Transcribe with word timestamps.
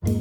Velkommen 0.00 0.16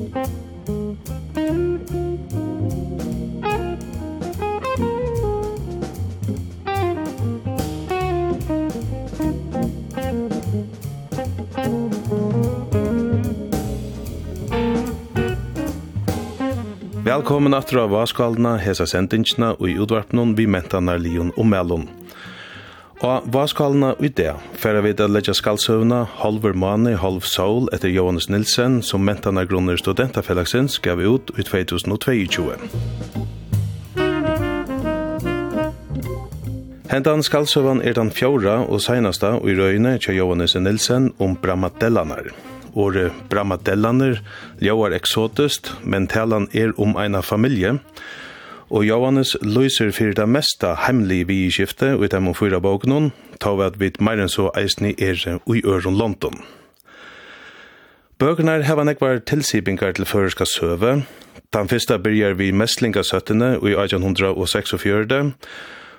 aftur 17.54 17.78
av 17.78 17.90
Vaskaldna, 17.90 18.58
hesa 18.60 18.84
sendingsna 18.84 19.56
og 19.56 19.70
i 19.70 19.80
utvarpnum 19.80 20.36
vi 20.36 20.44
mentanar 20.52 21.00
Lion 21.00 21.32
og 21.38 21.48
Mellon. 21.48 21.88
Og 23.00 23.24
vaskalene 23.32 23.94
i 24.04 24.10
det, 24.12 24.34
færre 24.60 24.82
vi 24.84 24.90
til 24.92 25.16
å 25.16 25.36
skaldsøvna 25.38 26.02
Halver 26.20 26.52
Mane, 26.52 26.98
Halv 27.00 27.24
Sol 27.24 27.70
etter 27.72 27.88
Johannes 27.94 28.28
Nilsen, 28.28 28.82
som 28.84 29.06
mentene 29.08 29.46
grunner 29.48 29.80
studentafelagsens 29.80 30.82
gav 30.84 31.00
ut 31.00 31.32
i 31.40 31.46
2022. 31.48 32.58
Hentan 36.92 37.24
skaldsøvan 37.24 37.80
er 37.88 37.96
den 37.96 38.12
fjorda 38.12 38.66
og 38.66 38.84
senasta 38.84 39.38
i 39.48 39.56
røyne 39.56 39.96
til 40.04 40.20
Johannes 40.20 40.58
Nilsen 40.60 41.14
om 41.24 41.40
Bramadellanar. 41.40 42.34
Året 42.76 43.16
Bramadellaner 43.32 44.20
ljóar 44.60 44.92
eksotisk, 44.98 45.72
men 45.88 46.12
talan 46.12 46.52
er 46.52 46.76
om 46.76 47.00
eina 47.00 47.24
familie, 47.24 47.78
og 47.78 48.29
og 48.70 48.86
Johannes 48.86 49.36
løyser 49.42 49.92
fyrir 49.96 50.14
det 50.18 50.28
mesta 50.30 50.76
heimlige 50.86 51.26
bieskifte 51.30 51.96
i 51.98 52.10
dem 52.12 52.30
og 52.30 52.38
fyra 52.38 52.60
boken, 52.62 53.12
ta 53.42 53.56
at 53.66 53.80
vi 53.82 53.92
meir 54.00 54.22
enn 54.22 54.32
så 54.32 54.50
eisni 54.58 54.94
er 54.98 55.40
ui 55.50 55.62
øron 55.66 55.98
London. 55.98 56.38
Bøkene 58.20 58.60
heva 58.68 58.84
nekvar 58.84 59.22
tilsibingar 59.26 59.96
til 59.96 60.06
føreska 60.06 60.46
søve. 60.46 61.04
Den 61.54 61.70
fyrsta 61.72 61.98
byrjar 61.98 62.36
vi 62.38 62.52
mestlingasøttene 62.52 63.56
i 63.64 63.74
1846, 63.74 65.34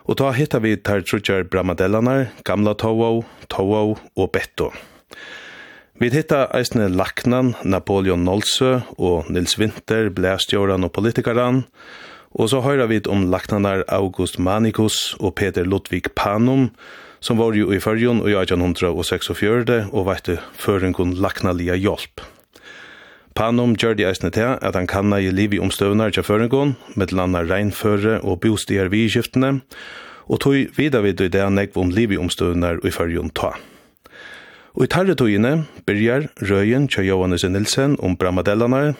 og 0.04 0.18
ta 0.20 0.30
hitta 0.36 0.60
vi 0.60 0.76
tar 0.76 1.02
trutjar 1.02 1.48
bramadellanar, 1.50 2.28
gamla 2.44 2.74
Towo, 2.74 3.24
Tovau 3.48 3.96
og 4.16 4.30
Betto. 4.32 4.70
Vi 6.00 6.10
hitta 6.12 6.46
eisne 6.54 6.88
Laknan, 6.88 7.54
Napoleon 7.64 8.22
Nolse 8.24 8.82
og 8.96 9.30
Nils 9.30 9.58
Winter, 9.58 10.08
Blæstjåran 10.10 10.84
og 10.84 10.92
politikaran, 10.92 11.64
og 11.64 12.09
Og 12.38 12.50
så 12.52 12.60
høyra 12.62 12.86
vi 12.86 13.00
om 13.10 13.26
laknanar 13.30 13.82
August 13.90 14.38
Manikus 14.38 15.16
og 15.18 15.34
Peter 15.34 15.66
Ludvig 15.66 16.12
Panum, 16.14 16.68
som 17.20 17.38
var 17.40 17.56
jo 17.58 17.72
i 17.74 17.80
fyrjon 17.82 18.22
og 18.22 18.30
i 18.30 18.36
1846 18.38 19.90
og 19.90 20.06
vette 20.06 20.38
føringun 20.54 21.16
laknalia 21.18 21.74
hjelp. 21.74 22.22
Panum 23.34 23.74
gjør 23.78 23.96
de 23.98 24.06
eisne 24.08 24.30
til 24.34 24.56
at 24.60 24.76
han 24.76 24.88
kanna 24.90 25.20
i 25.20 25.30
liv 25.34 25.54
i 25.54 25.60
omstøvnar 25.62 26.14
til 26.14 26.26
føringun, 26.26 26.76
med 26.94 27.12
landa 27.12 27.42
regnføre 27.46 28.20
og 28.22 28.40
bostier 28.44 28.90
vidskiftene, 28.90 29.60
og 30.30 30.40
tog 30.40 30.70
vidar 30.76 31.02
vid 31.02 31.20
i 31.20 31.28
det 31.28 31.46
nekv 31.50 31.78
om 31.82 31.90
liv 31.90 32.14
i 32.14 32.18
omstøvnar 32.20 32.82
i 32.86 32.94
fyrjon 32.94 33.34
ta. 33.34 33.56
Og 34.78 34.86
i 34.86 34.90
tarretøyene 34.90 35.64
byrjar 35.86 36.28
røyen 36.46 36.86
til 36.88 37.08
Johannes 37.10 37.42
Nilsen 37.44 37.96
om 37.98 38.14
Bramadellanar, 38.16 38.94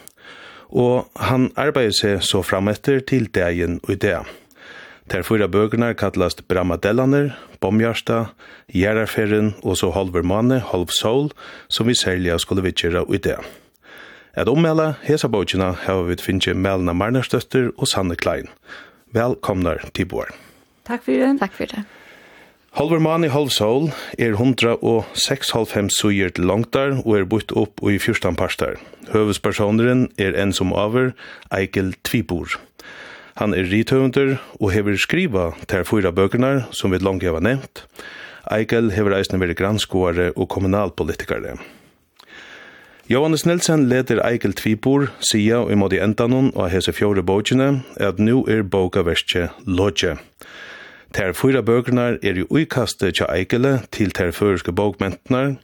og 0.71 1.11
han 1.19 1.51
arbeider 1.59 1.95
seg 1.97 2.23
så 2.27 2.43
frametter 2.47 3.01
til 3.01 3.27
dagen 3.35 3.81
og 3.85 3.95
i 3.97 4.01
dag. 4.01 4.29
Der 5.11 5.25
fyra 5.27 5.49
bøkene 5.51 5.91
kallast 5.99 6.45
Bramadellaner, 6.49 7.33
Bomjarsta, 7.61 8.31
Gjerraferren 8.71 9.55
og 9.63 9.81
så 9.81 9.91
Halvermane, 9.91 10.61
Halvsol, 10.71 11.33
som 11.69 11.91
vi 11.91 11.99
særlig 11.99 12.39
skulle 12.41 12.63
vittgjøre 12.63 13.03
i 13.11 13.19
dag. 13.19 13.43
Et 14.39 14.49
ommelde 14.49 14.93
hesa 15.03 15.29
bøkene 15.29 15.73
har 15.83 16.05
vi 16.07 16.17
finnet 16.23 16.55
Melna 16.57 16.95
Marnerstøtter 16.95 17.73
og 17.77 17.91
Sanne 17.91 18.15
Klein. 18.15 18.47
Velkomna 19.11 19.75
til 19.91 20.07
Bård. 20.07 20.31
Takk 20.87 21.03
for 21.03 21.19
det. 21.19 21.33
Takk 21.41 21.59
for 21.59 21.67
det. 21.67 21.83
Halvor 22.71 23.01
Mani 23.03 23.27
Halvsål 23.27 23.89
er 24.15 24.37
106,5 24.39 25.89
suger 25.91 26.31
til 26.31 26.45
langtar 26.47 27.01
og 27.01 27.17
er 27.19 27.25
bytt 27.27 27.51
opp 27.59 27.83
i 27.83 27.97
14 27.99 28.37
parstar. 28.39 28.77
Høvespersoneren 29.11 30.05
er 30.23 30.39
en 30.39 30.55
som 30.55 30.71
aver, 30.71 31.11
Eikel 31.51 31.97
Tvibor. 32.07 32.55
Han 33.43 33.57
er 33.59 33.67
rithøvender 33.73 34.37
og 34.61 34.71
hever 34.71 35.01
skriva 35.03 35.49
til 35.67 35.83
fyra 35.83 36.15
bøkene 36.15 36.53
som 36.71 36.95
vi 36.95 37.03
langt 37.03 37.27
har 37.27 37.43
nevnt. 37.43 37.83
Eikel 38.55 38.95
hever 38.95 39.19
eisne 39.19 39.43
vært 39.43 39.59
granskåare 39.59 40.31
og 40.37 40.47
kommunalpolitikare. 40.55 41.59
Johannes 43.11 43.49
Nilsen 43.51 43.89
leder 43.91 44.23
Eikel 44.23 44.55
Tvibor, 44.55 45.11
sia 45.19 45.65
og 45.65 45.75
i 45.75 45.83
måte 45.83 45.99
endanon 45.99 46.55
av 46.55 46.71
hese 46.71 46.95
fjore 46.95 47.27
bøkene, 47.27 47.81
at 47.99 48.23
nu 48.23 48.45
er 48.47 48.63
boka 48.63 49.03
verste 49.03 49.49
Lodje. 49.67 50.15
Lodje. 50.15 50.19
Ter 51.11 51.33
fyra 51.35 51.59
bøkernar 51.67 52.21
er 52.23 52.39
i 52.39 52.45
uikaste 52.47 53.11
tja 53.11 53.27
Eikele 53.35 53.81
til 53.91 54.13
ter 54.15 54.31
føreske 54.31 54.71
bokmentnar, 54.71 55.57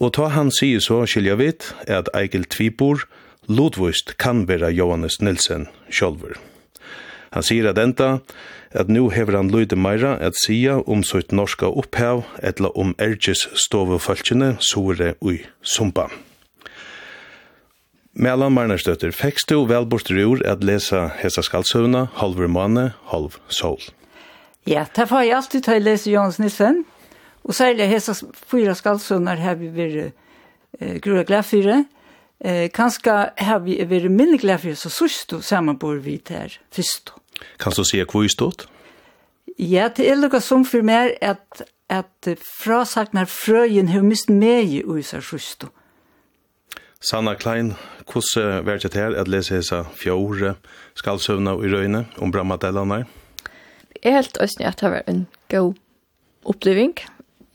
og 0.00 0.14
ta 0.16 0.30
han 0.32 0.48
sier 0.56 0.80
så 0.80 1.02
skilja 1.04 1.36
vit 1.36 1.66
at 1.84 2.08
Eikel 2.16 2.46
Tvibor 2.48 3.04
lodvust 3.50 4.14
kan 4.16 4.46
vera 4.48 4.70
Johannes 4.72 5.20
Nilsen 5.20 5.68
sjolver. 5.92 6.38
Han 7.36 7.44
sier 7.46 7.68
at 7.70 7.78
enda 7.78 8.22
at 8.72 8.88
nu 8.88 9.10
hever 9.12 9.36
han 9.36 9.52
løyde 9.52 9.76
meira 9.76 10.16
at 10.22 10.38
sia 10.38 10.78
om 10.86 11.04
sitt 11.04 11.34
norska 11.34 11.68
opphav 11.68 12.24
etla 12.42 12.72
om 12.74 12.96
erges 12.98 13.46
stovefalkene 13.66 14.54
sore 14.64 15.14
ui 15.20 15.42
sumpa. 15.62 16.08
Mellan 18.14 18.56
Marnarstøtter, 18.56 19.12
fekst 19.14 19.52
du 19.52 19.62
velbort 19.68 20.10
rur 20.10 20.42
at 20.48 20.64
lesa 20.66 21.06
hessa 21.20 21.44
skaldsøvna 21.46 22.08
halver 22.18 22.50
måne, 22.50 22.90
halv 23.12 23.38
sol. 23.48 23.78
Ja, 24.68 24.84
det 24.96 25.08
får 25.08 25.24
jeg 25.24 25.36
alltid 25.36 25.64
til 25.64 25.78
å 25.78 25.84
lese 25.84 26.10
Jons 26.12 26.38
Nissen. 26.40 26.84
Og 27.44 27.56
særlig 27.56 27.88
hese 27.88 28.14
fyra 28.50 28.74
skaldsønner 28.76 29.40
har 29.40 29.56
vi 29.60 29.70
vært 29.72 30.12
eh, 30.80 31.42
for 31.42 31.64
det. 31.64 31.84
Eh, 32.40 32.68
kanskje 32.72 33.32
har 33.36 33.62
vi 33.64 33.78
vært 33.84 34.10
minne 34.12 34.38
det, 34.38 34.76
så 34.76 34.88
sørst 34.88 35.34
sammen 35.42 35.78
bor 35.78 35.96
vi 35.96 36.20
der 36.28 36.58
først. 36.72 37.12
Kan 37.58 37.72
du 37.72 37.84
si 37.84 38.02
hvor 38.04 38.24
i 38.24 38.28
stått? 38.28 38.68
Ja, 39.58 39.88
det 39.88 40.08
er 40.08 40.16
noe 40.16 40.40
som 40.40 40.64
for 40.64 40.84
meg 40.84 41.16
at, 41.20 41.62
at 41.88 42.28
frasagnar 42.40 43.28
frøyen 43.28 43.88
har 43.88 44.04
mist 44.04 44.30
meg 44.30 44.68
i 44.68 44.82
USA 44.84 45.20
sørst. 45.20 45.68
Sanna 47.00 47.34
Klein, 47.34 47.74
hvordan 48.04 48.66
var 48.66 48.76
det 48.76 48.92
her 48.94 49.16
at 49.16 49.28
lese 49.28 49.56
hese 49.56 49.84
fjore 49.96 50.54
skaldsøvna 51.00 51.56
i 51.64 51.72
røyne 51.72 52.04
om 52.20 52.32
Bramadellene? 52.32 53.04
Ja 53.04 53.19
jeg 54.04 54.16
helt 54.16 54.40
ønsker 54.40 54.68
at 54.68 54.80
det 54.80 54.90
var 54.90 55.06
en 55.10 55.26
god 55.52 55.74
oppleving. 56.48 56.94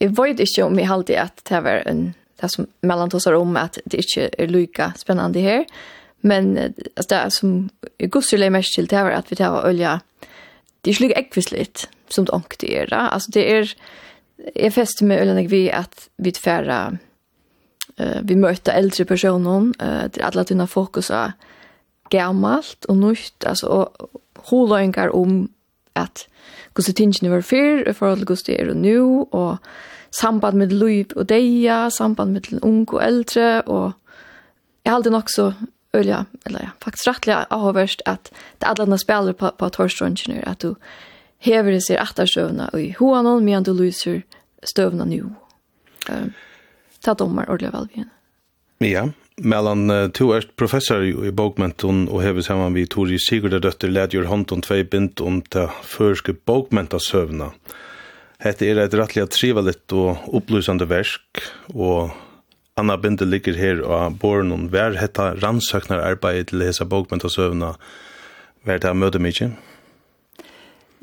Jeg 0.00 0.12
vet 0.16 0.40
ikke 0.40 0.66
om 0.66 0.78
jeg 0.78 0.90
halte 0.90 1.18
at 1.20 1.42
det 1.48 1.62
var 1.64 1.82
en, 1.90 2.08
det 2.40 2.50
som 2.52 2.68
mellom 2.86 3.10
oss 3.14 3.26
om, 3.26 3.56
at 3.56 3.78
det 3.84 4.04
ikke 4.04 4.28
er 4.38 4.52
lykke 4.52 4.92
spennende 5.00 5.42
her. 5.42 5.64
Men 6.26 6.56
altså, 6.58 7.08
det 7.10 7.32
som 7.32 7.56
jeg 8.00 8.10
godstår 8.10 8.44
det 8.44 8.52
mest 8.52 8.74
til, 8.74 8.90
det 8.90 9.02
var 9.04 9.16
at 9.18 9.30
vi 9.30 9.38
tar 9.38 9.64
olje, 9.66 9.98
det 10.82 10.90
er 10.90 10.94
ikke 10.94 11.06
lykke 11.06 11.20
ekvislitt 11.24 11.86
som 12.12 12.26
det 12.26 12.34
ångte 12.34 12.70
er. 12.70 12.86
Da. 12.90 13.08
Altså 13.14 13.30
det 13.34 13.44
er, 13.50 13.74
jeg 14.54 14.72
fester 14.72 15.06
med 15.06 15.22
olje 15.22 15.48
vi 15.50 15.66
at 15.70 16.08
vi 16.22 16.30
tverre, 16.36 16.98
uh, 17.98 18.20
vi 18.22 18.38
møter 18.38 18.76
eldre 18.76 19.04
personer, 19.04 19.72
uh, 19.82 20.06
det 20.06 20.22
er 20.22 20.30
alle 20.30 20.44
tiden 20.44 20.66
fokus 20.70 21.10
av 21.10 21.34
gammalt 22.10 22.86
og 22.88 23.00
nytt, 23.00 23.42
altså, 23.46 23.66
og 23.66 24.22
holøyngar 24.50 25.10
om 25.16 25.48
at 25.96 26.26
hvordan 26.76 26.94
tingene 26.94 27.32
var 27.32 27.44
før, 27.44 27.88
i 27.88 27.92
forhold 27.92 28.18
til 28.22 28.26
gusti 28.26 28.52
er 28.52 28.68
nå, 28.68 28.74
nu, 28.74 29.28
og 29.32 29.56
samband 30.12 30.56
med 30.56 30.74
liv 30.74 31.16
og 31.16 31.28
deia, 31.28 31.88
samband 31.90 32.30
med 32.30 32.52
ung 32.62 32.84
og 32.92 33.02
eldre, 33.04 33.62
og 33.62 33.92
jeg 34.84 34.92
har 34.92 34.96
alltid 34.96 35.10
nok 35.10 35.30
så 35.30 35.52
ølja, 35.96 36.24
eller 36.46 36.62
ja, 36.62 36.70
faktisk 36.84 37.08
rettelig 37.08 37.36
avhåverst 37.50 38.02
at 38.06 38.30
det 38.60 38.68
alle 38.68 38.82
andre 38.82 38.98
spiller 38.98 39.32
på, 39.32 39.50
på 39.58 39.68
torstrønnsjene, 39.68 40.48
at 40.48 40.62
du 40.62 40.74
hever 41.38 41.76
det 41.76 41.82
seg 41.86 42.00
atterstøvna 42.00 42.70
og 42.72 42.82
i 42.82 42.92
hoan 42.98 43.26
og 43.26 43.42
medan 43.44 43.66
du 43.66 43.72
lyser 43.76 44.22
støvna 44.64 45.04
nu. 45.08 45.32
Um, 46.10 46.32
ta 47.02 47.14
dommer 47.14 47.48
ordentlig 47.48 47.72
velvigende. 47.72 48.12
Ja, 48.80 49.08
Mellan 49.36 49.90
uh, 49.90 50.06
to 50.16 50.30
er 50.32 50.46
professor 50.56 51.02
i 51.04 51.30
bokmenton 51.34 52.06
og 52.08 52.22
hever 52.24 52.44
saman 52.44 52.72
vi 52.72 52.86
Tori 52.88 53.18
Sigurdardøtter 53.20 53.92
ledjur 53.92 54.30
hånd 54.30 54.48
om 54.54 54.62
tvei 54.64 54.80
bint 54.88 55.20
om 55.20 55.42
ta 55.44 55.66
førske 55.84 56.32
bokmenta 56.48 56.96
søvna. 56.96 57.50
Hette 58.40 58.64
er 58.64 58.80
et 58.80 58.96
rettelig 58.96 59.26
trivalitt 59.34 59.92
og 59.92 60.24
opplysande 60.36 60.88
versk, 60.88 61.42
og 61.74 62.16
Anna 62.80 62.96
Binde 63.00 63.28
ligger 63.28 63.56
her 63.60 63.84
og 63.84 64.16
bor 64.20 64.40
noen 64.44 64.70
hver 64.72 64.96
hetta 65.00 65.30
rannsøknar 65.36 66.00
arbeid 66.04 66.50
til 66.50 66.64
hesa 66.64 66.88
bokmenta 66.88 67.28
søvna. 67.32 67.74
Hver 68.64 68.80
det 68.80 68.92
møte 68.96 69.20
mykje? 69.20 69.52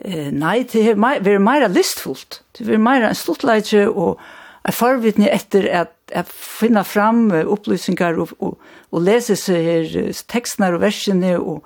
Eh, 0.04 0.30
nei, 0.34 0.64
det 0.66 0.96
er 0.98 1.42
meira 1.42 1.70
listfullt. 1.70 2.42
Det 2.58 2.66
er 2.66 2.82
meira 2.82 3.14
en 3.14 3.18
stortleitje 3.18 3.86
og 3.90 4.18
erfarvitni 4.66 5.30
etter 5.30 5.70
at 5.70 5.94
at 6.12 6.28
finna 6.28 6.84
fram 6.84 7.30
opplysninger 7.32 8.20
og, 8.20 8.34
og, 8.44 8.60
og 8.92 9.06
lese 9.06 9.38
seg 9.40 9.64
her 9.64 10.12
tekstene 10.28 10.74
og 10.76 10.84
versene 10.84 11.38
og 11.40 11.64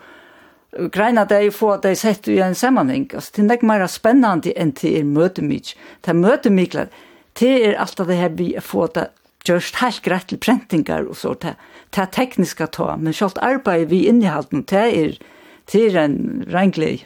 greina 0.93 1.25
deg 1.25 1.49
få 1.55 1.73
at 1.77 1.85
deg 1.87 1.97
sett 1.97 2.27
i 2.29 2.39
en 2.43 2.55
sammenheng. 2.57 3.07
Altså, 3.13 3.33
det 3.35 3.45
er 3.45 3.57
ikke 3.57 3.69
mer 3.71 3.85
spennende 3.89 4.53
enn 4.53 4.73
til 4.77 4.99
er 4.99 5.07
møtemik. 5.07 5.73
Det 6.05 6.13
er 6.13 6.19
møtemikler. 6.19 6.91
Det 7.37 7.53
er 7.65 7.79
alt 7.81 7.97
det 7.97 8.17
her 8.17 8.35
vi 8.37 8.51
får 8.61 8.93
det 8.97 9.07
gjørst 9.47 9.79
helt 9.81 10.01
greit 10.05 10.27
til 10.31 10.41
prentingar 10.43 11.07
og 11.07 11.17
så. 11.17 11.33
Det, 11.39 11.55
det 11.95 12.03
er 12.03 12.13
tekniska 12.13 12.67
ta, 12.73 12.95
men 12.99 13.15
selv 13.15 13.39
arbeid 13.41 13.87
vi 13.91 14.05
innehalten, 14.09 14.65
det 14.69 14.87
er, 14.87 15.13
det 15.71 15.83
er 15.87 16.01
en 16.03 16.17
regnglede. 16.51 17.05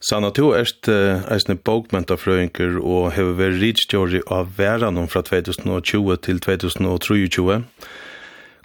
Sanna, 0.00 0.30
du 0.30 0.52
erst 0.54 0.86
eisne 0.86 1.56
bokmentafrøyngur 1.58 2.76
og 2.78 3.08
hever 3.16 3.34
vært 3.40 3.56
ridstjóri 3.58 4.20
av 4.30 4.52
veranum 4.54 5.08
fra 5.10 5.24
2020 5.26 6.20
til 6.22 6.38
2023. 6.44 7.56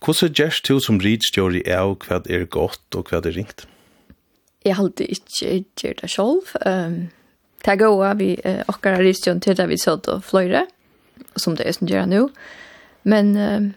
Hvordan 0.04 0.36
gjerst 0.38 0.70
du 0.70 0.78
som 0.84 1.00
ridstjóri 1.02 1.64
av 1.66 1.96
hva 2.04 2.20
er 2.30 2.46
godt 2.46 2.98
og 3.00 3.10
hva 3.10 3.24
er 3.24 3.34
ringt? 3.34 3.66
Jeg 4.64 4.78
halte 4.78 5.08
ikke 5.10 5.64
gjør 5.80 5.96
det 6.04 6.10
selv. 6.12 6.54
Um, 6.68 7.10
det 7.64 7.72
er 7.72 7.82
gåa 7.82 8.14
vi 8.20 8.36
uh, 8.46 8.62
okkar 8.68 9.02
til 9.02 9.58
det 9.58 9.68
vi 9.70 9.78
sådd 9.78 10.12
og 10.14 10.24
fløyre, 10.24 10.68
som 11.36 11.56
det 11.58 11.66
er 11.66 11.72
som 11.72 11.88
gjør 11.88 12.06
nu. 12.06 12.30
Men 13.04 13.34
um, 13.38 13.74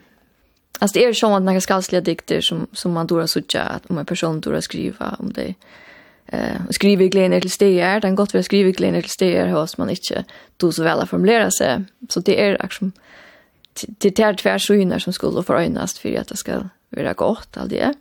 altså, 0.81 0.93
det 0.99 1.07
er 1.07 1.17
sånn 1.17 1.39
at 1.39 1.47
noen 1.47 1.65
skalslige 1.65 2.05
dikter 2.05 2.45
som, 2.45 2.67
som 2.73 2.93
man 2.93 3.07
dora 3.07 3.27
sutja, 3.27 3.81
om 3.89 3.99
en 3.99 4.07
person 4.07 4.41
dora 4.45 4.61
skriva, 4.61 5.15
om 5.23 5.33
det 5.33 5.55
er 5.55 5.83
eh 6.27 6.61
skriveglener 6.71 7.41
till 7.41 7.51
stegar, 7.51 8.01
den 8.01 8.15
gott 8.15 8.35
vi 8.35 8.43
glädje 8.73 9.03
till 9.03 9.11
stegar 9.11 9.47
hos 9.47 9.79
man 9.79 9.91
inte 9.91 10.25
då 10.57 10.73
så 10.73 10.83
väl 10.83 11.01
att 11.01 11.11
formulera 11.11 11.51
sig. 11.51 11.85
Så 12.09 12.21
det 12.21 12.43
är 12.43 12.59
liksom 12.63 12.93
det 13.87 14.19
är 14.19 14.35
tvärsyner 14.35 14.99
som 14.99 15.13
skulle 15.13 15.43
förönas 15.43 15.99
för 15.99 16.21
att 16.21 16.29
det 16.29 16.37
ska 16.37 16.69
vara 16.91 17.13
gott 17.13 17.57
all 17.57 17.69
det. 17.69 17.95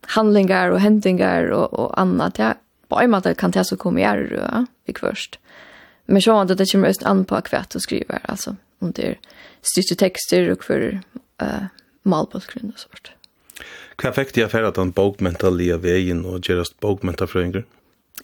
Handlingar 0.00 0.70
och 0.70 0.80
händingar 0.80 1.50
och 1.50 1.74
och 1.74 2.00
annat. 2.00 2.38
Ja, 2.38 2.54
på 2.88 3.00
en 3.00 3.10
måte 3.10 3.34
kan 3.34 3.50
det 3.50 3.64
så 3.64 3.76
komma 3.76 4.00
göra 4.00 4.20
det 4.20 4.66
i 4.84 4.94
först. 4.98 5.38
Men 6.06 6.22
så 6.22 6.38
att 6.38 6.58
det 6.58 6.72
kommer 6.72 6.88
just 6.88 7.02
an 7.02 7.24
på 7.24 7.40
kvart 7.40 7.74
och 7.74 7.82
skriva 7.82 8.18
alltså 8.22 8.56
om 8.78 8.92
det 8.92 9.06
är 9.06 9.18
styrte 9.62 9.94
texter 9.94 10.50
och 10.50 10.64
för 10.64 11.00
eh 11.42 11.64
malbakgrund 12.02 12.72
och 12.74 12.78
sånt. 12.78 13.17
Hva 13.98 14.12
fikk 14.14 14.30
de 14.36 14.44
affæra 14.44 14.70
den 14.70 14.92
bokmentalia 14.94 15.76
veien 15.82 16.22
og 16.22 16.46
gjerast 16.46 16.76
bokmentafrøyngur? 16.82 17.64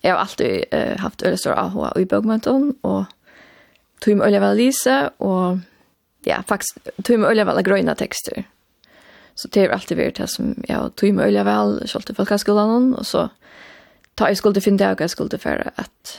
Jeg 0.03 0.13
har 0.13 0.21
alltid 0.23 0.71
uh, 0.71 0.95
haft 1.03 1.23
øyne 1.27 1.39
stor 1.39 1.59
AHA 1.59 1.91
i 1.99 2.05
bokmental, 2.05 2.69
og 2.83 3.05
tog 4.05 4.17
med 4.17 4.27
øyne 4.29 4.41
vel 4.43 4.57
lise, 4.57 4.97
og 5.19 5.61
ja, 6.27 6.43
faktisk 6.47 6.79
tog 7.03 7.19
med 7.19 7.31
øyne 7.31 7.47
vel 7.47 7.63
grøyne 7.67 7.95
tekster. 7.99 8.45
Så 9.35 9.51
det 9.51 9.65
har 9.65 9.75
alltid 9.75 9.99
vært 9.99 10.21
det 10.23 10.31
som 10.31 10.55
jeg 10.63 10.71
ja, 10.71 10.89
tog 10.95 11.15
med 11.15 11.27
øyne 11.27 11.45
vel, 11.49 11.81
kjølte 11.91 12.15
folkhanskolan, 12.15 12.93
og 12.95 13.07
så 13.07 13.27
ta 14.15 14.31
jeg 14.31 14.39
skulle 14.39 14.63
finne 14.63 14.79
det, 14.79 14.95
og 14.95 15.03
jeg 15.03 15.11
skulle 15.11 15.43
for 15.43 15.73
at 15.75 16.17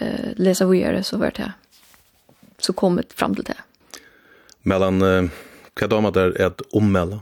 uh, 0.00 0.32
lese 0.40 0.64
videre, 0.68 1.04
så 1.04 1.20
var 1.20 1.36
det 1.36 1.52
så 2.58 2.72
kommet 2.72 3.12
fram 3.12 3.36
til 3.36 3.50
det. 3.52 3.60
Mellan, 4.64 5.02
uh, 5.04 5.28
hva 5.76 5.92
damer 5.92 6.16
der 6.16 6.32
er 6.40 6.54
et 6.54 6.64
ommelde? 6.72 7.20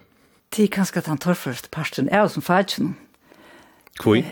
det 0.55 0.65
er 0.65 0.75
kanskje 0.77 1.03
at 1.03 1.11
han 1.11 1.19
tar 1.19 1.35
først 1.39 1.71
parten 1.75 2.09
er 2.13 2.29
som 2.29 2.43
fagjen. 2.43 2.95
Hvor? 4.03 4.23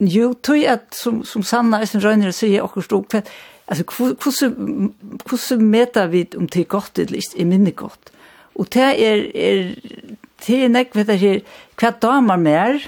Jo, 0.00 0.32
tog 0.42 0.64
at 0.64 0.94
som, 0.96 1.24
som 1.24 1.42
Sanna 1.42 1.80
Øystein 1.80 2.04
Røyner 2.04 2.32
sier 2.32 2.64
akkurat 2.64 2.84
stod, 2.84 3.04
for, 3.10 3.22
altså, 3.68 3.84
hvordan, 3.84 4.94
hvordan 5.28 5.66
meter 5.66 6.06
vi 6.06 6.24
om 6.36 6.48
det 6.48 6.60
er 6.60 6.70
godt 6.72 6.98
eller 6.98 7.20
ikke, 7.20 7.40
er 7.40 7.50
minne 7.50 7.70
godt. 7.72 8.12
Og 8.54 8.66
det 8.74 8.82
er, 8.82 9.26
er 9.34 9.74
det 10.46 10.64
er 10.64 10.72
nek, 10.72 10.96
vet 10.96 11.12
jeg 11.14 11.20
her, 11.20 11.42
hva 11.80 11.92
damer 12.02 12.40
mer, 12.40 12.80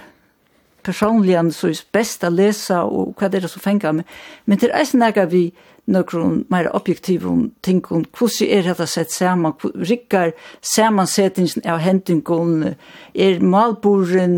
personligen 0.83 1.53
så 1.55 1.71
er 1.71 1.83
best 1.95 2.25
å 2.25 2.31
lese, 2.33 2.81
og 2.81 3.15
hva 3.19 3.29
er 3.29 3.47
som 3.47 3.63
fenger 3.63 3.93
meg, 3.99 4.17
men 4.47 4.59
det 4.59 4.71
er 4.71 4.87
ikke 4.87 5.03
nek 5.03 5.21
vi, 5.31 5.45
nøkron 5.91 6.45
meira 6.53 6.71
objektivum 6.79 7.51
tinkum 7.63 8.05
kussi 8.15 8.47
er 8.55 8.63
hetta 8.69 8.87
sett 8.87 9.11
sama 9.11 9.53
rikkar 9.75 10.33
samansettingin 10.63 11.67
av 11.67 11.83
hendingun 11.83 12.75
er 13.15 13.43
malburin 13.43 14.37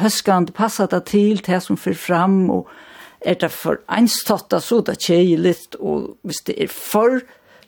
høskand 0.00 0.54
passa 0.56 0.86
ta 0.88 1.02
til 1.04 1.42
det 1.44 1.60
som 1.62 1.76
fer 1.76 1.94
fram? 1.94 2.50
Og 2.50 2.68
er 3.20 3.36
det 3.40 3.52
for 3.52 3.82
einstotta 3.92 4.60
så 4.60 4.80
det 4.80 4.98
kjeiligt 5.04 5.76
og 5.80 6.16
hvis 6.22 6.44
det 6.48 6.56
er 6.62 6.72
for 6.72 7.20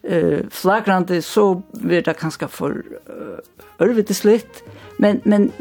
eh 0.04 0.44
flagrande 0.50 1.22
så 1.22 1.60
blir 1.72 2.02
det 2.02 2.16
kanskje 2.16 2.48
for 2.48 2.70
uh, 2.70 3.38
ørvitislitt 3.80 4.62
men 4.98 5.20
men 5.24 5.52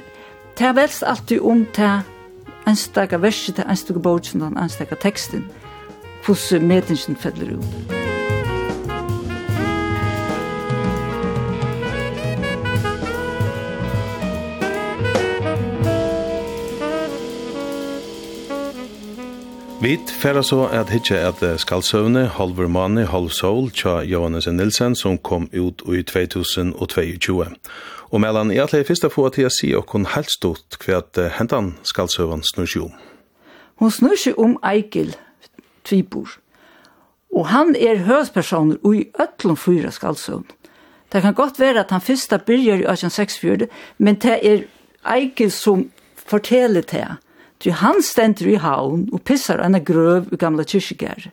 det 0.58 0.66
er 0.68 0.74
velst 0.74 1.04
alltid 1.04 1.40
om 1.42 1.66
det 1.76 2.04
einstaka 2.68 3.18
verset, 3.18 3.60
einstaka 3.60 4.00
bogen, 4.00 4.58
einstaka 4.58 4.96
teksten 4.96 5.46
hvordan 6.26 6.68
metingen 6.68 7.16
feller 7.16 7.58
ut. 7.58 7.98
Vit 19.88 20.10
færa 20.12 20.42
så 20.44 20.66
at 20.74 20.90
hitje 20.90 21.16
at 21.16 21.60
Skalsøvne, 21.62 22.26
Halvor 22.28 22.68
Mani, 22.68 23.06
Halv 23.06 23.30
Sol, 23.30 23.70
tja 23.72 24.02
Johannes 24.04 24.48
Nilsen, 24.48 24.96
som 24.96 25.18
kom 25.18 25.46
ut 25.54 25.82
i 25.96 26.02
2022. 26.04 27.46
Og 28.10 28.22
mellan 28.22 28.52
i 28.52 28.58
atle 28.58 28.82
fyrsta 28.84 29.08
få 29.08 29.30
til 29.30 29.48
å 29.48 29.52
si 29.54 29.70
og 29.78 29.86
kun 29.88 30.10
helst 30.12 30.40
stort 30.42 30.80
hva 30.82 31.00
hentan 31.38 31.76
Skalsøvne 31.88 32.44
snur 32.50 32.68
seg 32.68 32.88
om. 32.90 32.98
Hun 33.80 33.94
snur 33.94 34.18
seg 34.20 34.36
om 34.42 34.58
Eikil, 34.66 35.14
tvibor. 35.88 36.38
Og 37.36 37.48
han 37.52 37.76
er 37.76 38.04
høyspersoner 38.08 38.80
og 38.84 38.96
i 38.96 39.08
øtlom 39.22 39.58
fyra 39.58 39.92
skaldsøvn. 39.92 40.46
Det 41.14 41.22
kan 41.22 41.34
godt 41.34 41.60
være 41.60 41.80
at 41.80 41.92
han 41.92 42.02
fyrsta 42.02 42.38
byrjar 42.38 42.82
i 42.82 42.88
1864, 42.88 43.68
men 43.98 44.16
det 44.16 44.40
er 44.44 44.66
eikil 45.08 45.52
som 45.52 45.90
forteller 46.16 46.82
det. 46.82 47.08
Du 47.64 47.72
han 47.72 48.02
stender 48.04 48.48
i 48.48 48.56
haun 48.56 49.08
og 49.14 49.22
pissar 49.22 49.64
en 49.64 49.80
grøv 49.86 50.28
i 50.32 50.36
gamla 50.36 50.64
kyrkjegar. 50.64 51.30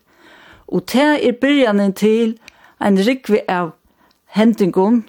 Og 0.69 0.87
det 0.93 1.27
er 1.27 1.41
byrjanen 1.41 1.93
til 1.93 2.39
en 2.81 2.99
rikvi 2.99 3.41
av 3.49 3.75
hendingon, 4.27 5.05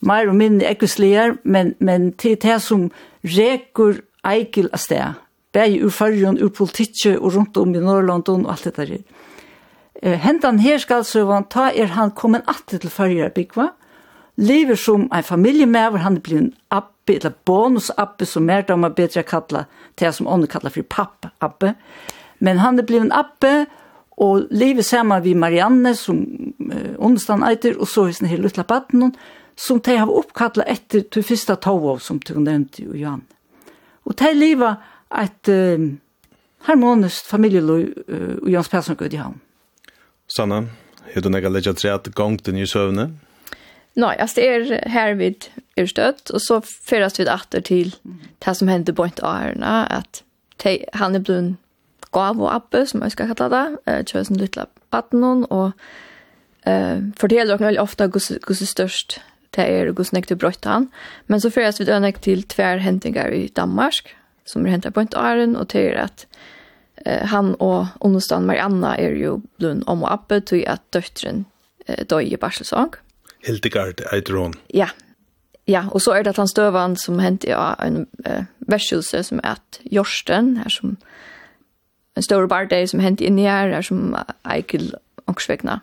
meir 0.00 0.28
og 0.28 0.36
minne 0.36 0.64
ekkoslegar, 0.68 1.36
men, 1.42 1.74
men 1.80 2.12
til 2.12 2.36
det 2.42 2.60
som 2.62 2.90
rekur 3.24 3.98
eikil 4.24 4.70
av 4.72 4.78
sted 4.78 5.27
bæði 5.58 5.82
ur 5.84 5.94
fyrrjun, 5.94 6.38
ur 6.42 6.54
politikki 6.54 7.16
og 7.16 7.34
rundt 7.34 7.58
om 7.58 7.74
i 7.74 7.82
Norrlandun 7.82 8.46
og 8.46 8.54
alt 8.54 8.68
det 8.68 8.76
der. 8.76 8.98
hendan 10.02 10.58
her 10.58 10.78
skal 10.78 11.04
så 11.04 11.42
ta 11.50 11.70
er 11.74 11.94
han 11.96 12.10
kommet 12.10 12.46
atter 12.46 12.78
til 12.78 12.90
fyrrjara 12.90 13.34
byggva, 13.34 13.72
lever 14.38 14.76
som 14.76 15.08
en 15.12 15.22
familiemever, 15.22 15.98
han 15.98 16.16
er 16.16 16.20
blivit 16.20 16.44
en 16.44 16.54
abbe, 16.70 17.16
eller 17.16 17.34
bonusabbe, 17.44 18.26
som 18.26 18.46
mer 18.46 18.62
damer 18.62 18.94
bedre 18.94 19.22
kalla, 19.22 19.64
det 19.98 20.14
som 20.14 20.26
ånden 20.26 20.48
kallar 20.48 20.70
for 20.70 20.82
pappabbe. 20.82 21.74
Men 22.38 22.58
han 22.58 22.78
er 22.78 22.86
blivit 22.86 23.08
en 23.08 23.12
abbe, 23.12 23.66
og 24.18 24.46
lever 24.50 24.82
saman 24.82 25.22
vi 25.22 25.34
Marianne, 25.34 25.94
som 25.94 26.22
eh, 26.72 26.94
understand 26.98 27.44
eiter, 27.46 27.78
og 27.78 27.88
så 27.88 28.06
hos 28.06 28.18
den 28.18 28.28
her 28.28 28.38
lutla 28.42 28.64
baden, 28.66 29.14
som 29.56 29.80
de 29.80 29.96
har 29.98 30.10
oppkallat 30.10 30.70
etter 30.70 31.02
til 31.10 31.26
fyrsta 31.26 31.56
tova, 31.58 31.98
som 31.98 32.18
du 32.18 32.38
nevnte, 32.38 32.84
Johan. 32.86 33.24
Og 34.06 34.14
de 34.18 34.32
lever 34.34 34.78
et 35.14 35.50
uh, 35.52 35.86
harmonisk 36.68 37.28
familieløy 37.28 37.86
uh, 38.08 38.34
og 38.42 38.50
Jans 38.52 38.68
Persson 38.68 38.98
gud 38.98 39.14
i 39.14 39.20
havn. 39.20 39.40
Sanna, 40.28 40.64
er 41.14 41.24
du 41.24 41.30
nekka 41.32 41.50
at 41.56 41.80
treat 41.80 42.10
gongten 42.14 42.58
i 42.58 42.66
søvne? 42.66 43.10
Nei, 43.98 44.14
altså 44.18 44.40
det 44.40 44.48
er 44.48 44.90
her 44.92 45.14
vi 45.18 45.32
er 45.76 45.86
støtt, 45.86 46.30
og 46.30 46.40
så 46.40 46.60
fyrast 46.62 47.18
vi 47.18 47.26
atter 47.26 47.64
til 47.64 47.94
det 48.44 48.54
som 48.54 48.68
hendte 48.68 48.94
på 48.94 49.08
av 49.08 49.40
herrena, 49.40 49.86
at 49.90 50.22
te, 50.58 50.84
han 50.94 51.16
er 51.16 51.24
blod 51.24 51.56
gav 52.14 52.38
og 52.40 52.52
appe, 52.52 52.84
som 52.86 53.02
jeg 53.02 53.16
skal 53.16 53.32
kalla 53.32 53.48
det, 53.52 53.64
uh, 53.88 54.02
kjøsen 54.04 54.38
lytla 54.38 54.68
batten 54.92 55.24
og 55.48 55.72
uh, 56.68 57.00
forteller 57.18 57.56
dere 57.56 57.66
veldig 57.66 57.82
ofte 57.82 58.08
hvordan 58.12 58.70
størst 58.70 59.18
det 59.56 59.64
er 59.64 59.88
og 59.88 59.98
hvordan 59.98 60.22
jeg 60.22 60.38
brøtt 60.38 60.68
han. 60.68 60.88
Men 61.26 61.40
så 61.40 61.50
fyrast 61.50 61.80
vi 61.80 61.88
døgnet 61.88 62.20
til 62.22 62.44
tver 62.46 62.82
hendingar 62.84 63.32
i 63.34 63.48
Danmark, 63.48 64.14
som 64.48 64.66
er 64.66 64.76
hentet 64.76 64.96
på 64.96 65.04
en 65.04 65.12
åren, 65.16 65.56
og 65.56 65.68
til 65.74 65.92
at 66.00 66.26
eh, 67.04 67.26
han 67.28 67.54
og 67.60 67.92
understand 68.00 68.48
Marianna 68.48 68.94
er 68.98 69.16
jo 69.20 69.40
blund 69.58 69.84
om 69.86 70.06
og 70.06 70.14
oppe 70.16 70.40
til 70.40 70.64
at 70.66 70.82
døtteren 70.92 71.44
eh, 71.86 72.04
døg 72.08 72.32
i 72.32 72.40
barselsang. 72.40 72.96
Hildegard 73.44 74.02
Eidron. 74.12 74.56
Ja, 74.74 74.88
Ja, 75.68 75.82
og 75.92 76.00
så 76.00 76.14
er 76.16 76.24
det 76.24 76.32
at 76.32 76.40
han 76.40 76.48
støvann 76.48 76.96
som 76.96 77.18
hentet 77.20 77.50
ja, 77.50 77.74
en 77.84 78.06
eh, 78.24 78.46
versjelse 78.72 79.20
som 79.26 79.40
er 79.44 79.58
at 79.58 79.80
Jorsten, 79.92 80.54
her 80.62 80.72
som 80.72 80.96
en 82.16 82.24
stor 82.24 82.46
bardei 82.48 82.86
som 82.88 83.02
hentet 83.04 83.26
inn 83.28 83.38
i 83.38 83.44
her, 83.44 83.74
her 83.76 83.84
som 83.84 84.16
Eikel 84.48 84.94
Ångsvegna. 85.28 85.82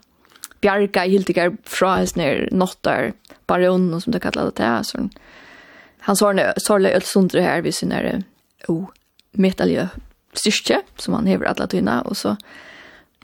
Bjarga 0.66 1.06
Hildegard 1.06 1.60
fra 1.70 2.00
hans 2.00 2.16
nere 2.18 2.50
nottar 2.52 3.14
baronen 3.48 4.02
som 4.02 4.16
det 4.16 4.24
kallet 4.26 4.56
det 4.56 4.64
til. 4.64 4.90
Så 4.90 5.06
han 6.08 6.18
sårle 6.18 6.96
Ølsundre 6.96 7.46
her 7.46 7.62
ved 7.62 7.78
sin 7.78 7.94
nere 7.94 8.24
og 8.72 8.92
metalje 9.38 9.90
styrke, 10.36 10.82
som 11.00 11.18
han 11.18 11.30
hever 11.30 11.50
alle 11.52 11.68
tyna, 11.72 12.02
og 12.06 12.18
så, 12.20 12.36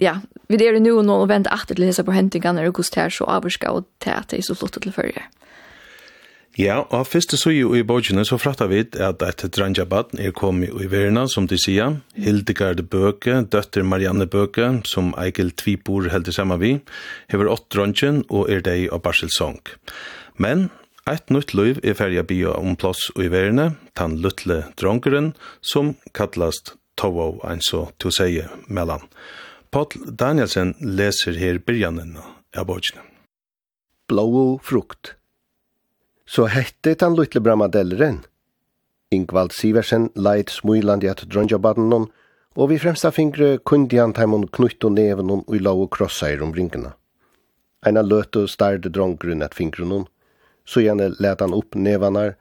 ja, 0.02 0.20
vi 0.48 0.60
er 0.64 0.80
nu 0.80 0.98
og 0.98 1.06
nå 1.08 1.22
og 1.24 1.30
venter 1.32 1.54
etter 1.56 1.76
til 1.76 2.06
på 2.06 2.16
hentingene, 2.16 2.66
og 2.68 2.74
hvordan 2.76 2.96
det 2.96 3.04
er 3.04 3.16
så 3.16 3.28
avvarska 3.28 3.72
og 3.72 3.86
det 4.04 4.18
er 4.40 4.42
så 4.44 4.56
flott 4.56 4.82
til 4.82 4.96
førre. 4.96 5.28
Ja, 6.60 6.82
og 6.92 7.08
første 7.08 7.38
så 7.40 7.54
jo 7.54 7.70
i 7.80 7.84
bøkene 7.88 8.26
så 8.28 8.36
frattar 8.36 8.68
vi 8.68 8.82
at 9.00 9.22
et 9.24 9.44
drangjabat 9.56 10.18
er 10.20 10.34
kommet 10.36 10.74
i 10.84 10.90
verden, 10.92 11.24
som 11.32 11.48
de 11.48 11.56
sier, 11.56 12.02
Hildegard 12.20 12.82
Bøke, 12.92 13.38
døtter 13.48 13.88
Marianne 13.88 14.28
Bøke, 14.28 14.82
som 14.84 15.14
Eikel 15.16 15.54
Tvibor 15.56 16.10
heldig 16.12 16.36
sammen 16.36 16.60
vi, 16.60 16.74
hever 17.32 17.48
åtte 17.48 17.72
drangjen 17.78 18.26
og 18.28 18.52
er 18.52 18.66
deg 18.68 18.90
av 18.92 19.00
barselsong. 19.06 19.62
Men 20.36 20.68
Eit 21.10 21.32
nytt 21.34 21.56
liv 21.58 21.80
er 21.82 21.96
ferja 21.98 22.22
bia 22.22 22.52
om 22.54 22.76
plass 22.78 23.08
i 23.18 23.26
verne, 23.34 23.72
tan 23.98 24.20
luttle 24.22 24.60
dronkeren, 24.78 25.32
som 25.62 25.96
kallast 26.14 26.76
Tovo, 26.96 27.40
ein 27.44 27.62
så 27.66 27.88
to 27.98 28.12
seie 28.14 28.46
mellan. 28.68 29.08
Paul 29.72 29.90
Danielsen 30.06 30.76
leser 30.82 31.40
her 31.42 31.58
byrjanen 31.58 32.20
av 32.20 32.68
bøkene. 32.70 33.02
Blå 34.12 34.60
frukt. 34.62 35.16
Så 36.28 36.46
hette 36.46 36.94
tan 36.94 37.18
luttle 37.18 37.42
bramadelleren. 37.42 38.22
Ingvald 39.12 39.56
Siversen 39.58 40.12
leit 40.16 40.54
smuiland 40.54 41.04
i 41.04 41.10
at 41.10 41.26
dronjabadenon, 41.26 42.12
og 42.56 42.70
vi 42.70 42.78
fremsta 42.78 43.10
fingre 43.16 43.58
kundi 43.66 43.98
han 43.98 44.14
taimon 44.14 44.50
knutt 44.54 44.84
og 44.86 44.94
nevenon 45.00 45.46
og 45.48 45.56
i 45.56 45.64
lau 45.64 45.88
og 45.88 45.94
krossa 45.96 46.30
i 46.30 46.38
rumringene. 46.38 46.94
Eina 47.82 48.04
løte 48.06 48.46
og 48.46 48.52
starde 48.54 48.92
dronkeren 48.94 49.42
at 49.42 49.58
fingrenon, 49.58 50.06
og 50.06 50.21
så 50.66 50.84
gjerne 50.84 51.12
let 51.20 51.42
han 51.42 51.54
upp 51.54 51.76
nevanar, 51.76 52.36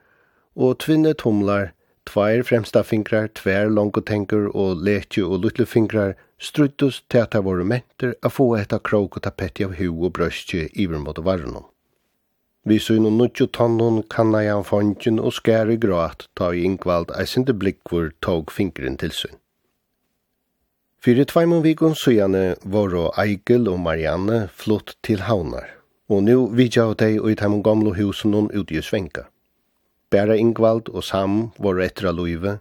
og 0.57 0.79
tvinne 0.85 1.15
tomlar, 1.15 1.73
tveir 2.09 2.43
fremsta 2.43 2.83
fingrar, 2.83 3.29
tver 3.35 3.71
longotenker 3.71 4.51
og 4.55 4.83
letje 4.85 5.25
og 5.25 5.45
lutlefingrar 5.45 6.17
struttus 6.41 7.03
til 7.09 7.25
at 7.25 7.35
det 7.35 7.45
var 7.45 7.65
menter 7.65 8.15
a 8.23 8.31
få 8.33 8.55
etta 8.59 8.79
krok 8.79 9.19
og 9.19 9.27
tapetti 9.27 9.67
av 9.67 9.77
hu 9.79 9.91
og 9.93 10.15
brøstje 10.17 10.69
iver 10.75 10.99
mot 10.99 11.19
varnon. 11.25 11.69
Vi 12.65 12.79
så 12.79 12.97
innom 12.99 13.17
nutjo 13.17 13.47
tannon 13.47 14.03
kanna 14.13 14.43
jan 14.45 14.65
fondjen 14.69 15.21
og 15.21 15.33
skær 15.33 15.71
i 15.73 15.79
grat 15.81 16.27
ta 16.37 16.51
i 16.53 16.65
inkvald 16.69 17.13
eisende 17.17 17.55
blikkvor 17.57 18.11
tog 18.21 18.53
fingren 18.53 18.99
til 19.01 19.15
sin. 19.17 19.37
Fyre 21.01 21.25
tveimon 21.25 21.65
vikon 21.65 21.97
sujane 21.97 22.57
var 22.65 22.93
og 22.93 23.15
Eigil 23.21 23.69
og 23.73 23.81
Marianne 23.81 24.49
flott 24.53 24.99
til 25.01 25.25
havnar 25.25 25.80
og 26.11 26.25
nu 26.27 26.49
vidja 26.59 26.89
av 26.91 26.97
deg 26.99 27.21
og 27.23 27.31
i 27.31 27.39
taimon 27.39 27.63
gamlo 27.63 27.95
husen 27.95 28.35
hon 28.35 28.51
ute 28.51 28.75
i 28.75 28.83
svenka. 28.83 29.29
Bæra 30.11 30.35
Ingvald 30.35 30.91
og 30.91 31.05
Sam 31.07 31.53
var 31.63 31.79
etter 31.85 32.11
av 32.11 32.19
loive, 32.19 32.59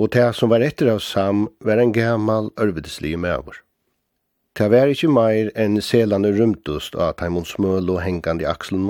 og 0.00 0.12
det 0.16 0.30
som 0.36 0.48
var 0.52 0.64
etter 0.64 0.88
av 0.94 1.02
Sam 1.04 1.46
var 1.60 1.80
en 1.80 1.92
gammal 1.92 2.48
ørvedeslig 2.56 3.18
mæver. 3.20 3.60
Det 4.56 4.70
var 4.72 4.88
ikkje 4.88 5.12
meir 5.12 5.50
enn 5.52 5.82
selane 5.84 6.32
rymtust 6.32 6.96
av 6.96 7.18
taimon 7.20 7.44
smøl 7.44 7.92
og 7.92 8.00
hengande 8.00 8.46
i 8.46 8.48
axlen 8.48 8.88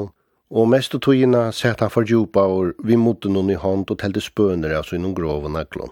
og 0.51 0.69
mest 0.71 0.95
av 0.95 1.03
togina 1.03 1.49
sett 1.53 1.81
han 1.83 1.91
for 1.91 2.07
djupa 2.07 2.45
år 2.47 2.75
vi 2.87 2.97
motte 2.97 3.29
noen 3.29 3.51
i 3.51 3.59
hånd 3.59 3.91
og 3.91 3.99
telte 3.99 4.23
spøner 4.23 4.77
altså 4.79 4.97
i 4.97 5.03
noen 5.03 5.17
grov 5.17 5.49
og 5.49 5.55
naglån. 5.57 5.91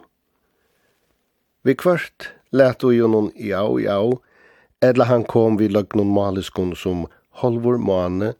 Vi 1.65 1.75
kvart 1.75 2.31
lette 2.53 2.87
og 2.87 2.95
jo 2.95 3.09
noen 3.11 3.33
jau 3.35 3.81
jau, 3.83 4.21
edla 4.85 5.09
han 5.11 5.25
kom 5.27 5.59
vi 5.59 5.67
løgnon 5.73 6.13
maliskon 6.15 6.75
som 6.79 7.07
holvor 7.41 7.79
måne, 7.79 8.35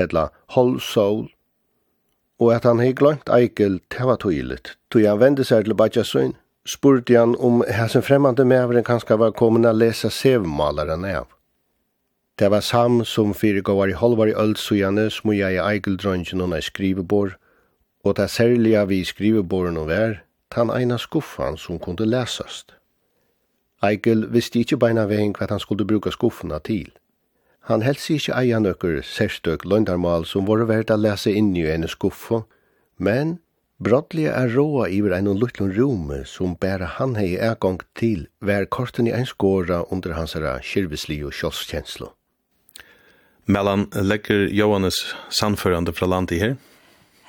etla 0.00 0.28
holv 0.56 0.80
sol, 0.80 1.28
og 2.40 2.54
at 2.54 2.64
han 2.64 2.80
hei 2.80 2.92
glönt 2.96 3.28
Eikel, 3.28 3.80
det 3.92 4.06
var 4.06 4.16
tydligt. 4.16 4.76
Tog 4.90 5.04
han 5.04 5.20
vende 5.20 5.44
seg 5.44 5.66
til 5.66 5.76
Bajasøyn, 5.76 6.32
spurte 6.64 7.18
han 7.18 7.36
om 7.36 7.60
hæsen 7.68 8.02
fremmande 8.02 8.46
mevren 8.48 8.86
kanskje 8.86 9.18
var 9.20 9.36
kommet 9.36 9.68
å 9.68 9.76
lese 9.76 10.10
sevmalaren 10.10 11.04
av. 11.04 11.28
Det 12.40 12.48
var 12.50 12.64
Sam 12.64 13.04
som 13.04 13.34
fyrirgåvar 13.36 13.92
i 13.92 13.98
halvar 14.00 14.30
i 14.30 14.36
øldsujane 14.42 15.10
smuja 15.12 15.50
i 15.52 15.60
Eikeldrøngen 15.60 16.40
og 16.40 16.56
skrivebor, 16.64 17.36
og 18.04 18.16
det 18.16 18.30
særlige 18.30 18.86
vi 18.88 19.04
skriveborden 19.04 19.76
og 19.76 19.90
vær, 19.90 20.22
tan 20.50 20.70
eina 20.72 20.96
skuffan 20.98 21.58
som 21.60 21.78
kunde 21.78 22.08
lesast. 22.08 22.72
Eikel 23.84 24.26
visste 24.32 24.60
ikkje 24.60 24.80
beina 24.80 25.04
vegin 25.08 25.34
hva 25.36 25.50
han 25.50 25.60
skulle 25.60 25.84
bruka 25.84 26.10
skuffana 26.10 26.58
til. 26.64 26.88
Han 27.70 27.84
helst 27.86 28.08
ikke 28.10 28.34
eia 28.34 28.58
nøkker 28.58 28.96
særstøk 29.06 29.62
løndarmal 29.62 30.24
som 30.26 30.48
var 30.48 30.64
verdt 30.66 30.90
å 30.90 30.96
lese 30.98 31.30
inn 31.30 31.52
i 31.54 31.68
en 31.70 31.86
skuffe, 31.86 32.40
men 32.98 33.36
brottelig 33.78 34.26
er 34.26 34.50
råa 34.50 34.88
iver 34.90 35.14
en 35.14 35.30
luttlund 35.38 35.76
rume 35.78 36.24
som 36.26 36.56
bare 36.58 36.88
han 36.96 37.14
hei 37.14 37.36
egang 37.38 37.78
til 37.94 38.26
hver 38.42 38.66
korten 38.66 39.06
i 39.06 39.14
en 39.14 39.28
skåra 39.28 39.84
under 39.94 40.18
hans 40.18 40.34
kyrvisli 40.66 41.20
og 41.22 41.30
kjolskjenslo. 41.30 42.10
Mellan 43.46 43.86
legger 43.94 44.48
Johannes 44.50 44.98
sannførande 45.30 45.94
fra 45.94 46.10
landet 46.10 46.42
her? 46.42 46.58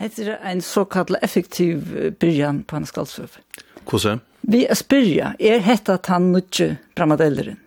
Hette 0.02 0.26
er 0.26 0.42
en 0.50 0.66
såkalt 0.66 1.14
effektiv 1.22 1.86
byrjan 2.18 2.64
på 2.66 2.80
hans 2.80 2.90
skaldsøv. 2.90 3.38
Hvordan? 3.86 4.26
Vi 4.42 4.66
er 4.66 4.74
spyrja, 4.74 5.36
er 5.38 5.62
hette 5.62 6.02
at 6.02 6.10
han 6.10 6.32
nødtje 6.34 6.80
bramadelleren 6.98 7.62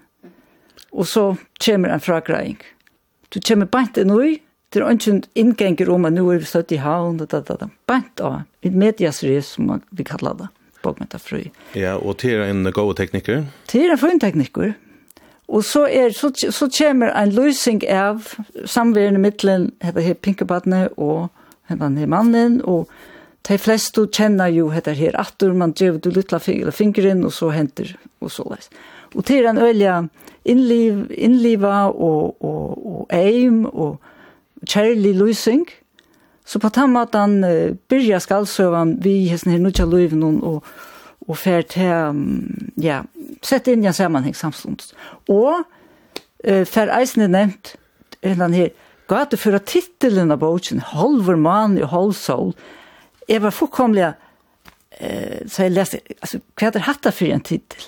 og 0.94 1.06
så 1.10 1.24
kommer 1.64 1.90
en 1.90 2.00
fragreying. 2.00 2.58
Du 3.34 3.40
kommer 3.40 3.66
bant 3.66 3.98
inn 3.98 4.12
ui, 4.14 4.38
det 4.74 4.82
er 4.82 4.90
ikke 4.90 5.12
en 5.12 5.24
innganger 5.38 5.90
om 5.90 6.06
at 6.06 6.14
nå 6.14 6.24
er 6.32 6.42
vi 6.42 6.50
støtt 6.50 6.72
i 6.74 6.80
havn, 6.82 7.18
da, 7.20 7.26
da, 7.30 7.40
da, 7.46 7.56
da. 7.60 7.68
bant 7.86 8.22
av, 8.22 8.40
et 8.62 8.74
mediasrys 8.74 9.54
som 9.56 9.70
vi 9.90 10.06
kallar 10.06 10.38
det, 10.38 10.48
bokmenta 10.82 11.20
fru. 11.22 11.44
Ja, 11.78 11.96
og 11.98 12.18
til 12.22 12.42
en 12.42 12.66
god 12.74 12.94
tekniker? 12.98 13.44
Til 13.70 13.90
en 13.90 14.00
fin 14.00 14.22
tekniker. 14.22 14.74
Og 15.46 15.64
så, 15.66 15.84
er, 15.86 16.14
så, 16.16 16.30
så 16.34 16.70
kommer 16.72 17.12
en 17.12 17.34
løsning 17.36 17.82
av 17.90 18.30
samværende 18.64 19.20
mittelen, 19.22 19.68
hette 19.84 20.02
her 20.02 20.16
pinkebattene 20.16 20.86
og 20.96 21.28
hette 21.70 21.90
her 21.98 22.10
mannen, 22.10 22.60
og 22.64 22.88
de 23.44 23.58
fleste 23.60 24.06
kjenner 24.08 24.50
jo 24.54 24.70
hette 24.72 24.94
her 24.96 25.18
atter, 25.20 25.52
man 25.52 25.74
drev 25.76 26.00
du 26.00 26.10
litt 26.14 26.32
av 26.32 26.42
fingeren, 26.42 27.26
og 27.28 27.34
så 27.36 27.52
henter, 27.54 27.92
og 28.24 28.32
så 28.32 28.46
leis. 28.48 28.70
Ja. 28.72 28.93
Og 29.14 29.24
til 29.24 29.46
en 29.46 29.60
ølja 29.62 30.00
innliv, 30.44 31.06
innliva 31.10 31.86
og, 31.90 32.36
og, 32.44 32.86
og 32.86 33.14
eim 33.14 33.64
og 33.66 34.00
kjærlig 34.66 35.14
løsning. 35.18 35.64
Så 36.44 36.60
på 36.60 36.68
den 36.76 36.92
måten 36.92 37.38
uh, 37.44 37.76
byrja 37.88 38.20
skalsøvan 38.20 38.98
vi 39.04 39.22
hesten 39.30 39.54
her 39.54 39.62
nødja 39.62 39.86
løyven 39.88 40.42
og, 40.44 40.64
og 41.24 41.38
fer 41.40 41.62
til, 41.62 41.88
um, 42.10 42.72
ja, 42.80 43.02
sett 43.42 43.70
inn 43.72 43.84
i 43.84 43.88
en 43.88 43.96
sammenheng 43.96 44.36
samstånds. 44.36 44.92
Og 45.32 45.64
uh, 45.64 46.64
fer 46.68 46.92
eisen 46.98 47.24
er 47.24 47.32
nevnt, 47.32 47.76
hendan 48.24 48.56
her, 48.56 48.74
gata 49.08 49.36
for 49.40 49.56
at 49.56 49.68
titelen 49.68 50.32
av 50.32 50.40
boken, 50.40 50.82
halver 50.92 51.36
mann 51.40 51.78
og 51.80 51.90
halv 51.92 52.14
sol, 52.16 52.54
jeg 53.28 53.40
var 53.42 53.54
fullkomlig, 53.56 54.12
eh, 55.00 55.44
så 55.48 55.64
jeg 55.64 55.72
leste, 55.72 56.00
altså, 56.20 56.40
hva 56.60 56.70
er 56.70 56.86
hatt 56.88 57.08
for 57.08 57.32
en 57.32 57.44
titel? 57.44 57.86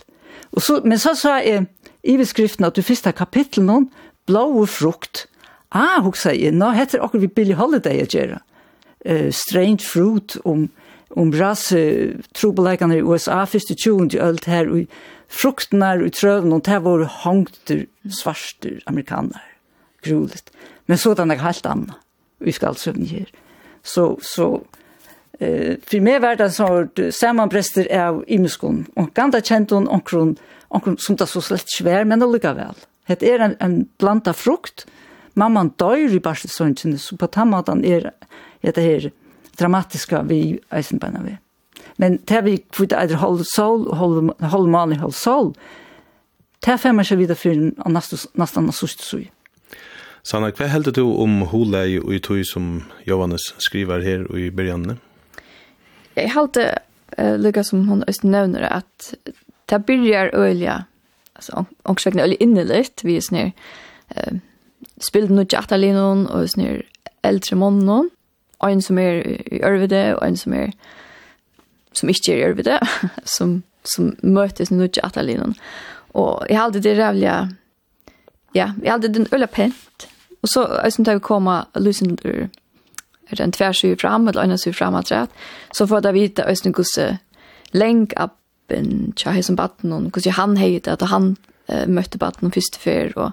Og 0.57 0.65
så, 0.65 0.81
men 0.85 0.99
så 0.99 1.13
sa 1.19 1.37
jeg 1.45 1.67
i 2.07 2.17
beskriften 2.17 2.67
at 2.67 2.77
du 2.77 2.85
første 2.85 3.13
kapittel 3.13 3.67
noen, 3.67 3.91
blå 4.27 4.65
frukt. 4.67 5.27
Ah, 5.71 6.01
hun 6.03 6.15
sa 6.17 6.33
jeg, 6.35 6.55
nå 6.55 6.73
heter 6.75 7.03
akkurat 7.05 7.27
vi 7.27 7.33
Billy 7.37 7.57
Holiday 7.59 8.03
å 8.03 8.11
gjøre. 8.11 8.41
Uh, 9.07 9.29
strange 9.31 9.85
fruit 9.87 10.39
om, 10.49 10.67
om 11.15 11.31
ras 11.37 11.69
uh, 11.77 12.17
trobeleikene 12.35 12.99
i 12.99 13.05
USA, 13.05 13.45
første 13.47 13.77
20. 13.77 14.17
ølt 14.23 14.49
her, 14.51 14.71
og 14.73 14.89
fruktene 15.29 15.93
og 16.01 16.15
trøven, 16.17 16.55
og 16.57 16.65
det 16.67 16.81
var 16.83 17.05
hangter, 17.23 17.85
svarster 18.09 18.81
amerikaner. 18.87 19.45
Gruligt. 20.07 20.51
Men 20.87 20.99
sådan 20.99 21.31
er 21.31 21.43
helt 21.43 21.67
annet. 21.67 21.95
Vi 22.39 22.53
skal 22.53 22.75
altså 22.75 22.93
her. 22.93 23.27
Så, 23.83 24.17
så, 24.23 24.63
Eh, 25.39 25.77
för 25.83 26.01
mig 26.01 26.19
var 26.19 26.37
det 26.37 26.51
så 26.51 26.87
sammanpräster 27.11 28.07
av 28.09 28.25
imskon. 28.27 28.87
Och 28.95 29.15
ganda 29.15 29.41
kjent 29.41 29.71
hon 29.71 29.89
omkron, 29.89 30.37
omkron 30.69 30.97
som 30.99 31.17
det 31.17 31.27
så 31.27 31.41
slett 31.41 31.69
svär, 31.69 32.05
men 32.05 32.21
det 32.21 32.27
lika 32.27 32.55
väl. 32.55 32.75
Det 33.07 33.23
är 33.23 33.39
en, 33.39 33.57
en 33.59 33.89
blanda 33.99 34.33
frukt. 34.33 34.87
Mamman 35.35 35.73
dör 35.77 36.15
i 36.15 36.21
barselsønnsene, 36.21 36.99
så 36.99 37.17
på 37.17 37.27
tammatan 37.27 37.85
er 37.85 38.11
det 38.61 38.83
her 38.83 39.11
dramatiska 39.59 40.23
vi 40.23 40.59
eisenbeina 40.71 41.21
vi. 41.23 41.37
Men 41.97 42.19
det 42.25 42.41
vi 42.45 42.57
kvitt 42.73 42.93
eider 42.93 43.21
hold 43.21 43.45
sol, 43.47 43.87
hold, 43.95 44.33
hold 44.41 44.69
mali, 44.69 44.97
hold 44.97 45.15
sol, 45.15 45.53
det 46.65 46.79
femmer 46.81 47.05
seg 47.05 47.21
videre 47.21 47.37
for 47.37 47.89
nesten 47.93 48.73
sørste 48.73 49.05
sui. 49.05 49.27
Sanna, 50.27 50.51
hva 50.51 50.67
heldur 50.67 50.97
du 50.97 51.05
om 51.05 51.43
hulei 51.53 52.01
og 52.01 52.15
i 52.17 52.19
tog 52.19 52.41
som 52.49 52.81
Johannes 53.07 53.53
skriver 53.63 54.03
her 54.03 54.25
og 54.27 54.41
i 54.41 54.49
byrjanne? 54.51 54.97
Jag 56.17 56.29
halte 56.29 56.79
uh, 57.19 57.39
lika 57.39 57.65
som 57.65 57.89
hon 57.89 58.05
öst 58.07 58.23
nevner 58.23 58.63
att 58.63 59.15
det 59.65 59.79
byrjar 59.79 60.27
ölja 60.27 60.85
alltså 61.33 61.65
också 61.83 62.11
vegna 62.11 62.25
inne 62.25 62.35
innerligt 62.35 63.05
vi 63.05 63.17
är 63.17 63.37
her 63.37 63.53
uh, 64.17 64.39
spilte 64.97 65.33
nu 65.33 65.47
jatta 65.49 65.77
og 65.77 66.31
och 66.31 66.49
her 66.57 66.83
äldre 67.23 67.57
mannen 67.57 68.11
en 68.61 68.83
som 68.83 68.99
är 68.99 69.13
i 69.55 69.63
Örvide 69.63 70.15
och 70.15 70.27
en 70.27 70.37
som 70.37 70.53
är 70.53 70.73
som 71.93 72.09
ikke 72.09 72.33
er 72.33 72.37
i 72.37 72.45
Örvide 72.45 72.81
som 73.25 73.63
som 73.85 74.17
møtes 74.23 74.71
nu 74.71 74.89
jatta 74.89 75.21
og 75.21 75.55
och 76.13 76.47
jag 76.49 76.57
hade 76.57 76.81
det 76.81 76.95
rävliga 76.95 77.49
ja 78.53 78.73
jag 78.83 78.93
hade 78.93 79.09
den 79.09 79.27
ölja 79.31 79.47
pent. 79.47 80.09
Och 80.41 80.49
så 80.51 80.67
ösen 80.67 81.05
tag 81.05 81.23
komma 81.23 81.67
lucent 81.75 82.25
er 83.31 83.41
en 83.41 83.53
tvärsyr 83.53 83.97
fram 83.97 84.29
eller 84.29 84.43
en 84.43 84.59
syr 84.59 84.73
fram 84.73 84.95
att 84.95 85.11
rätt 85.11 85.31
så 85.71 85.87
får 85.87 86.01
det 86.01 86.13
vita 86.13 86.45
ösnen 86.45 86.73
gosse 86.73 87.19
länk 87.73 88.13
appen 88.17 89.13
tjahis 89.17 89.47
som 89.47 89.57
batten 89.57 89.93
och 89.93 90.13
kusse 90.13 90.31
han 90.31 90.57
hejde 90.57 90.93
att 90.93 91.01
han 91.01 91.37
eh, 91.67 91.87
mötte 91.87 92.19
batten 92.19 92.51
först 92.51 92.77
för 92.77 93.19
och 93.19 93.33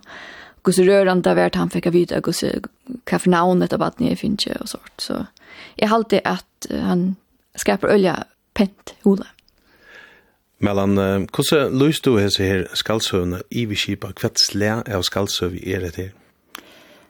kusse 0.64 0.84
där 0.84 1.36
vart 1.36 1.56
han 1.56 1.70
fick 1.70 1.86
vita 1.86 2.22
kusse 2.22 2.60
kaffenaunet 3.04 3.74
av 3.74 3.80
batten 3.80 4.08
i 4.08 4.16
finche 4.16 4.56
och 4.62 4.70
sånt 4.70 4.94
så 4.98 5.26
jag 5.76 5.90
hållte 5.90 6.22
att 6.24 6.68
han 6.70 7.16
skapar 7.56 7.94
olja 7.94 8.24
pent 8.54 8.94
hola 9.04 9.28
Mellan 10.64 10.98
uh, 10.98 11.26
kusse 11.26 11.70
löst 11.70 12.06
du 12.06 12.20
hese 12.20 12.44
her 12.44 12.68
skaldsøvende 12.74 13.42
i 13.52 13.66
vi 13.66 13.76
skipa? 13.76 14.14
Kvätt 14.16 14.40
av 14.96 15.02
skaldsøv 15.04 15.58
är 15.64 15.80
det 15.80 15.96
her? 15.96 16.12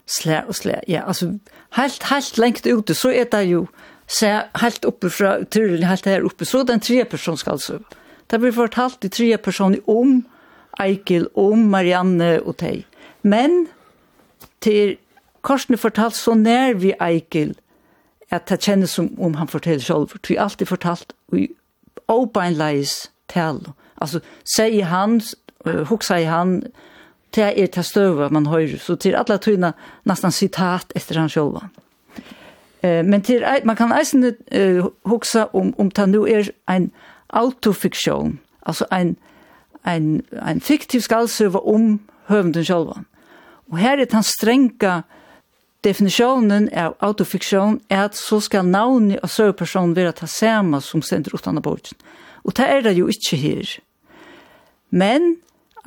Slä 0.06 0.44
och 0.48 0.56
slä, 0.56 0.82
ja, 0.88 1.02
Altså, 1.02 1.40
helt, 1.78 2.04
helt 2.10 2.38
lengt 2.38 2.68
ute, 2.68 2.94
så 2.94 3.12
er 3.12 3.28
det 3.32 3.44
jo 3.50 3.66
se, 4.08 4.30
helt 4.62 4.86
oppe 4.86 5.10
fra 5.10 5.38
turen, 5.44 5.84
helt 5.88 6.06
her 6.10 6.26
oppe, 6.26 6.46
så 6.46 6.64
den 6.68 6.84
tre 6.84 7.04
person 7.06 7.38
skal 7.38 7.60
sove. 7.60 7.84
Det 8.32 8.40
blir 8.42 8.56
fortalt 8.56 9.02
de 9.04 9.10
tre 9.14 9.38
personer 9.38 9.80
om 9.90 10.24
Eikel, 10.82 11.28
om 11.38 11.68
Marianne 11.70 12.40
og 12.42 12.58
Tei. 12.58 12.86
Men 13.22 13.68
til 14.62 14.98
Korsene 15.44 15.78
fortalt 15.78 16.16
så 16.16 16.34
nær 16.34 16.74
vi 16.80 16.94
Eikel, 17.02 17.54
at 18.32 18.48
det 18.50 18.64
kjennes 18.64 18.96
som 18.96 19.12
om 19.22 19.36
han 19.38 19.48
forteller 19.48 19.84
selv, 19.84 20.08
for 20.10 20.20
vi 20.28 20.40
alltid 20.40 20.66
fortalt 20.66 21.14
i 21.36 21.50
åbeinleis 22.10 23.12
tale. 23.30 23.76
Altså, 24.02 24.24
sier 24.46 24.86
han, 24.90 25.20
uh, 25.68 25.84
huksa 25.90 26.18
i 26.18 26.26
han, 26.28 26.64
det 27.36 27.50
er 27.60 27.68
det 27.68 27.86
støve 27.86 28.30
man 28.30 28.46
hører, 28.46 28.78
så 28.78 28.96
til 28.96 29.16
alle 29.16 29.38
tøyene 29.38 29.74
nesten 30.06 30.32
sitat 30.32 30.94
etter 30.96 31.20
han 31.20 31.30
selv. 31.30 31.60
Eh, 32.84 33.06
men 33.06 33.22
til, 33.22 33.46
man 33.66 33.76
kan 33.76 33.94
eisen 33.96 34.24
eh, 34.52 34.84
hoksa 35.06 35.48
om, 35.54 35.74
om 35.78 35.90
det 35.92 36.10
nå 36.10 36.26
er 36.28 36.52
en 36.70 36.92
autofiksjon, 37.30 38.40
altså 38.66 38.86
en, 38.92 39.16
en, 39.88 40.22
en 40.48 40.62
fiktiv 40.62 41.02
skalsøve 41.02 41.60
om 41.66 42.00
høvenden 42.30 42.66
selv. 42.66 42.94
Og 43.72 43.78
her 43.78 43.98
er 43.98 44.06
den 44.06 44.24
strenge 44.24 45.02
definisjonen 45.84 46.70
av 46.78 46.96
autofiksjon 47.04 47.80
er 47.90 48.06
at 48.08 48.18
så 48.18 48.40
skal 48.44 48.68
navnet 48.68 49.24
av 49.24 49.32
søvepersonen 49.32 49.96
være 49.98 50.14
det 50.22 50.30
samme 50.32 50.80
som 50.82 51.02
sender 51.04 51.36
utan 51.36 51.60
av 51.60 51.66
borten. 51.66 51.98
Og 52.44 52.56
det 52.58 52.68
er 52.70 52.84
det 52.86 52.96
jo 52.98 53.08
ikke 53.12 53.40
her. 53.40 53.80
Men 54.92 55.38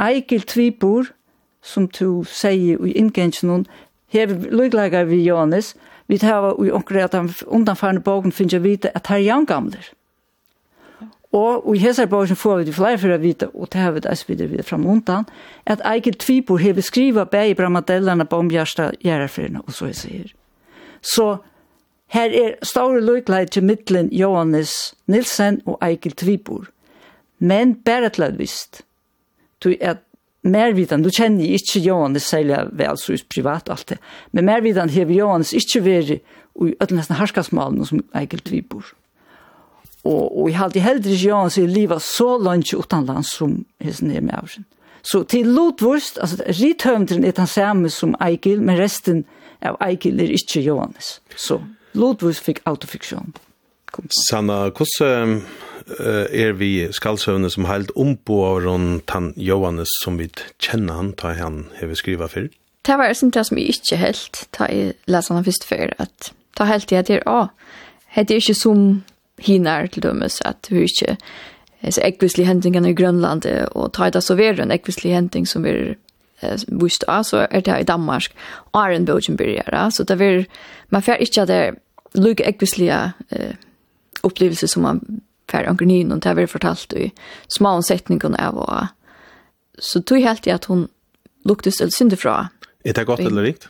Eikil 0.01 0.43
Tvibor 0.43 1.13
som 1.67 1.89
du 1.91 2.23
sier 2.31 2.79
i 2.87 2.95
inngengen 2.95 3.67
her 4.15 4.31
lykkelager 4.31 5.05
vi 5.05 5.25
Johannes, 5.25 5.75
vi 6.07 6.19
tar 6.19 6.55
i 6.63 6.71
omkring 6.71 7.03
at 7.03 7.15
han 7.15 7.31
undanfarne 7.47 8.01
bogen 8.01 8.33
finner 8.33 8.63
vite 8.63 8.93
at 8.95 9.07
her 9.11 9.19
er 9.19 9.33
han 9.33 9.47
gamler. 9.47 9.91
Og 11.33 11.75
i 11.75 11.79
hesar 11.83 12.07
bogen 12.07 12.37
får 12.37 12.57
vi 12.57 12.65
det 12.65 12.75
flere 12.75 12.99
for 12.99 13.13
å 13.13 13.19
vite, 13.21 13.49
og 13.55 13.69
det 13.73 13.81
har 13.83 13.93
vi 13.93 14.01
det 14.01 14.15
videre 14.29 14.49
videre 14.49 14.65
fram 14.65 14.87
undan, 14.87 15.27
at 15.67 15.83
Eikil 15.85 16.15
Tvibor 16.15 16.63
har 16.63 16.73
beskrivet 16.73 17.31
bæg 17.31 17.51
i 17.51 17.55
Bramadellene 17.59 18.25
på 18.25 18.39
omgjørsta 18.39 18.93
gjerrefrene, 19.05 19.61
og 19.67 19.75
så 19.75 19.91
jeg 19.91 19.97
sier. 19.97 20.33
Så 21.03 21.37
her 22.15 22.31
er 22.31 22.55
store 22.63 23.03
lykkelager 23.03 23.47
til 23.47 23.65
midtelen 23.65 24.09
Johannes 24.13 24.95
Nilsen 25.07 25.61
og 25.67 25.79
Eikil 25.83 26.15
Tvibor. 26.15 26.71
Men 27.39 27.75
bare 27.75 28.09
til 28.09 28.23
at 28.23 28.39
visst, 28.39 28.83
at 29.81 29.99
mer 30.53 30.75
vidan, 30.77 31.03
du 31.03 31.11
kjenner 31.11 31.57
ikke 31.57 31.83
Johannes 31.85 32.29
særlig 32.31 32.59
vel 32.77 32.99
så 33.01 33.17
privat 33.31 33.71
alt 33.73 33.89
det, 33.95 33.99
men 34.33 34.47
mer 34.49 34.63
vidan 34.65 34.93
har 34.93 35.11
Johannes 35.13 35.53
ikke 35.57 35.83
vært 35.85 36.15
i 36.17 36.21
ødelen 36.57 37.01
nesten 37.01 37.19
harskasmalen 37.19 37.85
som 37.85 38.05
eikelt 38.17 38.47
Dvibor. 38.49 38.95
Og, 40.07 40.39
og 40.39 40.49
jeg 40.49 40.59
halte 40.59 40.81
heller 40.81 41.11
ikke 41.11 41.29
Johannes 41.29 41.59
i 41.59 41.67
livet 41.67 42.03
så 42.03 42.37
langt 42.39 42.73
utenlands 42.75 43.35
som 43.37 43.59
hesten 43.83 44.13
er 44.15 44.25
med 44.25 44.39
av 44.39 44.51
sin. 44.53 44.67
Så 45.07 45.23
til 45.31 45.47
Lotvurst, 45.47 46.19
altså 46.19 46.43
rithøvendren 46.49 47.25
er 47.25 47.35
den 47.37 47.47
samme 47.47 47.91
som 47.91 48.17
Eikil, 48.23 48.63
men 48.63 48.79
resten 48.81 49.25
av 49.63 49.77
Eikil 49.85 50.19
er 50.21 50.33
ikke 50.35 50.65
Johannes. 50.65 51.21
Så 51.37 51.61
Lotvurst 51.95 52.43
fikk 52.43 52.65
autofiksjon 52.67 53.35
kom. 53.97 54.11
Sanna, 54.27 54.59
hvordan 54.71 55.41
uh, 55.41 56.27
er 56.31 56.55
vi 56.61 56.71
skaldsøvende 56.95 57.51
som 57.53 57.69
helt 57.71 57.93
omboer 57.97 58.69
om 58.71 58.87
han 59.13 59.33
Johannes 59.37 59.93
som 60.03 60.21
vi 60.21 60.29
kjenner 60.63 61.01
han, 61.01 61.13
da 61.19 61.35
han 61.39 61.65
har 61.81 61.95
skrivet 61.99 62.33
før? 62.33 62.49
Det 62.87 62.99
var 63.01 63.13
som 63.19 63.33
det 63.35 63.47
som 63.49 63.59
jeg 63.59 63.75
ikke 63.75 63.99
helt, 63.99 64.47
da 64.55 64.71
jeg 64.71 64.95
leser 65.11 65.35
han 65.35 65.47
først 65.47 65.67
før, 65.67 65.93
at 65.99 66.33
da 66.59 66.69
helt 66.71 66.93
jeg 66.93 67.09
til, 67.09 67.23
å, 67.27 67.49
det 68.15 68.31
er 68.31 68.41
ikke 68.41 68.55
som 68.57 68.83
hinar 69.43 69.91
til 69.93 70.07
dømes, 70.07 70.39
at 70.47 70.71
vi 70.71 70.87
ikke 70.87 71.17
så 71.83 72.03
ekvislig 72.07 72.47
hendingen 72.47 72.87
i 72.89 72.95
Grønland, 72.97 73.45
og 73.75 73.93
ta 73.93 74.09
det 74.11 74.23
så 74.25 74.37
ved 74.39 74.63
en 74.63 74.73
ekvislig 74.73 75.13
hending 75.13 75.49
som 75.51 75.67
er 75.67 75.97
vist 76.69 77.05
av, 77.09 77.27
så 77.27 77.45
er 77.51 77.65
det 77.67 77.81
i 77.81 77.89
Danmark, 77.89 78.31
og 78.73 78.81
er 78.81 78.95
en 78.95 79.05
bøkken 79.09 79.37
byrger, 79.37 79.91
så 79.91 80.05
det 80.05 80.21
er, 80.21 80.47
man 80.91 81.03
får 81.03 81.27
ikke 81.27 81.43
at 81.43 81.49
det 81.49 81.57
er 81.57 81.77
lykke 82.17 82.47
ekvislige 82.49 83.13
eh, 83.31 83.55
upplevelse 84.23 84.69
som 84.69 84.83
man 84.83 85.21
får 85.51 85.69
onkel 85.69 85.87
Nyn 85.87 86.13
och 86.13 86.19
det 86.19 86.29
har 86.29 86.47
fortalt 86.47 86.93
i 86.93 87.13
små 87.49 87.83
sättningar 87.83 88.49
av 88.49 88.59
og 88.59 88.87
så 89.79 90.03
tog 90.03 90.19
helt 90.19 90.47
i 90.47 90.51
att 90.51 90.65
hon 90.65 90.89
luktade 91.45 91.77
sig 91.77 91.91
synd 91.91 92.19
fra. 92.19 92.49
Är 92.85 92.93
det 92.93 93.05
gott 93.05 93.21
eller 93.21 93.43
rikt? 93.43 93.69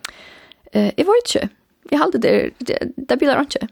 Eh, 0.72 0.92
jeg 0.96 1.06
var 1.06 1.14
ikke. 1.16 1.48
Jeg 1.90 1.98
hade 1.98 2.18
det 2.18 2.50
det 2.96 3.18
blir 3.18 3.40
ikke. 3.40 3.68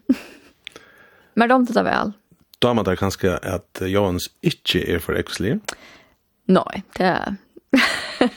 Men 1.34 1.48
de 1.48 1.66
tar 1.66 1.82
väl. 1.90 2.12
Då 2.58 2.74
man 2.74 2.84
där 2.84 2.96
kanskje 2.96 3.38
att 3.38 3.82
Jans 3.86 4.30
ikke 4.40 4.94
är 4.94 4.98
för 4.98 5.14
exli. 5.14 5.58
Nej, 6.46 6.82
det 6.96 7.36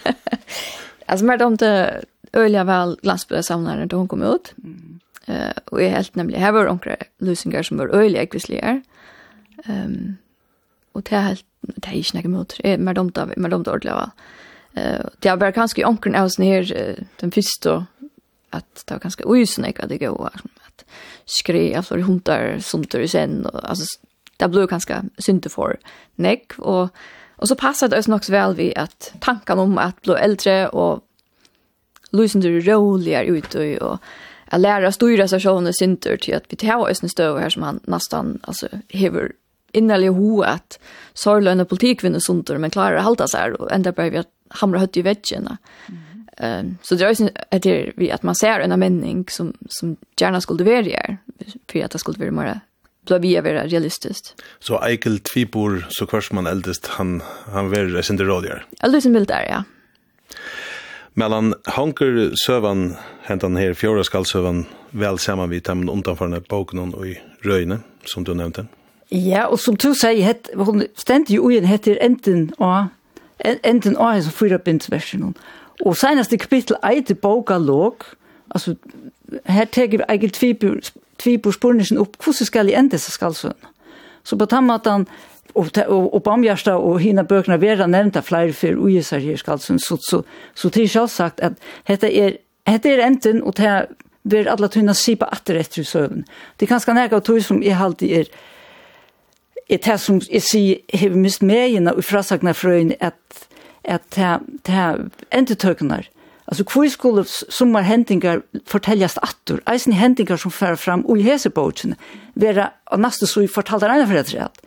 Alltså 1.06 1.26
men 1.26 1.40
de 1.40 1.56
det 1.56 2.04
öliga 2.34 2.64
väl 2.64 2.98
glansbrödssamlaren 3.02 3.88
då 3.88 3.98
hon 3.98 4.08
kom 4.08 4.24
ut. 4.24 4.54
Mm 4.58 4.97
Uh, 5.28 5.52
og 5.74 5.82
jeg 5.84 5.92
helt 5.92 6.16
nemlig, 6.16 6.40
her 6.40 6.54
var 6.56 6.70
onkre 6.72 6.96
løsninger 7.20 7.66
som 7.68 7.82
var 7.82 7.92
øyelig 7.96 8.22
ekvislige. 8.22 8.78
Um, 9.68 10.18
og 10.94 11.04
det 11.10 11.18
er 11.18 11.22
helt, 11.22 11.46
det 11.68 11.90
er 11.90 11.98
ikke 12.00 12.22
noe 12.22 12.32
mot, 12.32 12.56
jeg 12.64 12.80
er 12.80 12.94
dumt 12.96 13.18
av, 13.18 13.34
mer 13.38 13.52
dumt 13.52 13.68
ordentlig 13.68 13.92
av. 13.92 14.14
Uh, 14.78 15.04
det 15.24 15.32
er 15.32 15.40
bare 15.42 15.56
kanskje 15.56 15.86
onkren 15.88 16.16
av 16.16 16.32
sånn 16.32 16.48
her, 16.48 16.72
uh, 16.72 17.04
den 17.22 17.34
første, 17.36 17.82
at 18.56 18.84
det 18.86 18.96
var 18.96 19.04
kanskje 19.04 19.28
uisen 19.28 19.68
ikke 19.68 19.84
at 19.84 19.92
det 19.92 20.00
går, 20.06 20.40
at 20.68 20.86
skri, 21.28 21.74
altså 21.76 22.00
hundar, 22.02 22.62
sunter 22.64 23.04
i 23.04 23.10
sen, 23.12 23.42
og 23.50 23.60
altså, 23.64 23.98
det 24.40 24.52
ble 24.54 24.68
kanskje 24.70 25.02
synte 25.20 25.52
for 25.52 25.76
nek, 26.22 26.56
og, 26.60 26.94
og 27.38 27.50
så 27.50 27.58
passet 27.60 27.92
det 27.92 28.00
også 28.00 28.14
nok 28.14 28.26
så 28.26 28.34
vel 28.34 28.58
vi 28.58 28.70
at 28.78 29.12
tanken 29.22 29.60
om 29.60 29.78
at 29.82 30.00
blå 30.06 30.16
eldre 30.16 30.70
og 30.70 31.04
løsninger 32.16 32.62
roligere 32.70 33.34
ute 33.34 33.60
og, 33.82 33.82
og 33.82 33.98
att 34.48 34.60
lära 34.60 34.92
styra 34.92 35.28
sig 35.28 35.40
själv 35.40 35.68
och 35.68 35.76
synter 35.76 36.18
till 36.18 36.36
att 36.36 36.44
vi 36.50 36.56
tar 36.56 36.76
oss 36.76 37.04
en 37.04 37.10
stöv 37.10 37.40
här 37.40 37.50
som 37.50 37.64
han 37.64 37.80
nästan 37.84 38.40
alltså 38.42 38.68
hever 38.90 39.32
innerlig 39.72 40.08
ho 40.08 40.42
att 40.42 40.80
sorglöna 41.14 41.66
politik 41.66 42.04
vinner 42.04 42.20
sunter 42.20 42.58
men 42.58 42.70
klarar 42.70 42.96
att 42.96 43.04
halta 43.04 43.28
sig 43.28 43.54
och 43.54 43.72
ända 43.72 43.92
börjar 43.92 44.12
vi 44.12 44.18
att 44.18 44.32
hamra 44.50 44.80
hött 44.80 44.98
i 44.98 45.02
väggarna. 45.02 45.58
Um, 46.42 46.78
så 46.82 46.96
det 46.96 47.06
är 47.06 47.22
ju 47.22 47.30
att 47.52 47.62
det 47.62 47.92
vi 47.96 48.12
att 48.12 48.24
man 48.24 48.36
ser 48.36 48.60
en 48.60 48.80
mening 48.80 49.26
som 49.30 49.54
som 49.70 49.98
gärna 50.22 50.42
skulle 50.42 50.64
vara 50.64 50.82
här 50.82 51.18
för 51.72 51.84
att 51.84 51.92
det 51.92 52.00
skulle 52.00 52.20
vara 52.20 52.32
mer 52.32 52.60
blir 53.08 53.20
vi 53.20 53.42
vara 53.42 53.68
realistiskt. 53.68 54.44
Så 54.60 54.84
Eikel 54.84 55.20
Tvibor 55.20 55.88
så 55.90 56.06
kvars 56.06 56.32
man 56.32 56.48
eldest 56.48 56.88
han 56.88 57.22
han 57.46 57.70
vill 57.70 58.04
sin 58.04 58.18
rådgivare. 58.18 58.64
Eldest 58.80 59.04
som 59.04 59.14
vill 59.14 59.26
där 59.26 59.48
ja. 59.50 59.64
Mellan 61.18 61.54
hanker 61.66 62.36
søvan, 62.46 62.92
hentan 63.26 63.58
her 63.58 63.74
fjorda 63.74 64.04
skallsøvan, 64.06 64.66
vel 64.94 65.18
saman 65.20 65.50
vi 65.50 65.60
tam 65.60 65.88
undanfarne 65.90 66.44
boken 66.46 66.94
og 66.94 67.08
i 67.08 67.16
røyne, 67.46 67.80
som 68.06 68.26
du 68.26 68.36
nevnte. 68.38 68.68
Ja, 69.12 69.48
og 69.48 69.60
som 69.60 69.76
du 69.76 69.94
sier, 69.98 70.22
het, 70.28 70.50
hun 70.54 70.84
stendte 70.96 71.34
jo 71.34 71.48
uen 71.50 71.66
heter 71.66 71.98
enten 72.06 72.52
av, 72.62 72.92
enten 73.42 73.98
av 73.98 74.22
som 74.22 74.36
fyra 74.36 74.60
bindsversen. 74.62 75.34
Og 75.86 75.98
senaste 75.98 76.38
kapittel 76.38 76.78
i 76.86 77.14
boka 77.14 77.58
låg, 77.58 78.06
altså, 78.50 78.76
her 79.46 79.66
teker 79.66 79.98
vi 79.98 80.10
eget 80.10 80.34
tvibur 80.34 80.80
tvipur 81.18 81.52
spurnisen 81.52 81.98
opp, 81.98 82.18
hvordan 82.22 82.46
skal 82.46 82.70
jeg 82.70 82.80
enda 82.80 82.98
seg 83.02 83.18
skallsøvan? 83.18 83.74
Så 84.24 84.38
på 84.38 84.46
den 84.46 84.70
han, 84.70 85.08
och 85.58 85.78
och 85.78 86.16
og 86.16 86.24
Bamgjärsta 86.24 86.78
och 86.78 87.02
hina 87.02 87.24
bøkene 87.24 87.58
vera 87.58 87.88
nevnta 87.88 88.22
flere 88.22 88.54
for 88.54 88.68
uisar 88.68 89.20
her 89.20 89.36
skalsen, 89.36 89.80
så, 89.80 89.98
så, 89.98 90.24
så 90.56 90.70
till 90.70 90.84
er 90.84 91.08
sagt 91.08 91.40
at 91.40 91.54
dette 91.88 92.08
er, 92.08 92.38
dette 92.68 92.90
er 92.90 93.06
enten, 93.08 93.44
og 93.44 93.58
det 93.58 93.66
er 93.66 93.86
ver 94.24 94.48
alla 94.48 94.68
tunna 94.68 94.94
sipa 94.94 95.26
atter 95.32 95.56
etter 95.56 95.82
i 95.82 95.86
søvn. 95.86 96.26
Det 96.58 96.68
er 96.68 96.74
ganske 96.74 96.94
nærk 96.94 97.14
av 97.14 97.24
tog 97.28 97.42
som 97.44 97.64
jeg 97.64 97.80
alltid 97.80 98.12
er, 98.12 98.30
er 99.70 99.78
det 99.78 100.00
som 100.00 100.20
jeg 100.32 100.44
sier 100.44 101.00
har 101.00 101.16
mist 101.16 101.42
med 101.42 101.88
og 101.88 102.04
frasagna 102.04 102.54
frøyn 102.54 102.94
at, 103.00 103.48
at 103.84 104.04
det 104.16 104.76
er 104.76 105.08
endetøknar. 105.32 106.08
Altså, 106.48 106.64
hvor 106.64 106.88
skulle 106.88 107.26
sommar 107.28 107.84
hendingar 107.84 108.42
fortellast 108.68 109.20
attur, 109.24 109.60
eisen 109.68 109.94
hendingar 109.94 110.40
som 110.40 110.52
fer 110.52 110.76
fram 110.80 111.04
og 111.06 111.20
i 111.20 111.26
hesebåtsene, 111.28 111.98
vera 112.36 112.70
av 112.88 113.02
næste 113.04 113.28
så 113.28 113.44
i 113.44 113.52
fortaltar 113.52 113.92
eina 113.92 114.08
for 114.08 114.16
det 114.16 114.40
at 114.40 114.67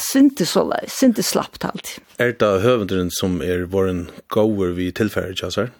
synte 0.00 0.46
så 0.48 0.64
synte 0.90 1.22
slappt 1.22 1.64
alt. 1.64 1.96
Er 2.18 2.32
det 2.32 2.62
høvendren 2.62 3.10
som 3.10 3.40
er 3.44 3.66
våren 3.70 4.06
gåver 4.32 4.74
vi 4.76 4.90
tilfærer, 4.92 5.34
Kjassar? 5.36 5.72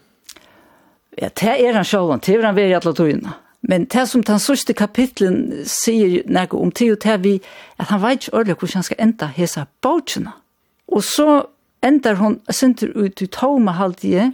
Ja, 1.17 1.31
det 1.33 1.57
er 1.65 1.79
han 1.79 1.87
sjålan, 1.87 2.21
det 2.21 2.37
er 2.37 2.45
han 2.45 2.57
ved 2.57 2.71
i 2.71 2.77
alle 2.77 2.95
togene. 2.95 3.37
Men 3.67 3.87
det 3.91 4.05
som 4.09 4.23
den 4.23 4.39
sørste 4.39 4.77
kapitlen 4.77 5.65
sier 5.67 6.23
noe 6.31 6.61
om 6.61 6.71
det, 6.71 6.93
det 7.03 7.13
er 7.13 7.23
vi, 7.23 7.39
at 7.81 7.91
han 7.91 8.03
vet 8.03 8.21
ikke 8.21 8.35
ordentlig 8.37 8.59
hvordan 8.61 8.79
han 8.79 8.89
skal 8.89 9.03
enda 9.03 9.31
hese 9.35 9.65
bautjene. 9.83 10.35
Og 10.93 11.03
så 11.03 11.31
endar 11.83 12.21
hon 12.21 12.39
synter 12.51 12.93
ut 12.95 13.23
i 13.23 13.31
tåma 13.33 13.75
halvdige, 13.81 14.33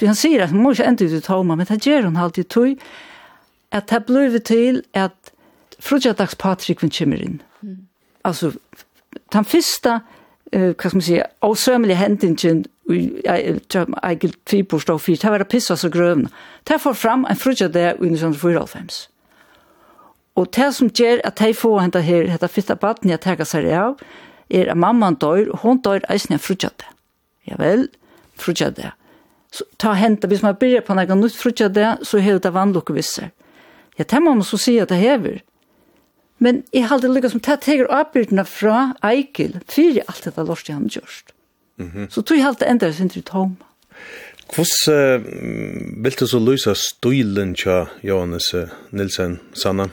Du 0.00 0.06
han 0.06 0.16
sier 0.18 0.42
at 0.42 0.50
hun 0.50 0.64
må 0.64 0.72
ikke 0.74 0.88
enda 0.90 1.06
ut 1.06 1.12
i 1.14 1.22
tåma, 1.22 1.54
men 1.54 1.68
det 1.68 1.84
gjør 1.86 2.08
hun 2.08 2.18
halvdige 2.18 2.50
tog, 2.50 2.80
at 3.70 3.90
det 3.90 4.00
blir 4.08 4.38
til 4.42 4.82
at 4.94 5.14
frugadags 5.78 6.34
Patrikven 6.34 6.90
kommer 6.90 7.22
inn. 7.22 7.40
Mm. 7.62 7.86
Altså, 8.24 8.52
den 9.32 9.44
første, 9.44 10.00
uh, 10.54 10.70
hva 10.72 10.88
skal 10.90 10.98
man 10.98 11.06
si, 11.06 11.18
avsømmelige 11.42 12.00
hendingen 12.00 12.64
i 12.92 13.00
Egil 13.24 14.34
Tvibors 14.46 14.84
dag 14.84 15.00
Fyrt, 15.00 15.22
det 15.22 15.30
var 15.30 15.40
det 15.40 15.48
pisset 15.48 15.84
og 15.84 15.92
grøvene. 15.92 16.30
Det 16.68 16.80
får 16.80 16.92
fram 16.92 17.26
en 17.30 17.36
frutja 17.36 17.68
det 17.68 17.86
i 17.94 18.10
1994. 18.12 19.08
Og 20.34 20.50
det 20.54 20.74
som 20.74 20.90
gjør 20.90 21.22
at 21.24 21.38
de 21.38 21.54
får 21.54 21.78
henne 21.80 22.02
her, 22.02 22.26
dette 22.26 22.50
fitte 22.50 22.76
baden 22.76 23.10
jeg 23.10 23.22
tar 23.22 23.44
seg 23.46 23.70
av, 23.70 23.96
er 24.50 24.70
at 24.70 24.76
mamman 24.76 25.16
dør, 25.20 25.46
og 25.54 25.62
hun 25.62 25.80
dør 25.80 26.04
eisen 26.10 26.34
jeg 26.34 26.42
frutja 26.42 26.70
det. 26.78 26.90
Ja 27.48 27.56
vel, 27.60 27.88
frutja 28.36 28.70
det. 28.74 28.90
Så 29.54 29.64
ta 29.78 29.94
hente, 29.94 30.26
hvis 30.26 30.42
man 30.42 30.56
byrjar 30.58 30.82
på 30.86 30.96
noe 30.98 31.16
nytt 31.16 31.36
frutja 31.38 31.68
det, 31.70 31.90
så 32.02 32.18
er 32.18 32.40
det 32.42 32.54
vannlukke 32.54 32.96
visser. 32.96 33.30
Ja, 33.98 34.04
det 34.04 34.22
må 34.22 34.34
man 34.34 34.46
så 34.46 34.58
si 34.58 34.74
at 34.82 34.90
det 34.90 34.98
hever. 34.98 35.42
Men 36.38 36.64
jeg 36.74 36.88
halte 36.90 37.08
lykka 37.08 37.30
som 37.32 37.42
tatt 37.44 37.68
heger 37.70 37.88
avbyrdena 37.94 38.44
fra 38.48 38.94
Eikil, 39.06 39.60
fyrir 39.70 40.02
alt 40.08 40.26
dette 40.26 40.44
lort 40.44 40.68
jeg 40.68 40.76
han 40.76 40.88
gjørst. 40.90 41.32
Mm 41.78 41.90
-hmm. 41.90 42.10
Så 42.10 42.22
tog 42.22 42.36
jeg 42.36 42.44
halde 42.44 42.66
enda 42.66 42.92
sin 42.92 43.08
til 43.08 43.22
tom. 43.22 43.56
Hvordan 44.54 45.20
uh, 45.20 46.04
vil 46.04 46.14
du 46.20 46.26
så 46.26 46.38
løse 46.38 46.74
stilen 46.74 47.54
til 47.54 47.86
Johannes 48.02 48.54
uh, 48.54 48.68
Nilsen, 48.90 49.40
Sanna? 49.54 49.88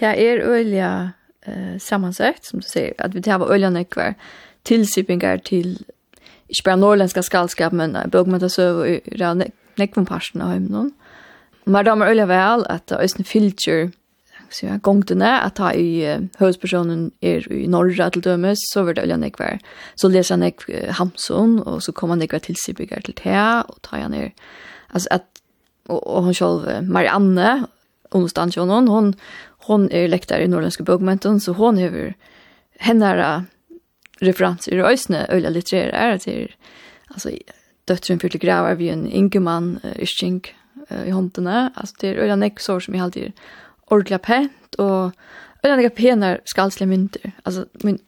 Det 0.00 0.02
er 0.02 0.38
øyelig 0.42 1.10
uh, 1.48 1.80
sammansøkt, 1.80 2.46
som 2.46 2.60
du 2.60 2.66
sier, 2.66 2.92
at 2.98 3.14
vi 3.14 3.20
tar 3.20 3.50
øyelig 3.50 3.70
nekvar 3.70 4.14
tilsypingar 4.64 5.36
til 5.36 5.84
ikke 6.48 6.64
bare 6.64 6.76
norrländska 6.76 7.22
skallskap, 7.22 7.72
men 7.72 7.96
uh, 7.96 8.02
bøkmentasøv 8.10 8.86
i 8.86 9.00
nekvun 9.78 10.06
parsten 10.06 10.42
av 10.42 10.48
heimnån. 10.48 10.92
Men 11.66 11.84
det 11.84 11.90
er 11.92 12.08
øyelig 12.08 12.28
vel 12.28 12.66
at 12.70 12.88
det 12.88 12.96
er 12.96 13.18
en 13.18 13.24
fylgjur 13.24 13.90
så 14.50 14.66
jag 14.66 14.80
gångtene 14.80 15.40
att 15.40 15.54
ta 15.54 15.72
i 15.72 16.18
högspersonen 16.36 17.10
är 17.20 17.52
i 17.52 17.66
norra 17.68 18.10
till 18.10 18.22
dömes 18.22 18.58
så 18.72 18.82
vart 18.82 18.96
det 18.96 19.06
jag 19.06 19.20
kvar. 19.30 19.58
Så 19.94 20.08
läser 20.08 20.34
jag 20.34 20.38
Hamsun 20.90 21.62
och 21.62 21.82
så 21.82 21.92
kommer 21.92 22.16
jag 22.16 22.18
till 22.38 22.56
Sibigar 22.56 23.00
till 23.00 23.14
Tea 23.14 23.64
och 23.68 23.82
tar 23.82 23.98
jag 23.98 24.10
ner 24.10 24.32
alltså 24.88 25.08
att 25.10 25.26
och, 25.86 26.06
och 26.06 26.22
hon 26.22 26.34
själv 26.34 26.82
Marianne 26.82 27.64
onsdagen 28.10 28.52
hon 28.70 28.88
hon 28.88 29.14
hon 29.48 29.90
är 29.90 30.08
läktare 30.08 30.44
i 30.44 30.48
norrländska 30.48 30.84
bokmenten 30.84 31.40
så 31.40 31.52
hon 31.52 31.78
har 31.78 32.14
henne 32.78 33.44
referenser 34.18 34.72
i 34.72 34.82
ösne 34.82 35.26
öliga 35.28 35.50
litterära 35.50 36.18
till 36.18 36.54
alltså 37.06 37.30
döttren 37.84 38.18
till 38.18 38.40
grävar 38.40 38.74
vi 38.74 38.88
en 38.88 39.06
inkeman 39.06 39.78
uh, 39.84 40.02
i 40.02 40.06
uh, 40.92 41.08
i 41.08 41.10
håndene. 41.10 41.72
Alltså 41.74 41.96
det 42.00 42.08
är 42.08 42.14
öliga 42.14 42.36
nekk 42.36 42.60
sår 42.60 42.80
som 42.80 42.94
jag 42.94 43.04
alltid 43.04 43.32
ordentligt 43.90 44.22
pent, 44.22 44.74
och 44.78 45.12
øyne 45.66 45.82
jeg 45.82 45.92
pener 45.92 46.38
skalslige 46.44 46.88
mynter. 46.88 47.30
Alltså 47.44 47.64
min 47.84 47.98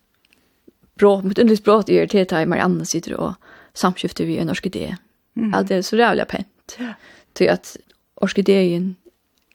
bråk, 0.98 1.24
mitt 1.24 1.38
underlig 1.38 1.58
språk 1.58 1.88
er 1.88 2.06
til 2.06 2.18
at 2.18 2.48
Marianne 2.48 2.84
sitter 2.84 3.16
och 3.16 3.34
samskifter 3.74 4.26
vi 4.26 4.38
en 4.38 4.50
orkidé. 4.50 4.96
Mm. 5.36 5.54
Allt 5.54 5.70
är 5.70 5.82
så 5.82 5.96
jävla 5.96 6.24
pent. 6.24 6.76
Ja. 6.78 6.94
Till 7.34 7.50
att 7.50 7.76
orkidén 8.16 8.96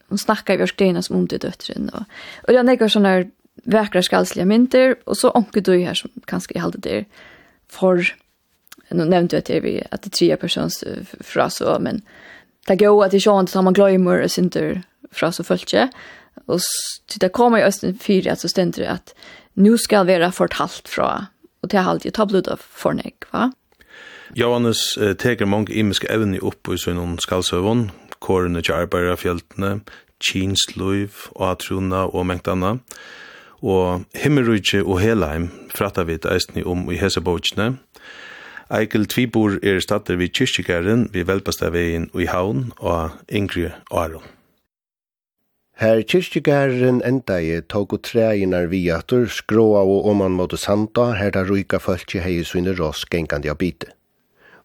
hon 0.10 0.18
snackar 0.18 0.58
vi 0.58 0.64
orkidéerna 0.64 1.02
som 1.02 1.16
om 1.16 1.28
det 1.28 1.44
och 1.44 2.04
och 2.44 2.54
jag 2.54 2.56
jeg 2.56 2.66
nekker 2.66 3.00
här 3.00 3.32
vackra 3.66 4.02
skalslige 4.02 4.46
mynter, 4.46 4.96
och 5.06 5.18
så 5.18 5.30
onkel 5.30 5.64
du 5.64 5.80
här 5.80 5.94
som 5.94 6.10
kanske 6.26 6.60
är 6.60 6.72
det 6.78 7.06
för 7.68 8.04
for, 8.04 8.16
nu 8.90 9.06
nämnde 9.06 9.36
jag 9.36 9.46
till 9.46 9.62
vi 9.62 9.84
att 9.92 10.02
det 10.02 10.12
tre 10.12 10.36
persons 10.36 10.84
fras 11.20 11.56
så, 11.56 11.78
men 11.80 12.02
det 12.68 12.76
går 12.76 13.06
att 13.06 13.12
det 13.12 13.18
är 13.18 13.20
sånn 13.20 13.48
som 13.48 13.66
man 13.66 13.74
glömmer 13.74 14.24
og 14.24 14.84
fra 15.16 15.32
så 15.32 15.44
følte 15.44 15.88
Og 16.48 16.60
til 17.08 17.22
det 17.22 17.32
kommer 17.32 17.62
i 17.62 17.68
Østen 17.68 17.98
4 17.98 18.32
at 18.32 18.42
så 18.42 18.48
stender 18.48 18.84
det 18.84 18.90
at 18.90 19.14
nå 19.56 19.78
skal 19.78 20.08
være 20.08 20.32
fortalt 20.32 20.90
fra, 20.90 21.28
og 21.62 21.70
til 21.70 21.86
halvt 21.86 22.06
jeg 22.06 22.14
tar 22.14 22.26
blod 22.26 22.50
av 22.50 22.62
fornek, 22.62 23.28
va? 23.34 23.52
Johannes 24.36 24.98
eh, 24.98 25.14
teker 25.14 25.46
mange 25.46 25.74
imiske 25.74 26.10
evne 26.10 26.40
opp 26.42 26.72
i 26.74 26.78
sånn 26.82 27.20
skalsøvån, 27.22 27.92
kårene 28.24 28.64
til 28.66 28.74
arbeiderfjeltene, 28.74 29.84
kinsløyv, 30.24 31.28
atrona 31.38 32.08
og 32.10 32.26
mengt 32.32 32.50
anna. 32.50 32.80
Og 33.64 34.08
himmelrydje 34.18 34.82
og 34.84 35.00
helheim 35.04 35.52
frattar 35.72 36.10
vi 36.10 36.18
eisni 36.28 36.66
om 36.66 36.90
i 36.92 36.98
hesebogene. 37.00 37.78
Eikel 38.74 39.06
Tvibor 39.06 39.60
er 39.62 39.80
stater 39.84 40.18
vid 40.18 40.34
kyrkjegæren, 40.34 41.10
vi 41.14 41.28
velpasta 41.28 41.70
og 41.70 42.22
i 42.22 42.26
havn 42.26 42.72
og 42.80 43.12
Ingrid 43.30 43.72
Aron. 43.92 44.26
Her 45.82 46.04
kyrkjegæren 46.06 47.00
endaði 47.02 47.64
tóku 47.66 47.98
træinar 47.98 48.68
viatur, 48.70 49.26
skråa 49.26 49.82
og 49.82 50.06
oman 50.12 50.36
mot 50.38 50.54
sanda, 50.54 51.14
her 51.18 51.34
da 51.34 51.42
ruika 51.48 51.80
fölkje 51.82 52.22
hei 52.22 52.44
svinne 52.46 52.76
ross 52.78 53.08
gengandi 53.10 53.50
av 53.50 53.58
bite. 53.58 53.90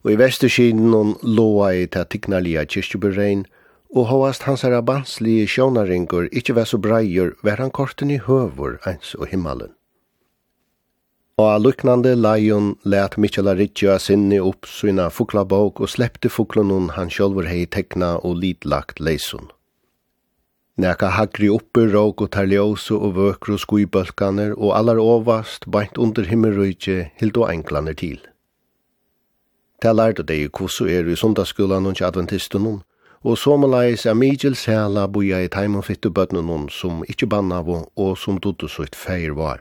Og 0.05 0.13
i 0.13 0.19
vestuskinen 0.21 0.93
hon 0.93 1.15
loa 1.23 1.73
i 1.73 1.87
ta 1.87 2.05
tignalia 2.05 2.61
kyrkjeburein, 2.65 3.47
og 3.89 4.05
hoast 4.11 4.45
hans 4.45 4.61
herra 4.61 4.83
i 5.25 5.47
sjånaringur 5.49 6.29
ikkje 6.29 6.55
vær 6.55 6.69
så 6.69 6.77
breier, 6.77 7.33
vær 7.43 7.57
han 7.57 7.71
korten 7.71 8.11
i 8.11 8.21
høvor 8.21 8.77
eins 8.85 9.15
og 9.15 9.27
himmelen. 9.33 9.73
Og 11.39 11.55
a 11.55 11.57
luknande 11.57 12.15
leion 12.15 12.75
let 12.83 13.17
Michela 13.17 13.55
Ritchia 13.55 13.97
sinni 13.97 14.39
upp 14.39 14.65
sina 14.67 15.09
fuklabåk 15.09 15.79
og 15.81 15.89
sleppte 15.89 16.29
fuklunun 16.29 16.91
han 16.95 17.09
sjolver 17.09 17.47
hei 17.47 17.65
tekna 17.65 18.19
og 18.23 18.37
litlagt 18.43 18.99
leisun. 18.99 19.49
Neka 20.79 21.09
hagri 21.11 21.49
uppe 21.51 21.81
råk 21.91 22.21
og 22.23 22.29
tarljósu 22.31 22.95
og 22.95 23.17
vøkru 23.17 23.57
skuibølkaner 23.59 24.53
og 24.55 24.77
allar 24.77 25.01
ovast 25.03 25.65
bænt 25.67 25.97
under 25.99 26.23
himmelrøyke 26.23 27.09
hild 27.19 27.39
og 27.41 27.49
enklaner 27.51 27.97
til. 27.99 28.21
Ta 29.83 29.91
lærte 29.91 30.23
deg 30.23 30.53
kvossu 30.55 30.87
er 30.87 31.09
i 31.11 31.17
sundagsskolan 31.19 31.89
og 31.91 31.99
adventistunum, 32.07 32.79
og 33.27 33.37
somalais 33.37 34.05
er 34.05 34.15
Migel 34.15 34.55
Sela 34.55 35.03
boja 35.07 35.41
i 35.43 35.51
taimun 35.51 35.83
fittu 35.83 36.13
bøtnunum 36.15 36.69
som 36.71 37.03
ikkje 37.11 37.27
bannavu 37.27 37.81
og 37.97 38.15
som 38.17 38.39
dodde 38.39 38.71
så 38.71 38.87
et 38.87 38.95
feir 38.95 39.35
var. 39.35 39.59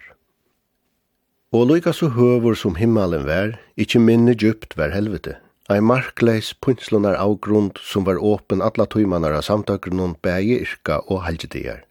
Og 1.50 1.66
loika 1.66 1.90
så 1.90 2.12
høver 2.14 2.54
som 2.54 2.78
himmelen 2.78 3.26
vær, 3.26 3.59
ikkje 3.74 4.04
minne 4.07 4.38
djupt 4.38 4.78
vær 4.78 4.94
helvete– 4.94 5.40
Ein 5.68 5.85
markleis 5.85 6.54
pynslunar 6.64 7.18
avgrund 7.20 7.76
som 7.85 8.07
var 8.07 8.16
åpen 8.24 8.62
alla 8.64 8.87
tøymanar 8.88 9.35
av 9.37 9.42
samtøkrenon 9.44 10.14
bægi 10.24 10.62
yrka 10.64 11.02
og 11.12 11.26
halgedigar. 11.26 11.83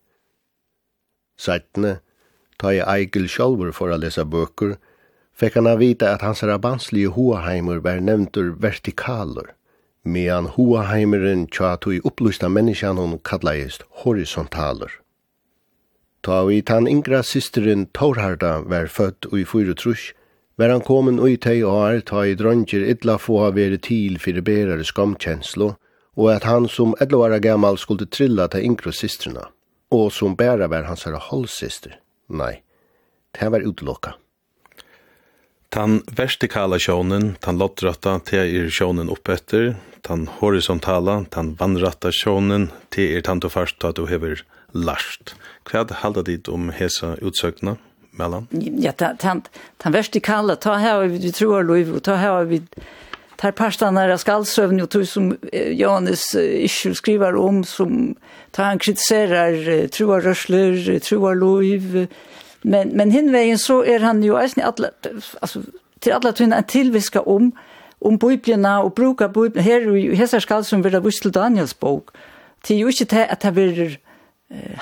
Seitne, 1.37 1.99
ta 2.57 2.71
i 2.73 2.81
Eigil 2.81 3.29
sjálfur 3.29 3.69
for 3.77 3.93
a 3.93 3.99
lesa 4.01 4.25
bøkur, 4.25 4.79
fekk 5.37 5.59
han 5.59 5.69
a 5.69 5.75
vita 5.77 6.09
at 6.15 6.25
hans 6.25 6.41
rabanslige 6.41 7.13
hoaheimur 7.13 7.83
var 7.85 8.01
nevntur 8.01 8.55
vertikalur, 8.57 9.53
medan 10.01 10.49
hoaheimeren 10.57 11.45
tja 11.45 11.75
tui 11.77 12.01
upplusta 12.01 12.49
menneskjan 12.49 12.97
hon 12.97 13.19
kallaist 13.21 13.85
horisontalur. 14.01 14.89
Ta 16.25 16.41
i 16.49 16.63
tan 16.65 16.89
yngra 16.89 17.21
systerin 17.21 17.85
Torharda 17.93 18.57
var 18.65 18.89
født 18.89 19.29
ui 19.29 19.45
4 19.45 19.77
trus, 19.77 20.15
var 20.57 20.69
han 20.73 20.81
komin 20.81 21.19
ui 21.19 21.37
tei 21.37 21.61
år 21.63 22.01
ta 22.09 22.25
i 22.25 22.35
dronger 22.35 22.85
illa 22.93 23.17
få 23.21 23.41
ha 23.43 23.49
veri 23.53 23.77
til 23.77 24.17
fyrir 24.21 24.41
berare 24.41 24.85
skamkjenslo, 24.85 25.75
og 26.17 26.29
at 26.33 26.47
han 26.49 26.65
som 26.67 26.95
11 26.99 27.17
var 27.21 27.39
gammal 27.39 27.77
skulle 27.77 28.09
trilla 28.09 28.47
ta 28.49 28.59
inkro 28.59 28.91
systrina, 28.91 29.49
og 29.93 30.09
som 30.11 30.35
bæra 30.35 30.67
var 30.67 30.89
hans 30.89 31.05
herra 31.05 31.21
halvsyster. 31.21 31.99
Nei, 32.29 32.61
det 33.37 33.51
var 33.53 33.65
utlokka. 33.65 34.17
Tan 35.69 35.99
vertikala 36.15 36.79
sjónin, 36.79 37.35
tan 37.43 37.59
lottratta, 37.59 38.17
te 38.23 38.39
er 38.39 38.69
sjónin 38.71 39.11
uppetter, 39.11 39.75
tan 40.01 40.25
horisontala, 40.39 41.25
tan 41.29 41.53
vannratta 41.59 42.09
sjónin, 42.15 42.69
te 42.89 43.11
er 43.17 43.21
tan 43.21 43.43
du 43.43 43.49
fast 43.51 43.83
at 43.85 43.99
du 43.99 44.07
hever 44.07 44.41
last. 44.73 45.35
Kvad 45.67 45.91
halda 46.01 46.23
dit 46.23 46.47
om 46.49 46.71
hesa 46.71 47.17
utsøkna? 47.21 47.75
mellan? 48.17 48.47
Ja, 48.77 48.91
den, 48.97 49.41
den 49.77 49.91
vertikala, 49.91 50.56
ta 50.56 50.73
här 50.73 51.03
vi 51.03 51.32
tror 51.32 51.63
lov 51.63 51.95
och 51.95 52.03
ta 52.03 52.15
här 52.15 52.43
vi 52.43 52.62
tar 53.36 53.51
pastan 53.51 53.93
när 53.93 54.17
skallsövn 54.17 54.82
och 54.82 54.89
tog 54.89 55.08
som 55.08 55.38
Janis 55.71 56.36
Ischel 56.36 56.95
skriver 56.95 57.36
om 57.36 57.63
som 57.63 58.15
tar 58.51 58.63
han 58.63 58.80
kritiserar 58.80 59.88
troar 59.88 60.21
rörsler, 60.21 60.99
troar 60.99 61.36
lov. 61.36 62.08
Men, 62.62 62.89
men 62.89 63.12
hinvägen 63.12 63.58
så 63.58 63.84
är 63.84 63.99
han 63.99 64.23
ju 64.23 64.38
eisen 64.38 64.63
alltså, 65.39 65.62
till 65.99 66.13
alla 66.13 66.32
tunna 66.32 66.58
en 66.58 66.63
tillviska 66.63 67.21
om 67.21 67.51
om 67.99 68.17
biblerna 68.17 68.84
och 68.84 68.91
bruka 68.91 69.30
biblerna. 69.30 69.62
Här 69.62 69.82
är 69.82 69.95
ju 69.95 70.15
hessar 70.15 70.39
skall 70.39 70.65
som 70.65 70.82
vill 70.82 70.93
ha 70.93 71.01
vissel 71.01 71.32
Daniels 71.32 71.80
bok. 71.80 72.10
Det 72.67 72.73
är 72.73 72.77
ju 72.77 72.88
inte 72.88 73.15
det 73.15 73.27
att 73.27 73.39
det 73.39 73.51
blir 73.51 73.99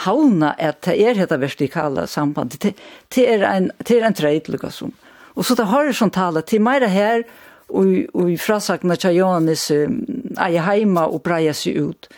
havna 0.06 0.54
at 0.62 0.84
det 0.86 1.00
er 1.02 1.18
dette 1.18 1.40
vertikale 1.42 2.06
sambandet. 2.08 2.62
Det, 2.62 2.74
det 3.16 3.26
er 3.34 3.48
en, 3.50 3.72
det 3.82 3.98
er 3.98 4.06
en 4.08 4.18
treit, 4.18 4.50
liksom. 4.52 4.94
Og 5.36 5.46
så 5.46 5.56
det 5.58 5.68
horisontale, 5.68 6.44
til 6.46 6.62
meira 6.64 6.88
her, 6.88 7.26
og, 7.70 7.90
og 8.14 8.30
i 8.30 8.38
frasakna 8.38 8.96
til 8.96 9.18
Johannes 9.18 9.72
eie 9.72 10.62
heima 10.62 11.08
og 11.10 11.24
breia 11.26 11.54
seg 11.58 11.82
ut. 11.82 12.10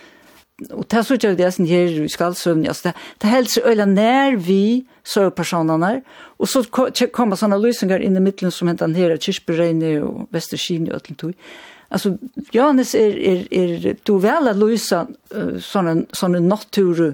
Og 0.73 0.87
det 0.89 0.97
er 0.97 1.05
så 1.05 1.15
ikke 1.15 1.35
det 1.37 1.51
som 1.53 1.67
her 1.69 1.97
i 2.01 2.09
skaldsøvn, 2.09 2.65
altså 2.67 2.89
det, 2.89 2.93
det 3.21 3.29
helst 3.29 3.55
så 3.55 3.61
øyla 3.69 3.85
nær 3.85 4.35
vi 4.41 4.87
sørpersonene, 5.05 6.01
og 6.41 6.49
så 6.49 6.63
kommer 7.13 7.37
sånne 7.37 7.59
løsninger 7.61 8.01
inn 8.03 8.17
i 8.17 8.23
midten 8.25 8.51
som 8.51 8.67
hentan 8.67 8.95
her, 8.97 9.13
Kirchbereine 9.21 9.99
og 10.03 10.25
Vesterskine 10.33 10.89
og 10.89 10.97
alt 10.97 11.11
det 11.21 11.35
Alltså 11.89 12.17
Johannes 12.51 12.95
är 12.95 13.17
är 13.17 13.47
är 13.51 13.95
du 14.03 14.19
väl 14.19 14.47
att 14.47 14.57
lösa 14.57 15.07
såna 15.59 16.03
såna 16.11 16.39
natur 16.39 17.13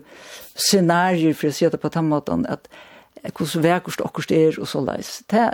scenarier 0.55 1.33
för 1.33 1.47
att 1.47 1.55
se 1.55 1.69
det 1.69 1.77
på 1.77 1.89
tamatan 1.89 2.45
att 2.45 2.67
hur 3.39 3.45
så 3.45 3.59
verkost 3.59 4.01
och 4.01 4.31
är 4.31 4.59
och 4.59 4.69
så 4.69 4.81
läs. 4.81 5.23
Det 5.27 5.53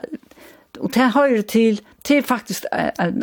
och 0.80 0.92
det 0.92 1.00
har 1.00 1.42
till 1.42 1.82
till 2.02 2.24
faktiskt 2.24 2.66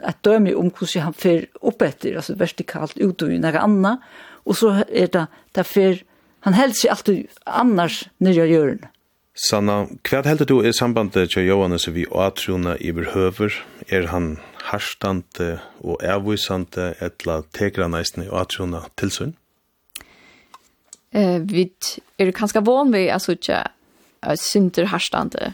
att 0.02 0.22
döma 0.22 0.56
om 0.56 0.70
hur 0.80 1.00
han 1.00 1.14
för 1.14 1.46
upp 1.60 1.82
efter 1.82 2.16
alltså 2.16 2.34
vertikalt 2.34 2.96
ut 2.96 3.22
och 3.22 3.28
några 3.28 3.60
andra 3.60 3.98
och 4.44 4.56
så 4.56 4.70
är 4.88 5.08
det 5.12 5.26
därför 5.52 6.02
han 6.40 6.52
helst 6.54 6.80
sig 6.80 6.90
alltid 6.90 7.26
annars 7.44 8.08
när 8.18 8.32
jag 8.32 8.46
gör. 8.46 8.78
Sanna, 9.36 9.86
hva 10.02 10.22
heldur 10.24 10.46
du 10.48 10.68
i 10.68 10.72
sambandet 10.72 11.30
til 11.34 11.44
Johannes 11.44 11.88
vi 11.92 12.06
atrona 12.08 12.76
i 12.80 12.92
behøver? 12.92 13.52
Er 13.92 14.06
han 14.06 14.38
harstande 14.70 15.58
og 15.84 16.02
avvisande 16.04 16.92
etla 17.02 17.40
tegra 17.54 17.88
næstene 17.90 18.28
og 18.30 18.40
atrona 18.44 18.82
tilsyn? 18.98 19.34
Eh, 21.12 21.38
vi 21.40 21.70
er 22.18 22.32
kanskje 22.36 22.64
vann 22.66 22.92
vi 22.92 23.06
at 23.08 23.24
sutja 23.24 23.62
synder 24.40 24.90
harstande 24.90 25.52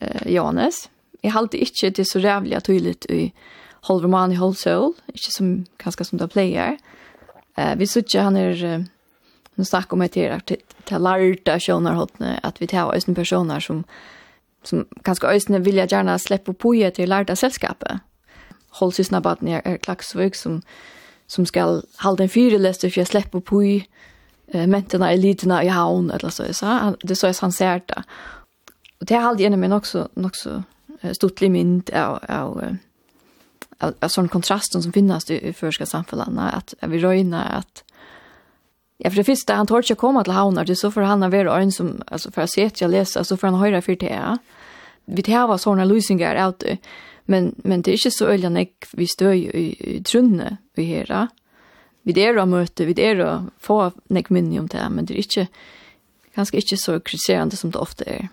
eh, 0.00 0.32
Johannes. 0.34 0.86
Jeg 1.22 1.34
halte 1.34 1.58
ikke 1.58 1.90
det 1.90 2.06
så 2.08 2.22
rævlig 2.22 2.56
at 2.56 2.64
tydelig 2.64 2.96
i 3.10 3.32
Holverman 3.88 4.32
i 4.32 4.38
Holsøl, 4.38 4.94
ikke 5.10 5.34
som 5.34 5.52
kanskje 5.82 6.06
som 6.06 6.18
det 6.18 6.30
pleier. 6.30 6.78
Eh, 7.58 7.74
vi 7.78 7.86
sutja 7.86 8.28
han 8.28 8.36
er 8.36 8.64
eh, 8.64 8.90
Nå 9.54 9.64
snakker 9.64 9.92
om 9.92 10.00
att 10.00 10.12
det 10.12 10.24
er 10.26 10.38
till 10.38 10.58
lärda 10.98 11.60
sjönar 11.60 11.94
hotne 11.94 12.40
att 12.42 12.62
vi 12.62 12.66
tar 12.66 12.94
ösn 12.94 13.14
personer 13.14 13.60
som 13.60 13.84
som 14.62 14.86
kanske 15.04 15.26
ösn 15.26 15.62
vill 15.62 15.76
jeg 15.76 15.92
gärna 15.92 16.18
släppa 16.18 16.52
på 16.52 16.74
ju 16.74 16.90
till 16.90 17.08
lärda 17.08 17.36
sällskapet 17.36 18.00
halvsysnabaten 18.72 19.48
är 19.48 19.62
er 19.64 19.76
Klaxvik 19.76 20.34
som 20.34 20.62
som 21.26 21.46
skal 21.46 21.82
hålla 21.98 22.22
en 22.22 22.28
fyreläst 22.28 22.80
för 22.80 22.98
jag 22.98 23.06
slipper 23.06 23.40
på 23.40 23.64
i 23.64 23.86
eh, 24.48 24.66
mentene, 24.66 25.12
eliterna 25.12 25.64
i 25.64 25.68
havn 25.68 26.10
eller 26.10 26.30
så 26.30 26.54
så 26.54 26.96
det 27.02 27.16
så 27.16 27.26
är 27.26 27.40
han 27.40 27.52
ser 27.52 27.80
det. 27.86 28.02
Och 29.00 29.06
det 29.06 29.14
har 29.14 29.28
alltid 29.28 29.46
ännu 29.46 29.56
men 29.56 29.72
också 29.72 30.08
också 30.14 30.62
stort 31.12 31.40
mynd 31.40 31.90
av 31.90 32.18
av 32.28 32.76
av 34.00 34.08
sån 34.08 34.28
kontrasten 34.28 34.82
som 34.82 34.92
finnes 34.92 35.30
i, 35.30 35.48
i 35.48 35.52
förska 35.52 35.86
samhällena 35.86 36.50
att 36.50 36.74
vi 36.80 36.98
röjna 36.98 37.42
att 37.44 37.84
Ja, 39.04 39.10
för 39.10 39.16
det 39.16 39.24
första, 39.24 39.54
han 39.54 39.66
tar 39.66 39.76
inte 39.76 39.94
komma 39.94 40.24
till 40.24 40.32
havnar, 40.32 40.64
det 40.64 40.76
så 40.76 40.90
för 40.90 41.00
han 41.00 41.22
har 41.22 41.30
varit 41.30 41.62
en 41.62 41.72
som, 41.72 42.02
alltså 42.06 42.30
för 42.30 42.42
att 42.42 42.50
se 42.50 42.66
att 42.66 42.80
jag 42.80 42.90
läser, 42.90 43.22
så 43.22 43.36
för 43.36 43.48
han 43.48 43.60
höjra 43.60 43.82
for 43.82 43.96
det 43.96 44.06
ja. 44.06 44.38
Vi 45.04 45.22
tar 45.22 45.48
var 45.48 45.84
løsninger 45.84 46.34
er 46.34 46.48
ute. 46.48 46.78
Men, 47.26 47.52
men 47.64 47.82
det 47.82 47.92
er 47.92 48.00
ikke 48.00 48.14
så 48.16 48.30
øyelig 48.32 48.50
nek 48.50 48.88
vi 48.98 49.06
støy 49.06 49.46
i, 49.54 49.66
i 49.78 50.00
trunne 50.06 50.58
vi 50.76 50.88
hera. 50.90 51.28
Vi 52.02 52.14
er 52.18 52.38
å 52.38 52.48
møte, 52.50 52.86
vi 52.88 52.96
er 52.98 53.22
å 53.22 53.32
få 53.62 53.92
nek 54.10 54.30
minne 54.34 54.60
om 54.60 54.68
det, 54.70 54.82
men 54.90 55.06
det 55.06 55.14
er 55.14 55.22
ikke, 55.22 55.48
ganske 56.34 56.58
ikke 56.58 56.80
så 56.80 56.98
kritiserende 56.98 57.58
som 57.58 57.70
det 57.70 57.82
ofte 57.82 58.08
er. 58.10 58.30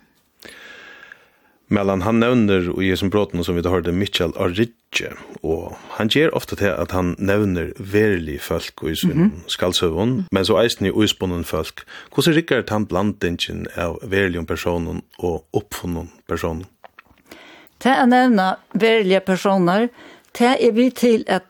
Mellan 1.69 2.01
han 2.01 2.17
nevner 2.17 2.71
og 2.71 2.81
gir 2.81 2.97
som 2.97 3.11
bråten 3.13 3.43
som 3.45 3.53
vi 3.53 3.61
har 3.61 3.75
hørte 3.75 3.93
Mitchell 3.93 4.33
Arridje, 4.41 5.11
og 5.45 5.75
han 5.99 6.09
gjør 6.09 6.33
ofte 6.33 6.57
til 6.57 6.73
at 6.73 6.95
han 6.97 7.11
nevner 7.21 7.69
verlig 7.77 8.39
folk 8.41 8.81
i 8.89 8.95
sin 8.95 9.13
mm 9.13 9.29
-hmm. 9.29 9.43
skaldsøvun, 9.47 10.25
men 10.31 10.45
så 10.45 10.57
eisen 10.63 10.85
i 10.85 10.91
uspunnen 10.91 11.43
folk. 11.43 11.85
Hvordan 12.13 12.35
rikker 12.35 12.63
han 12.69 12.85
blandingen 12.85 13.67
av 13.75 13.99
verlig 14.01 14.47
personen 14.47 15.01
og 15.19 15.45
oppfunnen 15.53 16.09
personen? 16.27 16.65
Det 17.83 17.91
er 17.91 18.05
nevna 18.05 18.53
verlige 18.73 19.19
personer, 19.19 19.87
det 20.39 20.55
er 20.59 20.71
vi 20.71 20.89
til 20.89 21.23
at 21.27 21.43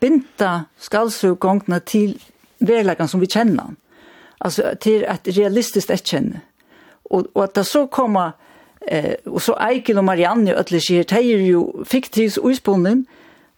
binda 0.00 0.64
skalsugongna 0.80 1.78
til 1.78 2.16
verlegan 2.58 3.08
som 3.08 3.20
vi 3.20 3.28
kjenner. 3.30 3.74
Altså 4.40 4.74
til 4.80 5.04
at 5.08 5.28
realistiskt 5.28 5.90
etkjenne. 5.90 6.40
Og, 7.10 7.26
og 7.34 7.42
at 7.44 7.56
det 7.56 7.66
så 7.66 7.86
kommer, 7.86 8.30
eh, 8.88 9.14
og 9.26 9.42
så 9.42 9.56
Eikil 9.70 9.98
og 9.98 10.04
Marianne 10.04 10.54
og 10.54 10.64
alle 10.64 10.80
sier, 10.80 11.02
det 11.02 11.18
er 11.18 11.46
jo 11.48 11.84
fiktivs 11.84 12.38
uispunnen, 12.38 13.06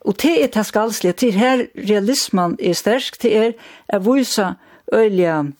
og 0.01 0.17
det 0.23 0.37
er 0.45 0.49
det 0.55 0.67
skalslige, 0.67 1.13
til 1.13 1.33
her 1.33 1.67
realismen 1.77 2.57
er 2.61 2.73
sterk, 2.73 3.19
det 3.23 3.37
er 3.37 3.53
å 3.93 4.01
vise 4.01 4.55
øyelige, 4.93 5.53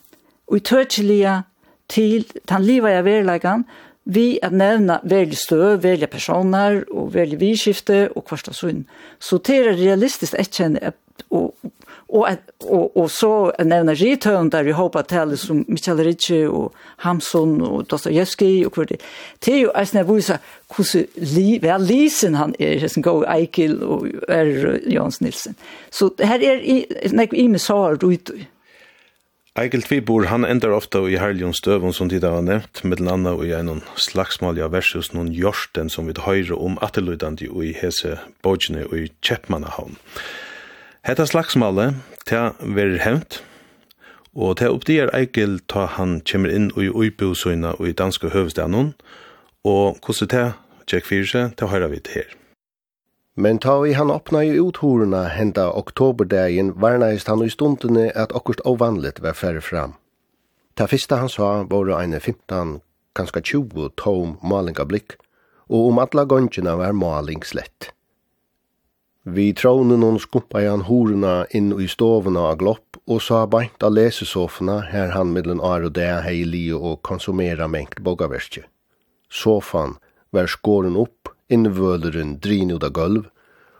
utøkjelige 0.47 1.41
til 1.89 2.25
den 2.49 2.63
livet 2.65 2.97
av 2.97 3.05
verlegan, 3.05 3.65
vi 4.03 4.39
at 4.41 4.53
nevna 4.53 4.99
velje 5.03 5.37
stø, 5.37 5.75
velje 5.81 6.07
personer 6.09 6.81
og 6.89 7.13
velje 7.13 7.37
vidskifte 7.41 8.07
og 8.15 8.25
kvarsta 8.25 8.53
sunn. 8.53 8.85
Så 9.19 9.37
det 9.45 9.59
er 9.61 9.77
realistisk 9.77 10.37
etkjenne 10.39 10.93
og, 11.29 11.53
og, 12.09 12.25
og, 12.65 12.97
og 12.97 13.09
så 13.13 13.51
nevna 13.63 13.93
rithøven 13.95 14.49
der 14.51 14.65
vi 14.67 14.73
håper 14.75 15.05
til 15.07 15.35
som 15.39 15.61
Michael 15.67 16.01
Ritchie 16.03 16.49
og 16.49 16.73
Hamsun 17.05 17.61
og 17.61 17.85
Dostoyevsky 17.91 18.65
og 18.65 18.75
hver 18.75 18.89
det. 18.89 19.01
Det 19.45 19.53
er 19.53 19.61
jo 19.61 19.75
eisne 19.77 20.01
jeg 20.01 20.09
viser 20.09 20.41
hvordan 20.75 21.05
li, 21.35 21.59
vel 21.61 21.85
lisen 21.85 22.35
han 22.35 22.55
er, 22.59 22.79
hessen 22.81 23.05
går 23.05 23.27
Eikil 23.35 23.77
og 23.83 24.09
er 24.27 24.81
Jans 24.89 25.21
Nilsen. 25.21 25.55
Så 25.91 26.09
her 26.19 26.41
er 26.41 26.65
nek 27.13 27.37
imisar 27.37 28.01
ut 28.01 28.33
i. 28.35 28.47
Eikel 29.61 29.83
Tvibor, 29.85 30.25
han 30.25 30.41
ender 30.45 30.71
ofta 30.73 31.03
i 31.05 31.19
herljons 31.21 31.59
støvun 31.61 31.93
som 31.93 32.09
tid 32.09 32.23
har 32.25 32.41
nevnt, 32.41 32.79
middel 32.81 33.05
landa 33.05 33.35
og 33.37 33.43
i 33.45 33.51
en 33.53 33.83
slagsmål 33.93 34.57
ja 34.57 34.69
versus 34.73 35.11
noen 35.13 35.29
jorsten 35.37 35.91
som 35.91 36.09
vi 36.09 36.15
høyre 36.17 36.57
om 36.57 36.79
ateludandi 36.81 37.45
og 37.51 37.67
i 37.67 37.75
hese 37.77 38.15
bojene 38.41 38.87
og 38.87 38.97
i 38.97 39.11
Kjeppmannahavn. 39.21 39.99
Hetta 41.05 41.27
slagsmålet, 41.29 42.01
ta 42.25 42.55
verir 42.57 43.03
hevnt, 43.05 43.43
og 44.33 44.57
ta 44.57 44.71
oppdier 44.73 45.13
Eikel 45.13 45.59
ta 45.69 45.85
han 45.99 46.21
kemur 46.25 46.49
inn 46.49 46.71
og 46.73 46.81
i 46.81 46.89
uibusuina 46.89 47.75
og 47.77 47.91
i 47.91 47.97
danske 47.97 48.33
høvestanon, 48.33 48.95
og 49.61 50.01
hvordan 50.01 50.33
ta 50.33 50.45
Jack 50.89 51.05
fyrir 51.05 51.53
ta 51.53 51.69
høyra 51.69 51.93
vi 51.93 52.01
til 52.01 52.23
her. 52.23 52.40
Men 53.35 53.59
ta 53.59 53.79
vi 53.79 53.93
han 53.93 54.11
åpna 54.11 54.43
i 54.43 54.59
uthorna 54.59 55.23
henda 55.23 55.71
oktoberdagen 55.71 56.73
varnaist 56.79 57.27
han 57.27 57.43
i 57.43 57.49
stundene 57.49 58.09
at 58.15 58.33
okkurst 58.35 58.65
ovanligt 58.65 59.21
var 59.23 59.33
færre 59.33 59.61
fram. 59.61 59.93
Ta 60.75 60.87
fyrsta 60.87 61.15
han 61.15 61.29
sa 61.29 61.63
var 61.63 61.93
eine 62.01 62.19
15, 62.19 62.81
kanska 63.15 63.41
20 63.41 63.89
tom 63.95 64.37
malinga 64.43 64.85
blikk, 64.85 65.15
og 65.69 65.87
om 65.87 65.99
alla 65.99 66.25
gongina 66.25 66.75
var 66.75 66.91
maling 66.91 67.43
slett. 67.47 67.91
Vi 69.23 69.51
trånen 69.53 70.01
noen 70.01 70.19
skumpa 70.19 70.63
i 70.63 70.67
han 70.67 70.87
horna 70.87 71.45
inn 71.53 71.69
i 71.77 71.87
stovene 71.87 72.41
av 72.41 72.55
glopp 72.57 72.97
og 73.05 73.21
sa 73.21 73.43
beint 73.45 73.83
av 73.85 73.93
lesesofna 73.93 74.79
her 74.91 75.13
han 75.15 75.31
middelen 75.35 75.61
ar 75.61 75.85
og 75.85 75.93
det 75.93 76.09
hei 76.25 76.41
li 76.43 76.65
og 76.73 77.03
konsumera 77.05 77.67
mengt 77.69 78.01
bogaverskje. 78.01 78.65
Sofan 79.29 79.99
var 80.33 80.49
skåren 80.49 80.97
opp 80.97 81.29
innvøleren 81.51 82.37
drin 82.39 82.71
ut 82.71 82.83
av 82.87 82.95
gulv, 82.95 83.27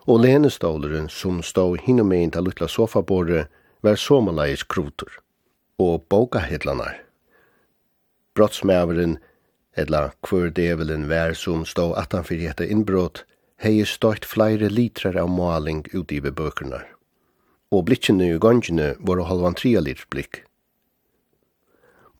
og 0.09 0.23
leneståleren 0.25 1.09
som 1.09 1.41
stod 1.45 1.81
hinnomein 1.85 2.31
til 2.33 2.45
luttla 2.47 2.67
sofabordet 2.67 3.47
var 3.81 3.95
somalais 3.95 4.63
krutur. 4.63 5.21
og 5.81 6.03
bokahedlanar. 6.09 6.99
Brottsmæveren, 8.35 9.17
edla 9.73 10.11
hver 10.21 10.51
develen 10.53 11.07
vær 11.09 11.33
som 11.33 11.65
stod 11.65 11.95
atanfyr 11.97 12.43
hette 12.45 12.67
innbrott, 12.69 13.23
hei 13.57 13.81
stått 13.85 14.27
flere 14.29 14.69
litrar 14.69 15.17
av 15.17 15.29
maling 15.29 15.81
ut 15.93 16.11
i 16.11 16.21
bebøkernar. 16.21 16.85
Og 17.71 17.85
blikkene 17.87 18.29
i 18.29 18.37
gongene 18.37 18.93
var 18.99 19.23
halvan 19.25 19.57
tria 19.57 19.81
litr 19.81 20.05
blikk. 20.13 20.43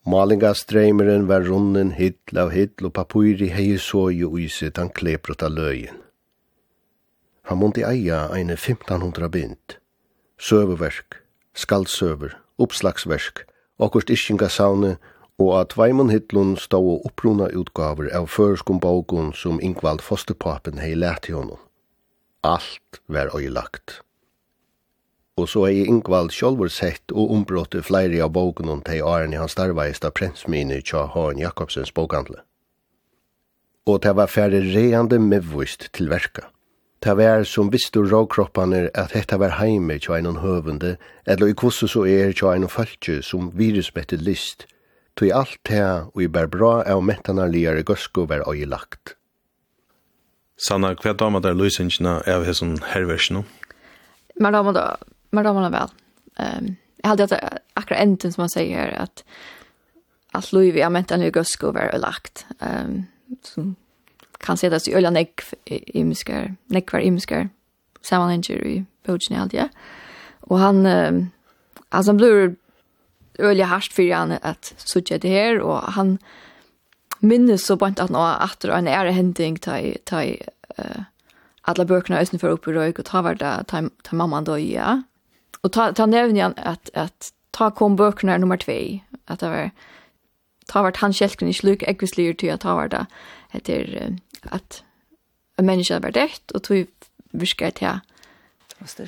Malingastreimeren 0.06 1.28
var 1.28 1.42
runnen 1.46 1.92
hill 1.94 2.38
av 2.38 2.50
hill 2.56 2.88
og 2.88 2.94
papuri 2.98 3.52
hei 3.54 3.76
såju 3.78 4.32
uiset 4.34 4.74
tan 4.80 4.90
kleprota 4.90 5.50
løyen. 5.50 6.00
Han 7.46 7.62
måtte 7.62 7.86
eia 7.86 8.24
eine 8.34 8.58
1500 8.58 9.30
bind, 9.30 9.78
Søververk, 10.42 11.22
skaldsøver, 11.54 12.34
oppslagsverk, 12.58 13.46
okkurst 13.78 14.10
iskingasavne 14.10 14.96
og 15.38 15.52
at 15.60 15.78
Veimon 15.78 16.10
hittlun 16.10 16.56
stå 16.58 16.82
og 16.82 17.06
oppruna 17.06 17.52
utgaver 17.54 18.10
av 18.18 18.26
førskum 18.30 18.82
bogun 18.82 19.34
som 19.38 19.62
Ingvald 19.62 20.02
Fosterpapen 20.02 20.82
hei 20.82 20.96
lærte 20.98 21.34
honom. 21.38 21.62
Alt 22.42 23.02
var 23.08 23.30
øylagt 23.38 24.02
og 25.40 25.50
så 25.50 25.66
er 25.70 25.88
Ingvald 25.88 26.34
sjálfur 26.36 26.70
sett 26.72 27.14
og 27.16 27.32
ombrått 27.34 27.78
flere 27.88 28.20
av 28.24 28.34
boken 28.36 28.70
om 28.70 28.82
de 28.86 29.02
årene 29.02 29.40
han 29.40 29.52
starveist 29.52 30.06
av 30.06 30.16
prensmini 30.18 30.82
tja 30.84 31.06
Hagen 31.14 31.40
Jakobsens 31.40 31.94
bokhandle. 31.96 32.42
Og 33.88 34.02
det 34.04 34.16
var 34.16 34.30
færre 34.30 34.60
reande 34.62 35.20
medvist 35.20 35.88
til 35.96 36.12
verka. 36.12 36.50
Det 37.02 37.16
var 37.18 37.44
som 37.50 37.72
visste 37.74 38.04
råkroppene 38.04 38.92
at 38.94 39.16
dette 39.16 39.40
var 39.42 39.56
heime 39.58 39.98
tja 39.98 40.20
en 40.20 40.44
høvende, 40.44 40.98
eller 41.26 41.50
i 41.50 41.56
kvosse 41.58 41.88
så 41.90 42.06
er 42.06 42.36
tja 42.38 42.54
en 42.54 42.70
falskje 42.70 43.22
som 43.26 43.50
virusbette 43.58 44.20
list, 44.22 44.68
tog 45.18 45.32
alt 45.34 45.58
det 45.68 45.82
og 46.14 46.22
i 46.22 46.30
bær 46.30 46.52
bra 46.52 46.84
av 46.86 47.02
mettanarligare 47.04 47.82
gøsko 47.88 48.28
var 48.30 48.46
øye 48.46 48.70
lagt. 48.70 49.16
Sanna, 50.62 50.94
hva 50.94 51.16
damer 51.18 51.42
der 51.42 51.58
løsingene 51.58 52.20
av 52.30 52.46
hessen 52.46 52.78
herversene? 52.94 53.42
Man 54.38 54.54
damer 54.54 54.78
da 54.78 54.86
men 55.32 55.44
då 55.44 55.54
man 55.54 55.72
väl. 55.72 55.90
Ehm 56.36 56.76
jag 57.04 57.10
hade 57.10 57.24
att 57.24 57.34
akra 57.74 57.96
enten 57.96 58.34
som 58.34 58.42
man 58.42 58.50
säger 58.50 58.78
här 58.78 58.92
att 58.92 59.24
att 60.32 60.52
Louis 60.52 60.76
vi 60.76 60.82
har 60.82 60.90
mänt 60.90 61.12
en 61.12 61.22
Hugo 61.22 61.44
lagt. 61.94 62.46
Ehm 62.60 63.04
som 63.44 63.76
kan 64.38 64.58
se 64.58 64.70
det 64.70 64.88
i 64.88 64.94
öliga 64.94 65.12
neck 65.12 65.42
i 65.66 66.04
muskar, 66.04 66.56
neck 66.66 66.94
var 66.94 67.00
i 67.00 67.12
muskar. 67.12 67.50
Samma 68.02 68.34
injury 68.34 68.84
coachen 69.06 69.38
hade 69.38 69.58
ja. 69.58 69.70
Och 70.40 70.60
han 70.60 70.86
eh, 70.86 71.12
alltså 71.90 72.14
blur 72.14 72.56
öliga 73.38 73.66
harst 73.66 73.94
för 73.94 74.14
han 74.14 74.32
att 74.42 74.74
söka 74.78 75.18
det 75.18 75.30
här 75.30 75.60
och 75.60 75.78
han 75.78 76.18
minnes 77.20 77.66
så 77.66 77.76
bant 77.76 78.00
att 78.00 78.10
nå 78.10 78.36
åter 78.44 78.70
en 78.70 78.88
är 78.88 79.06
händing 79.06 79.58
ta 79.58 79.82
ta 80.04 80.24
eh 80.24 81.02
alla 81.62 81.86
böckerna 81.86 82.20
ösnen 82.20 82.40
för 82.40 82.50
upp 82.50 82.68
i 82.68 82.72
rök 82.72 83.00
och 83.00 83.06
ta 83.06 83.22
var 83.22 83.36
det 83.36 83.64
ta 84.04 84.16
mamma 84.16 84.42
då 84.42 84.60
ja 84.60 85.02
Och 85.62 85.72
ta, 85.72 85.94
ta 85.94 86.06
nämner 86.06 86.42
han 86.42 86.54
att, 86.58 86.90
att 86.94 87.34
ta 87.52 87.72
kom 87.72 87.96
böckerna 87.96 88.38
nummer 88.38 88.58
2 88.58 88.72
Att 89.26 89.40
det 89.40 89.50
var 89.50 89.72
ta 90.68 90.82
vart 90.82 90.98
han 90.98 91.14
skälken 91.14 91.48
i 91.48 91.54
sluk 91.54 91.84
ekvislir 91.84 92.34
till 92.34 92.52
att 92.52 92.62
ta 92.62 92.76
vart 92.76 92.92
det 92.92 93.06
heter 93.50 94.18
att 94.42 94.84
en 95.58 95.66
människa 95.66 96.00
var 96.00 96.12
dött 96.12 96.52
och 96.52 96.64
tog 96.64 96.88
viska 97.32 97.72
till 97.72 98.00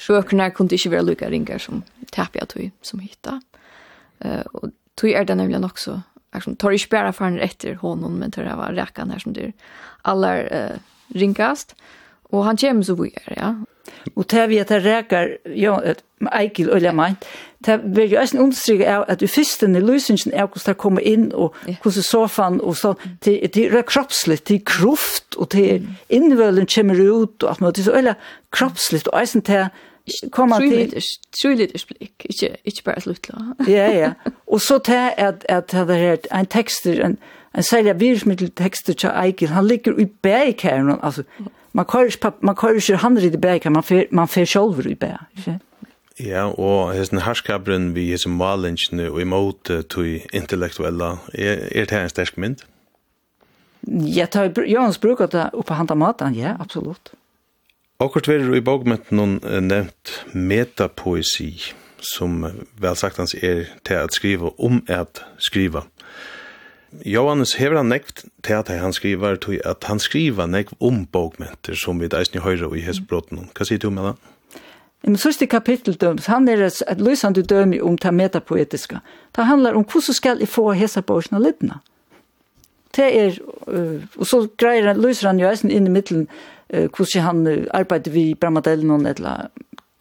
Böckerna 0.08 0.52
kunde 0.52 0.76
inte 0.76 0.90
vara 0.90 1.02
lika 1.02 1.30
ringar 1.30 1.58
som 1.58 1.84
tapiga 2.12 2.46
tog 2.46 2.72
som 2.82 3.00
hitta. 3.00 3.42
Uh, 4.26 4.42
och 4.42 4.70
tog 4.96 5.10
är 5.10 5.26
det 5.26 5.36
nämligen 5.36 5.64
också 5.64 6.02
är 6.32 6.40
som 6.40 6.56
tar 6.56 6.72
inte 6.72 6.88
bara 6.90 7.14
för 7.14 7.38
efter 7.38 7.76
honom 7.76 8.14
men 8.14 8.32
tar 8.32 8.44
det 8.44 8.56
var 8.56 8.74
räkan 8.74 9.12
här 9.12 9.20
som 9.20 9.34
dyr 9.34 9.54
alla 10.02 10.44
uh, 10.44 10.78
ringast. 11.08 11.76
Och 12.24 12.44
han 12.44 12.58
kommer 12.58 12.84
så 12.84 12.96
vidare 12.96 13.34
ja. 13.38 13.56
Og 14.16 14.32
det 14.32 14.50
vi 14.50 14.58
at 14.58 14.70
det 14.70 14.86
reker, 14.86 15.28
ja, 15.56 15.78
Eikil 16.40 16.72
og 16.72 16.82
Lemain, 16.82 17.16
det 17.66 17.80
vil 17.96 18.12
jo 18.12 18.20
også 18.20 18.40
understryke 18.40 18.88
av 18.88 19.06
at 19.08 19.20
du 19.20 19.28
fyrsten 19.28 19.76
i 19.76 19.80
løsningen 19.80 20.34
er 20.34 20.48
hvordan 20.48 20.68
det 20.68 20.78
kommer 20.78 21.02
inn, 21.02 21.32
og 21.34 21.56
hvordan 21.82 22.04
sofaen, 22.04 22.62
og 22.62 22.76
så, 22.78 22.94
det 23.26 23.40
er 23.44 23.82
kroppslig, 23.82 24.48
det 24.48 24.56
er 24.56 24.66
kroft, 24.66 25.36
og 25.38 25.52
det 25.52 25.66
er 25.74 25.80
innvølen 26.10 26.68
kommer 26.76 27.00
ut, 27.00 27.44
og 27.44 27.52
at 27.52 27.62
man, 27.62 27.72
det 27.72 27.80
er 27.80 27.90
så 27.90 27.96
veldig 27.96 28.16
kroppslig, 28.52 29.02
og 29.08 29.22
eisen 29.22 29.42
til 29.42 29.66
kommer 30.32 30.60
til... 30.60 31.04
Truliters 31.42 31.86
blikk, 31.86 32.26
ikke, 32.30 32.56
ikke 32.66 32.84
bare 32.84 33.02
slutt. 33.02 33.30
ja, 33.68 33.88
ja. 33.92 34.12
Og 34.48 34.62
så 34.62 34.78
til 34.78 35.10
at, 35.18 35.46
at 35.50 35.72
det 35.72 36.28
er 36.32 36.40
en 36.40 36.46
tekster, 36.46 37.06
en, 37.06 37.18
en 37.56 37.64
særlig 37.64 38.00
virkemiddel 38.00 38.52
tekster 38.52 38.94
til 38.94 39.10
Eikil, 39.24 39.48
han 39.48 39.68
ligger 39.68 40.00
i 40.00 40.06
bækæren, 40.06 41.00
altså, 41.04 41.24
man 41.74 41.86
kører 41.86 42.32
man 42.42 42.56
kör 42.56 42.80
ju 42.90 42.96
han 42.96 43.18
i 43.18 43.30
bæk, 43.30 43.66
man 43.66 43.84
fer 43.84 44.06
man 44.12 44.28
fer 44.28 44.46
sjølv 44.46 44.88
i 44.88 44.96
bæk. 44.96 45.60
Ja, 46.20 46.46
og 46.46 46.94
hesten 46.94 47.20
harskabren 47.20 47.96
vi 47.96 48.12
hesten 48.12 48.38
malingene 48.38 49.10
og 49.12 49.22
imot 49.22 49.72
til 49.90 50.22
intellektuella, 50.34 51.18
er, 51.34 51.68
er 51.72 51.86
det 51.86 51.92
her 51.92 52.04
en 52.04 52.10
sterk 52.10 52.38
mynd? 52.38 52.62
Ja, 53.88 54.26
tar 54.26 54.52
Jans 54.68 54.98
brukar 54.98 55.28
det 55.28 55.50
oppe 55.54 55.74
handa 55.74 55.94
matan, 55.94 56.36
ja, 56.36 56.56
absolutt. 56.60 57.14
Akkurat 58.00 58.28
verður 58.28 58.58
i 58.58 58.62
bogmenten 58.62 59.18
noen 59.18 59.68
nevnt 59.68 60.14
metapoesi, 60.34 61.74
som 62.04 62.44
vel 62.80 62.96
sagt 63.00 63.18
hans 63.18 63.34
er 63.34 63.66
til 63.84 64.00
at 64.00 64.14
skriva 64.14 64.54
om 64.58 64.82
at 64.88 65.24
skriva. 65.38 65.86
Johannes 67.06 67.56
hever 67.58 67.80
han 67.82 67.90
nekt 67.90 68.26
til 68.46 68.60
at 68.60 68.70
han 68.70 68.94
skriver 68.94 69.36
til 69.42 69.62
at 69.66 69.84
han 69.90 70.00
skriver 70.00 70.48
nekt 70.48 70.74
om 70.80 71.06
bokmenter 71.06 71.76
som 71.80 72.00
vi 72.00 72.08
deisni 72.12 72.42
høyre 72.44 72.70
i 72.78 72.84
hese 72.86 73.02
brotten. 73.02 73.50
Hva 73.58 73.68
sier 73.68 73.82
du 73.82 73.90
med 73.90 74.12
det? 74.12 74.16
I 75.04 75.10
min 75.12 75.20
sørste 75.20 75.48
kapittel 75.52 75.98
døms, 76.00 76.30
han 76.32 76.48
er 76.48 76.62
et 76.64 77.02
løsende 77.02 77.44
dømi 77.44 77.82
om 77.84 77.98
det 77.98 78.14
metapoetiske. 78.14 79.02
Det 79.36 79.46
handlar 79.46 79.76
om 79.76 79.84
hvordan 79.84 80.16
skal 80.16 80.40
jeg 80.40 80.48
få 80.48 80.72
hese 80.72 81.02
borsene 81.02 81.42
og. 81.44 81.82
Det 82.96 83.10
er, 83.20 83.40
og 84.16 84.28
så 84.30 84.48
greier 84.58 84.88
han, 84.88 85.02
løser 85.02 85.28
han 85.28 85.40
jo 85.42 85.50
eisen 85.50 85.72
inn 85.72 85.90
i 85.90 85.92
middelen 85.92 86.28
hvordan 86.70 87.22
han 87.22 87.68
arbeider 87.74 88.12
vi 88.12 88.30
i 88.30 88.36
bramadellen 88.40 88.92
og 88.92 89.04
eller 89.10 89.50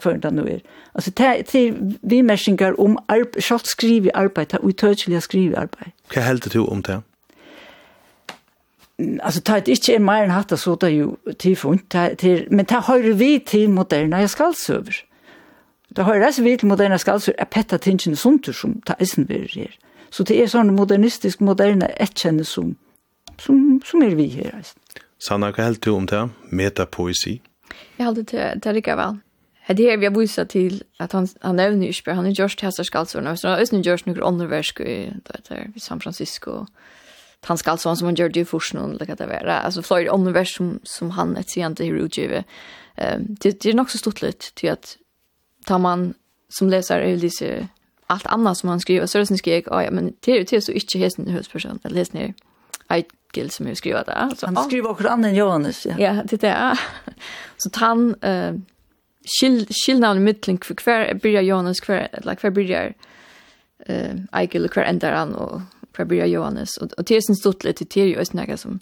hva 0.03 0.13
det 0.19 0.33
nå 0.35 0.45
er. 0.49 0.63
Altså, 0.95 1.11
det 1.11 1.27
er 1.27 1.75
vi 2.03 2.23
mersinger 2.23 2.79
om 2.81 2.99
sjalt 3.39 3.67
skrive 3.67 4.15
arbeid, 4.15 4.53
det 4.53 4.61
er 4.61 4.67
utøyselig 4.67 5.17
utøyelig 5.17 5.23
skrive 5.23 5.59
arbeid. 5.59 5.93
Hva 6.13 6.23
heldur 6.23 6.51
du 6.51 6.61
om 6.61 6.83
det? 6.83 7.03
Alltså 9.23 9.41
ta 9.41 9.61
det 9.61 9.69
inte 9.69 9.95
är 9.95 9.99
mer 9.99 10.23
enn 10.23 10.31
hatt, 10.31 10.53
så 10.61 10.77
det 10.77 10.87
er 10.87 10.97
jo 10.97 11.57
funt 11.57 11.95
men 12.51 12.67
ta 12.67 12.81
har 12.81 12.99
vi 12.99 13.39
til 13.39 13.71
moderna 13.71 14.21
jag. 14.29 15.05
Det 15.97 16.05
har 16.05 16.19
det 16.21 16.39
vi 16.39 16.57
til 16.57 16.69
moderna 16.69 16.99
skall 16.99 17.21
er 17.39 17.45
petta 17.45 17.79
tingene 17.79 18.17
sånt 18.17 18.49
som 18.55 18.81
ta 18.87 18.95
som 19.05 19.25
vi 19.29 19.49
här. 19.55 19.79
Så 20.11 20.25
det 20.25 20.43
er 20.43 20.47
sån 20.47 20.77
modernistisk 20.77 21.41
moderne 21.41 21.89
etkjenne 22.01 22.45
som 22.45 22.77
som 23.39 23.81
som 23.85 24.03
er 24.03 24.15
vi 24.15 24.29
her. 24.29 24.63
Sanna, 25.19 25.51
hva 25.51 25.65
heldur 25.65 25.91
du 25.91 25.97
om 25.97 26.07
det? 26.07 26.29
Metapoesi? 26.51 27.41
Jeg 27.99 28.07
heldur 28.07 28.23
det 28.23 28.63
det 28.63 28.67
er 28.67 28.75
ikke 28.75 28.97
vel 28.97 29.21
det 29.75 29.91
här 29.91 29.97
vi 29.97 30.07
har 30.07 30.21
visat 30.21 30.49
till 30.49 30.83
att 30.99 31.13
han 31.13 31.29
han 31.41 31.57
nämner 31.57 31.87
ju 31.87 31.93
spär 31.93 32.13
han 32.13 32.27
är 32.27 32.31
just 32.31 32.61
hästar 32.61 32.85
skallsorna 32.85 33.37
så 33.37 33.49
han 33.49 33.59
är 33.59 33.87
just 33.87 34.07
några 34.07 34.27
andra 34.27 34.47
verk 34.47 34.81
i 34.81 35.13
där 35.25 35.71
i 35.75 35.81
San 35.81 36.01
Francisco 36.01 36.67
han 37.45 37.59
skall 37.59 37.79
som 37.79 37.97
han 38.03 38.15
gör 38.15 38.29
det 38.29 38.41
i 38.41 38.45
först 38.45 38.75
någon 38.75 38.97
lika 38.97 39.15
det 39.15 39.27
vara 39.27 39.59
alltså 39.59 39.83
Floyd 39.83 40.09
andra 40.09 40.33
vers 40.33 40.57
som 40.57 40.81
som 40.83 41.11
han 41.11 41.37
ett 41.37 41.51
sent 41.51 41.81
i 41.81 41.87
utgivet. 41.87 42.45
ehm 42.97 43.27
det 43.41 43.63
det 43.63 43.69
är 43.69 43.75
nog 43.75 43.91
så 43.91 43.99
stort 43.99 44.23
lit 44.23 44.53
till 44.55 44.71
att 44.71 44.97
tar 45.67 45.79
man 45.79 46.15
som 46.49 46.71
läser 46.71 47.01
är 47.01 47.17
lite 47.17 47.69
allt 48.07 48.27
annat 48.27 48.59
som 48.59 48.69
han 48.69 48.81
skriver 48.81 49.07
så 49.07 49.19
det 49.19 49.27
syns 49.27 49.47
jag 49.47 49.63
ja 49.67 49.91
men 49.91 50.13
det 50.21 50.33
är 50.33 50.53
ju 50.53 50.61
så 50.61 50.73
inte 50.73 50.99
hesten 50.99 51.29
husperson 51.29 51.79
att 51.85 51.93
läser 51.93 52.15
ner 52.15 52.35
Jag 52.89 53.05
Gill 53.35 53.51
som 53.51 53.67
jag 53.67 53.77
skriver 53.77 54.05
det. 54.05 54.37
Så, 54.37 54.47
han 54.47 54.57
skriver 54.57 54.91
också 54.91 55.09
annan 55.09 55.35
Johannes. 55.35 55.87
Ja, 55.87 55.95
ja 55.99 56.23
det 56.25 56.45
är 56.45 56.51
det. 56.51 56.79
Så 57.57 57.71
han, 57.75 58.15
Uh, 58.25 58.55
skill 59.25 59.67
skillnaden 59.87 60.17
i 60.17 60.21
mitten 60.21 60.59
för 60.59 60.75
kvar 60.75 61.15
börjar 61.23 61.43
Johannes 61.43 61.81
kvar 61.81 62.09
eller 62.13 62.35
kvar 62.35 62.51
börjar 62.51 62.95
eh 63.87 64.15
Eichel, 64.33 64.69
kvar 64.69 64.83
ändar 64.83 65.13
han 65.13 65.35
och 65.35 65.61
kvar 65.93 66.05
börjar 66.05 66.27
Johannes 66.27 66.77
och 66.77 66.93
och 66.93 67.07
tesen 67.07 67.37
stort 67.37 67.65
lite 67.65 67.85
till 67.85 68.09
ju 68.09 68.17
ösnäga 68.17 68.57
som 68.57 68.79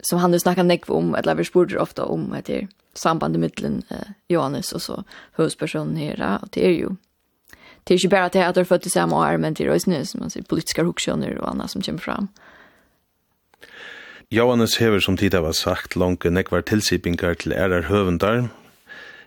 som 0.00 0.18
han 0.18 0.40
snackar 0.40 0.62
näck 0.62 0.90
om 0.90 1.14
eller 1.14 1.34
vi 1.34 1.44
spurte 1.44 1.78
ofta 1.78 2.04
om 2.04 2.32
att 2.32 2.44
det 2.44 2.68
samband 2.94 3.36
i 3.36 3.38
mitten 3.38 3.82
eh, 3.88 4.08
Johannes 4.28 4.72
och 4.72 4.82
så 4.82 5.04
huspersonen 5.36 5.96
här 5.96 6.38
och 6.42 6.48
det 6.50 6.66
är 6.66 6.72
ju 6.72 6.88
det 7.84 7.94
är 7.94 7.98
ju 7.98 8.08
bara 8.08 8.24
att 8.24 8.32
det 8.32 8.42
har 8.42 8.64
för 8.64 8.74
att 8.74 8.82
det 8.82 8.90
samma 8.90 9.32
år 9.32 9.36
men 9.36 9.54
det 9.54 9.64
är 9.64 9.74
ju 9.74 10.04
som 10.04 10.20
man 10.20 10.30
ser 10.30 10.42
politiska 10.42 10.82
hugskjöner 10.82 11.38
och 11.38 11.50
annat 11.50 11.70
som 11.70 11.82
kommer 11.82 11.98
fram. 11.98 12.28
Johannes 14.30 14.76
hever 14.78 15.00
som 15.00 15.16
tid 15.16 15.34
har 15.34 15.52
sagt 15.52 15.96
langt 15.96 16.24
nekvar 16.24 16.60
tilsipingar 16.60 17.34
til 17.34 17.52
ærar 17.52 17.88
høvendar, 17.88 18.50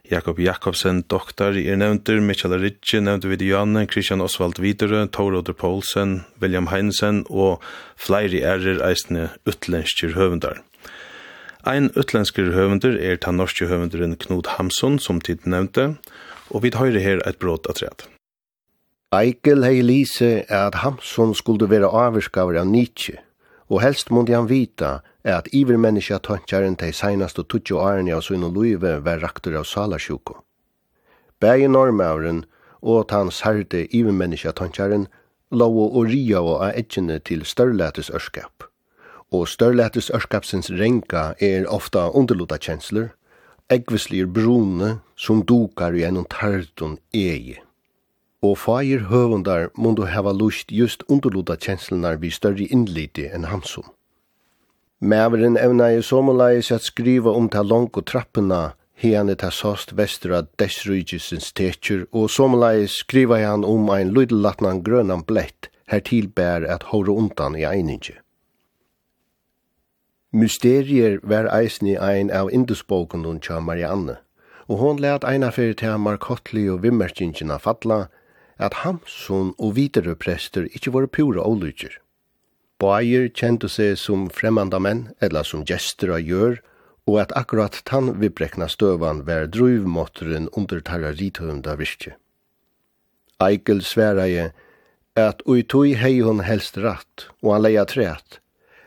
Jakob 0.10 0.39
Jakobsen, 0.39 1.04
doktor, 1.08 1.54
er 1.56 1.78
nevntur, 1.78 2.20
Michael 2.26 2.58
Ritchie, 2.60 3.02
nevntur 3.02 3.30
vid 3.30 3.43
Janne, 3.45 3.86
Christian 3.88 4.22
Oswald 4.22 4.58
Videre, 4.60 5.06
Torodur 5.08 5.54
Poulsen, 5.54 6.26
William 6.41 6.72
Heinsen 6.72 7.24
og 7.30 7.62
flere 7.95 8.41
ærer 8.41 8.82
eisne 8.88 9.30
utlenskjer 9.45 10.16
høvendar. 10.18 10.64
Ein 11.62 11.91
utlenskir 11.93 12.49
høvendur 12.56 12.95
er 12.97 13.20
ta 13.22 13.30
norske 13.30 13.68
høvenderen 13.70 14.16
Knut 14.18 14.56
Hamsun, 14.58 14.97
som 14.97 15.22
tid 15.22 15.45
nevnte, 15.45 15.91
og 16.49 16.64
vi 16.66 16.72
høyre 16.74 16.99
her 16.99 17.22
et 17.30 17.43
av 17.45 17.76
treet. 17.78 18.08
Eikel 19.14 19.62
hei 19.68 19.84
lise 19.86 20.41
er 20.47 20.72
at 20.72 20.82
Hamsun 20.82 21.36
skulle 21.38 21.70
være 21.70 21.91
avvirskaver 21.91 22.58
av 22.58 22.66
Nietzsche, 22.66 23.20
og 23.70 23.84
helst 23.86 24.10
måtte 24.10 24.34
han 24.34 24.49
vita 24.49 25.02
er 25.24 25.38
at 25.38 25.49
ivermenneska 25.53 26.19
tankjaren 26.26 26.78
tei 26.78 26.91
seinast 26.91 27.39
og 27.39 27.47
tutsi 27.49 27.76
årene 27.78 28.15
av 28.15 28.24
sunn 28.26 28.45
og 28.47 28.55
luive 28.57 28.97
var 29.05 29.22
raktur 29.22 29.57
av 29.59 29.67
salasjuko. 29.69 30.41
Begge 31.41 31.67
normauren 31.69 32.45
og 32.82 32.99
at 33.01 33.11
hans 33.11 33.41
iver 33.45 34.11
menneska 34.11 34.51
tankjaren 34.51 35.07
lov 35.51 35.78
og 35.78 36.05
ria 36.07 36.41
og 36.41 36.63
av 36.63 36.74
etkjene 36.76 37.19
til 37.19 37.45
størrlætes 37.45 38.09
ørskap. 38.09 38.63
Og 39.32 39.47
størrlætes 39.47 40.09
ørskapsens 40.09 40.69
renka 40.72 41.34
er 41.39 41.67
ofta 41.67 42.09
underluta 42.09 42.57
kjensler, 42.57 43.11
eggvislir 43.69 44.28
brune 44.28 44.99
som 45.15 45.43
dukar 45.45 45.93
gjennom 45.95 46.26
tartun 46.26 46.97
eie. 47.13 47.61
Og 48.41 48.57
fagir 48.57 49.07
høvundar 49.07 49.69
mundu 49.78 50.05
hava 50.05 50.34
lust 50.34 50.72
just 50.72 51.03
underluta 51.07 51.55
kjenslenar 51.55 52.17
vi 52.17 52.32
større 52.32 52.67
innliti 52.67 53.30
enn 53.30 53.45
hansum. 53.45 53.86
Mæveren 55.02 55.58
evna 55.58 55.88
i 55.89 56.02
somulægis 56.02 56.72
at 56.72 56.82
skriva 56.82 57.32
om 57.34 57.49
ta 57.49 57.62
long 57.62 57.89
og 57.97 58.06
trappuna, 58.06 58.76
hene 58.93 59.34
ta 59.36 59.49
sost 59.49 59.95
vestra 59.97 60.38
av 60.38 60.49
desrygjesins 60.62 61.54
og 62.12 62.30
somulægis 62.30 62.91
skriva 63.02 63.38
han 63.41 63.64
om 63.66 63.89
ein 63.89 64.14
lydelatnan 64.14 64.84
grønan 64.84 65.24
blett, 65.24 65.70
her 65.88 65.99
tilbær 65.99 66.68
at 66.70 66.84
hore 66.84 67.10
undan 67.12 67.56
i 67.56 67.64
einingi. 67.66 68.14
Mysterier 70.32 71.18
var 71.24 71.49
eisni 71.49 71.97
ein 71.97 72.30
av 72.30 72.52
indusboken 72.54 73.26
hun 73.26 73.39
tja 73.39 73.60
Marianne, 73.60 74.18
og 74.68 74.78
hon 74.78 75.02
let 75.02 75.24
eina 75.24 75.49
fyrir 75.49 75.74
til 75.74 75.97
Markotli 75.97 76.70
og 76.70 76.84
vimmerkingina 76.84 77.58
falla, 77.58 78.06
at 78.60 78.86
Hamsun 78.86 79.56
og 79.58 79.76
videre 79.76 80.16
prester 80.16 80.70
ikkje 80.70 80.93
var 80.93 81.08
pura 81.08 81.41
olutjer. 81.41 81.97
Bayer 82.82 83.27
kjente 83.29 83.69
seg 83.69 83.93
som 84.01 84.25
fremmanda 84.34 84.79
menn, 84.82 85.11
eller 85.21 85.45
som 85.45 85.65
gestur 85.67 86.15
av 86.15 86.25
gjør, 86.25 86.57
og 87.09 87.19
at 87.21 87.36
akkurat 87.38 87.77
tann 87.86 88.15
vibrekna 88.21 88.67
støvan 88.69 89.21
var 89.27 89.49
druvmåtteren 89.53 90.47
under 90.57 90.82
tarra 90.86 91.11
rithøvnda 91.13 91.75
virkje. 91.77 92.15
Eikel 93.41 93.82
sværeie 93.86 94.51
at 95.17 95.41
ui 95.45 95.61
tui 95.63 95.93
hei 95.97 96.19
hon 96.25 96.43
helst 96.45 96.77
ratt, 96.77 97.27
og 97.41 97.55
han 97.55 97.65
leia 97.65 97.86
træt, 97.86 98.39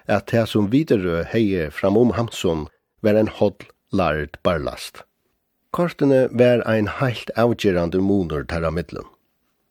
at 0.06 0.30
det 0.32 0.46
som 0.50 0.70
viderø 0.72 1.22
heie 1.30 1.70
framom 1.70 2.14
Hamsun 2.18 2.68
var 3.02 3.18
en 3.18 3.28
hodl 3.28 3.68
lard 3.92 4.38
barlast. 4.42 5.02
Kortene 5.74 6.28
var 6.30 6.62
ein 6.70 6.88
heilt 7.00 7.30
avgjerande 7.36 8.00
monor 8.00 8.44
tarra 8.46 8.70
middelen. 8.70 9.06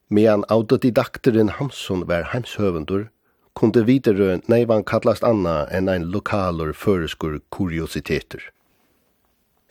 Medan 0.10 0.44
autodidakteren 0.50 1.50
Hamsun 1.58 2.08
var 2.08 2.30
heimshøvendur, 2.34 3.08
kunde 3.56 3.84
videre 3.86 4.40
neivan 4.50 4.84
kallast 4.84 5.24
anna 5.24 5.64
enn 5.72 5.90
ein 5.90 6.10
lokalur 6.12 6.74
føreskur 6.74 7.40
kuriositeter. 7.54 8.50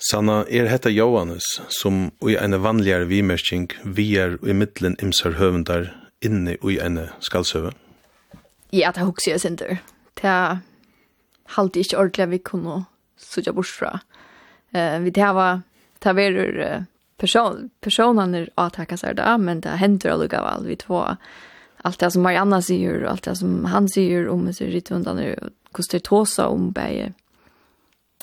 Sanna 0.03 0.43
er 0.51 0.67
hetta 0.67 0.91
Johannes 0.91 1.47
som 1.71 2.09
i 2.27 2.35
en 2.35 2.57
vanligare 2.63 3.07
vimersking 3.07 3.69
vier 3.85 4.39
i 4.43 4.55
middelen 4.55 4.97
imsar 5.03 5.39
høvendar 5.39 5.93
inne 6.23 6.57
i 6.59 6.79
en 6.83 6.99
skalsøve. 7.23 7.71
Ja, 8.75 8.91
det 8.91 9.05
hugsi 9.07 9.31
jeg 9.31 9.43
sinter. 9.43 9.83
Det 10.19 10.35
halte 11.57 11.83
ikke 11.83 11.99
ordentlig 12.01 12.29
vi 12.33 12.41
kunne 12.51 12.79
sutja 13.21 13.55
bort 13.55 13.71
fra. 13.71 14.01
Uh, 14.75 14.99
vi 15.05 15.13
det 15.15 15.31
var, 15.37 15.63
det 16.03 16.17
var 16.17 16.39
uh, 16.41 16.85
person, 17.21 17.69
personene 17.85 18.47
avtakka 18.59 18.99
seg 18.99 19.21
da, 19.21 19.37
men 19.39 19.61
det 19.63 19.79
hender 19.79 20.17
allukavall 20.17 20.67
vi 20.67 20.79
två 20.81 21.05
allt 21.83 21.99
det 21.99 22.11
som 22.11 22.23
Marianna 22.23 22.63
säger 22.63 23.03
och 23.03 23.11
allt 23.11 23.23
det 23.23 23.37
som 23.37 23.65
han 23.65 23.89
säger 23.89 24.29
om 24.29 24.53
sig 24.53 24.71
det 24.71 24.91
undan 24.91 25.19
är 25.19 25.51
kostar 25.73 25.99
tåsa 25.99 26.49
om 26.49 26.73
bäge. 26.73 27.13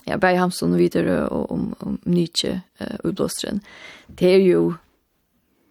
Ja, 0.04 0.18
bäge 0.18 0.38
Hamson 0.38 0.74
och 0.74 0.80
vidare 0.80 1.28
och 1.28 1.52
om, 1.52 1.76
om 1.80 1.98
Nietzsche 2.04 2.62
uh, 2.82 2.96
och 3.04 3.14
blåstren. 3.14 3.60
Det 4.08 4.28
är 4.28 4.40
ju 4.40 4.74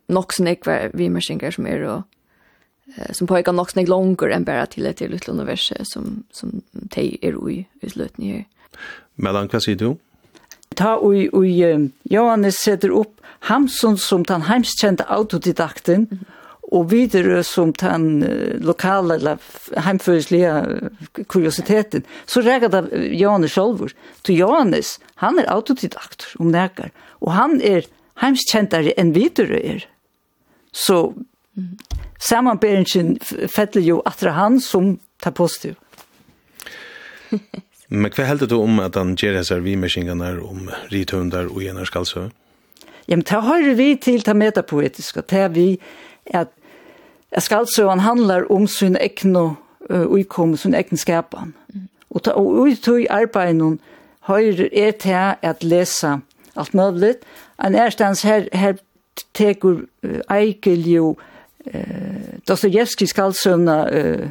nog 0.06 0.34
så 0.34 0.44
vi 0.44 0.90
vimersingar 0.92 1.50
som 1.50 1.66
är 1.66 1.82
och 1.82 2.02
uh, 2.88 3.12
som 3.12 3.26
pågår 3.26 3.52
nog 3.52 3.70
så 3.70 3.84
långare 3.84 4.34
än 4.34 4.44
bara 4.44 4.66
till 4.66 4.86
ett 4.86 5.00
litet 5.00 5.28
universum 5.28 5.78
som, 5.82 6.24
som 6.30 6.62
de 6.70 7.18
är 7.22 7.50
i 7.50 7.66
utlutningar. 7.80 8.44
Mellan, 9.14 9.48
vad 9.52 9.62
säger 9.62 9.78
du? 9.78 9.96
ta 10.74 10.98
oj 11.02 11.28
oj 11.32 11.90
Johannes 12.02 12.54
sätter 12.56 12.88
upp 12.88 13.20
Hamsun 13.40 13.98
som 13.98 14.22
den 14.22 14.42
heimskjente 14.42 15.04
autodidakten 15.04 15.94
mm 15.94 16.06
-hmm. 16.06 16.37
Og 16.68 16.90
videre 16.90 17.40
som 17.48 17.70
den 17.80 18.20
lokale 18.60 19.14
eller 19.16 19.38
heimføreslige 19.86 20.50
kuriositeten, 21.32 22.04
så 22.28 22.42
reger 22.44 22.68
det 22.68 22.82
Johannes 23.16 23.54
Sjolvor. 23.56 23.94
Så 24.20 24.36
Johannes, 24.36 24.98
han 25.22 25.38
er 25.40 25.48
autodidakt 25.48 26.26
om 26.38 26.50
nækker, 26.52 26.90
og 27.24 27.32
han 27.32 27.60
er 27.64 27.88
heimskjentere 28.20 28.92
enn 29.00 29.14
videre 29.16 29.60
er. 29.62 29.86
Så 30.72 31.14
samanberingen 32.20 33.16
fettler 33.48 33.86
jo 33.86 34.02
atra 34.06 34.34
han 34.36 34.60
som 34.60 34.98
tar 35.22 35.32
positiv. 35.38 35.78
Men 37.88 38.12
hva 38.12 38.26
heldur 38.28 38.50
du 38.50 38.58
om 38.60 38.82
at 38.84 38.98
han 39.00 39.14
gjør 39.16 39.38
disse 39.38 39.56
vimerskingene 39.64 40.34
om 40.44 40.68
rithundar 40.92 41.48
og 41.48 41.62
gjenarskalsø? 41.64 42.26
Ja, 43.08 43.16
men 43.16 43.24
det 43.24 43.40
har 43.40 43.62
vi 43.78 43.86
til 43.96 44.20
det 44.20 44.34
metapoetiske, 44.36 45.22
det 45.24 45.38
er 45.40 45.48
vi 45.48 45.68
at 46.36 46.50
Jeg 47.34 47.42
skal 47.42 47.56
altså, 47.56 47.88
han 47.88 48.00
handler 48.00 48.52
om 48.52 48.66
sin 48.66 48.96
egen 49.00 49.36
uh, 49.36 49.52
uikomme, 49.90 50.56
sin 50.56 50.74
egen 50.74 50.96
skapen. 50.96 51.54
Mm. 51.74 51.88
Og, 52.10 52.22
ta, 52.22 52.30
og 52.30 52.46
ut 52.46 52.78
utøy 52.78 53.06
arbeidene 53.10 53.78
høyre 54.28 54.68
er 54.72 54.90
til 54.90 55.34
at 55.42 55.64
lese 55.64 56.20
alt 56.56 56.74
mulig. 56.74 57.14
En 57.64 57.74
erstans 57.74 58.22
her, 58.22 58.48
her 58.52 58.72
teker 59.34 59.84
uh, 60.02 60.36
Eikel 60.36 60.88
jo 60.88 61.16
uh, 61.74 62.38
Dostoyevski 62.48 63.06
skal 63.06 63.34
sønne 63.34 63.78
uh, 63.92 64.28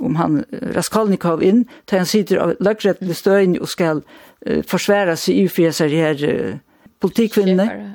om 0.00 0.16
han 0.16 0.44
Raskolnikov 0.74 1.42
inn, 1.42 1.66
til 1.86 1.98
han 1.98 2.06
sitter 2.06 2.40
av 2.42 2.54
løgrettelig 2.60 3.16
støyen 3.16 3.58
og 3.60 3.68
skal 3.68 4.02
uh, 4.02 4.62
forsvære 4.66 5.16
seg 5.16 5.44
i 5.44 5.48
for 5.48 5.70
seg 5.70 5.94
her 5.94 6.24
uh, 6.28 6.56
politikvinnene. 7.00 7.94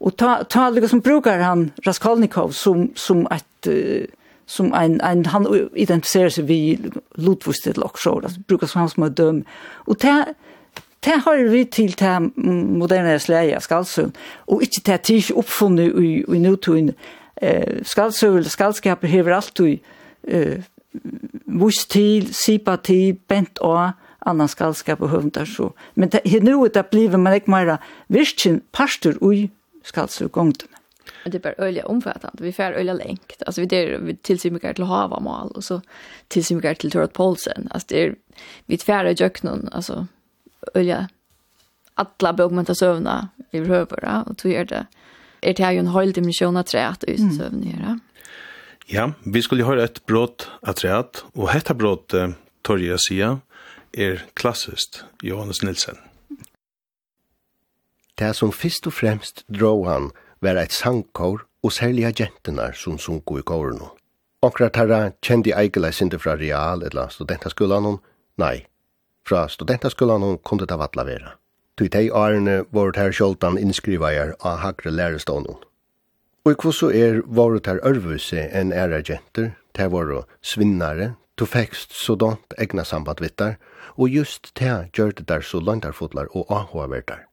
Og 0.00 0.16
ta 0.16 0.42
ta 0.42 0.70
liksom 0.70 1.00
brukar 1.00 1.38
han 1.42 1.70
Raskolnikov 1.86 2.52
som 2.52 2.90
som 2.96 3.26
ett 3.26 3.68
som 4.46 4.74
en 4.74 5.00
en 5.00 5.26
han 5.26 5.68
identifierar 5.74 6.28
sig 6.28 6.44
vid 6.44 6.92
Ludwigstedt 7.14 7.78
också 7.78 8.10
alltså 8.10 8.40
brukar 8.40 8.66
som 8.66 8.80
han 8.80 8.90
som 8.90 9.14
döm 9.14 9.44
och 9.86 9.98
ta 9.98 10.24
Det 11.06 11.22
har 11.24 11.48
vi 11.48 11.64
till 11.64 11.92
det 11.92 12.20
moderna 12.78 13.18
släja 13.18 13.60
av 13.70 13.86
och 14.36 14.62
inte 14.62 14.80
ikke 14.80 14.92
det 14.92 15.02
til 15.02 15.16
ikke 15.16 16.02
i, 16.02 16.24
i 16.36 16.38
nødtøyne. 16.38 16.94
Eh, 17.42 17.84
skaldsøvn 17.84 18.36
eller 18.36 18.50
skaldskaper 18.50 19.08
hever 19.08 19.34
alltid 19.34 19.78
eh, 20.24 20.62
vurs 21.46 21.86
till 21.86 22.34
sipa 22.34 22.76
till 22.76 23.16
bent 23.28 23.58
och 23.58 23.90
annan 24.26 24.48
skaldskap 24.48 25.00
och 25.00 25.08
hundar 25.08 25.44
så. 25.44 25.72
Men 25.94 26.08
det, 26.08 26.42
nu 26.42 26.68
det 26.74 26.86
blir 26.90 27.16
man 27.16 27.34
ikke 27.34 27.50
mer 27.50 27.76
virkelig 28.08 28.60
pastor 28.72 29.14
ui 29.20 29.50
skal 29.86 30.08
så 30.08 30.28
gångt. 30.28 30.64
Det 31.24 31.34
är 31.34 31.40
bara 31.40 31.54
öliga 31.66 31.86
omfattande. 31.86 32.42
Vi 32.44 32.52
får 32.52 32.62
öliga 32.62 32.94
längt. 32.94 33.42
Alltså 33.46 33.60
vi 33.60 33.66
där 33.66 33.98
vi 33.98 34.50
mycket 34.50 34.76
till 34.76 34.84
havamal 34.84 35.50
och 35.50 35.64
så 35.64 35.80
tillsymmer 36.28 36.74
till 36.74 36.90
Torot 36.90 37.12
Paulsen. 37.12 37.68
Alltså 37.70 37.86
det 37.88 38.02
är 38.02 38.14
vi 38.66 38.78
tvära 38.78 39.12
jöknon 39.12 39.68
alltså 39.72 40.06
öliga 40.74 41.08
alla 41.94 42.32
bokmenta 42.32 42.74
sövna 42.74 43.28
i 43.50 43.60
rövra 43.60 44.24
och 44.26 44.34
då 44.42 44.48
är 44.48 44.64
det 44.64 44.86
är 45.40 45.54
det 45.54 45.64
här 45.64 45.72
ju 45.72 45.78
en 45.78 45.86
höjd 45.86 46.14
dimension 46.14 46.56
att 46.56 46.66
träat 46.66 47.04
ut 47.04 47.20
sövna 47.38 48.00
Ja, 48.86 49.12
vi 49.24 49.42
skulle 49.42 49.64
höra 49.64 49.84
ett 49.84 50.06
brott 50.06 50.50
att 50.62 50.76
träat 50.76 51.24
och 51.32 51.50
detta 51.52 51.74
brott 51.74 52.14
eh, 52.14 52.28
torja 52.62 52.96
sia 52.98 53.40
är 53.92 54.24
klassiskt 54.34 55.04
Johannes 55.22 55.62
Nilsen. 55.62 55.96
Det 58.16 58.32
som 58.36 58.52
først 58.52 58.86
og 58.88 58.94
fremst 58.96 59.44
drog 59.52 59.86
han 59.88 60.10
var 60.40 60.56
et 60.56 60.72
sangkår 60.72 61.42
og 61.62 61.72
særlige 61.72 62.12
gentenar 62.22 62.72
som 62.72 62.98
sunko 62.98 63.38
i 63.38 63.44
kåren. 63.44 63.82
Onkra 64.42 64.68
tarra 64.72 65.00
kjendi 65.24 65.52
eigela 65.52 65.90
sinde 65.92 66.18
fra 66.18 66.36
real 66.36 66.84
eller 66.86 67.12
studentaskulan 67.12 67.84
hon? 67.84 67.98
Nei, 68.40 68.66
fra 69.28 69.46
studentaskulan 69.48 70.22
hon 70.22 70.38
kom 70.38 70.62
det 70.62 70.72
av 70.72 70.86
vera. 71.04 71.36
Tui 71.76 71.88
tei 71.92 72.08
årene 72.08 72.64
var 72.72 72.92
det 72.92 73.02
her 73.02 73.12
sjoltan 73.12 73.58
innskrivajar 73.60 74.32
av 74.40 74.62
hakre 74.64 74.90
lærestånden. 74.90 75.58
Og 76.46 76.52
i 76.52 76.56
er 76.94 77.22
var 77.26 77.52
det 77.52 77.66
her 77.66 77.82
ørvuse 77.84 78.48
enn 78.48 78.72
æra 78.72 79.02
jenter, 79.02 79.56
det 79.76 79.90
var 79.92 80.24
svinnare, 80.40 81.16
to 81.36 81.44
fekst 81.44 81.92
sådant 81.92 82.54
egna 82.56 82.84
sambandvittar, 82.84 83.58
og 83.98 84.08
just 84.08 84.54
det 84.56 84.90
gjør 84.96 85.12
det 85.12 85.28
der 85.28 85.40
så 85.40 85.60
landarfotlar 85.60 86.30
og 86.30 86.46
ahåvertar. 86.48 87.25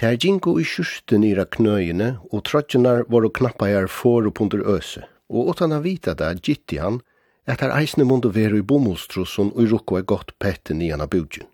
Ter 0.00 0.16
ginko 0.16 0.54
i 0.56 0.62
kjusten 0.64 1.26
i 1.28 1.34
knøyene, 1.36 2.14
og 2.32 2.46
trotjenar 2.48 3.02
var 3.12 3.26
og 3.28 3.34
knappa 3.36 3.66
her 3.68 3.86
for 3.86 4.24
og 4.24 4.32
punter 4.38 4.62
øse. 4.64 5.02
Og 5.28 5.50
åttan 5.52 5.74
av 5.76 5.84
vita 5.84 6.14
da 6.16 6.32
gitti 6.32 6.78
han, 6.80 7.02
at 7.44 7.60
her 7.60 7.74
eisne 7.76 8.06
mundu 8.08 8.30
veru 8.32 8.62
i 8.62 8.64
bomullstrosson 8.64 9.50
og 9.52 9.60
i 9.60 9.68
rukko 9.68 9.98
er 9.98 10.06
godt 10.08 10.32
pette 10.40 10.72
nian 10.72 11.04
av 11.04 11.10
budgen. 11.12 11.44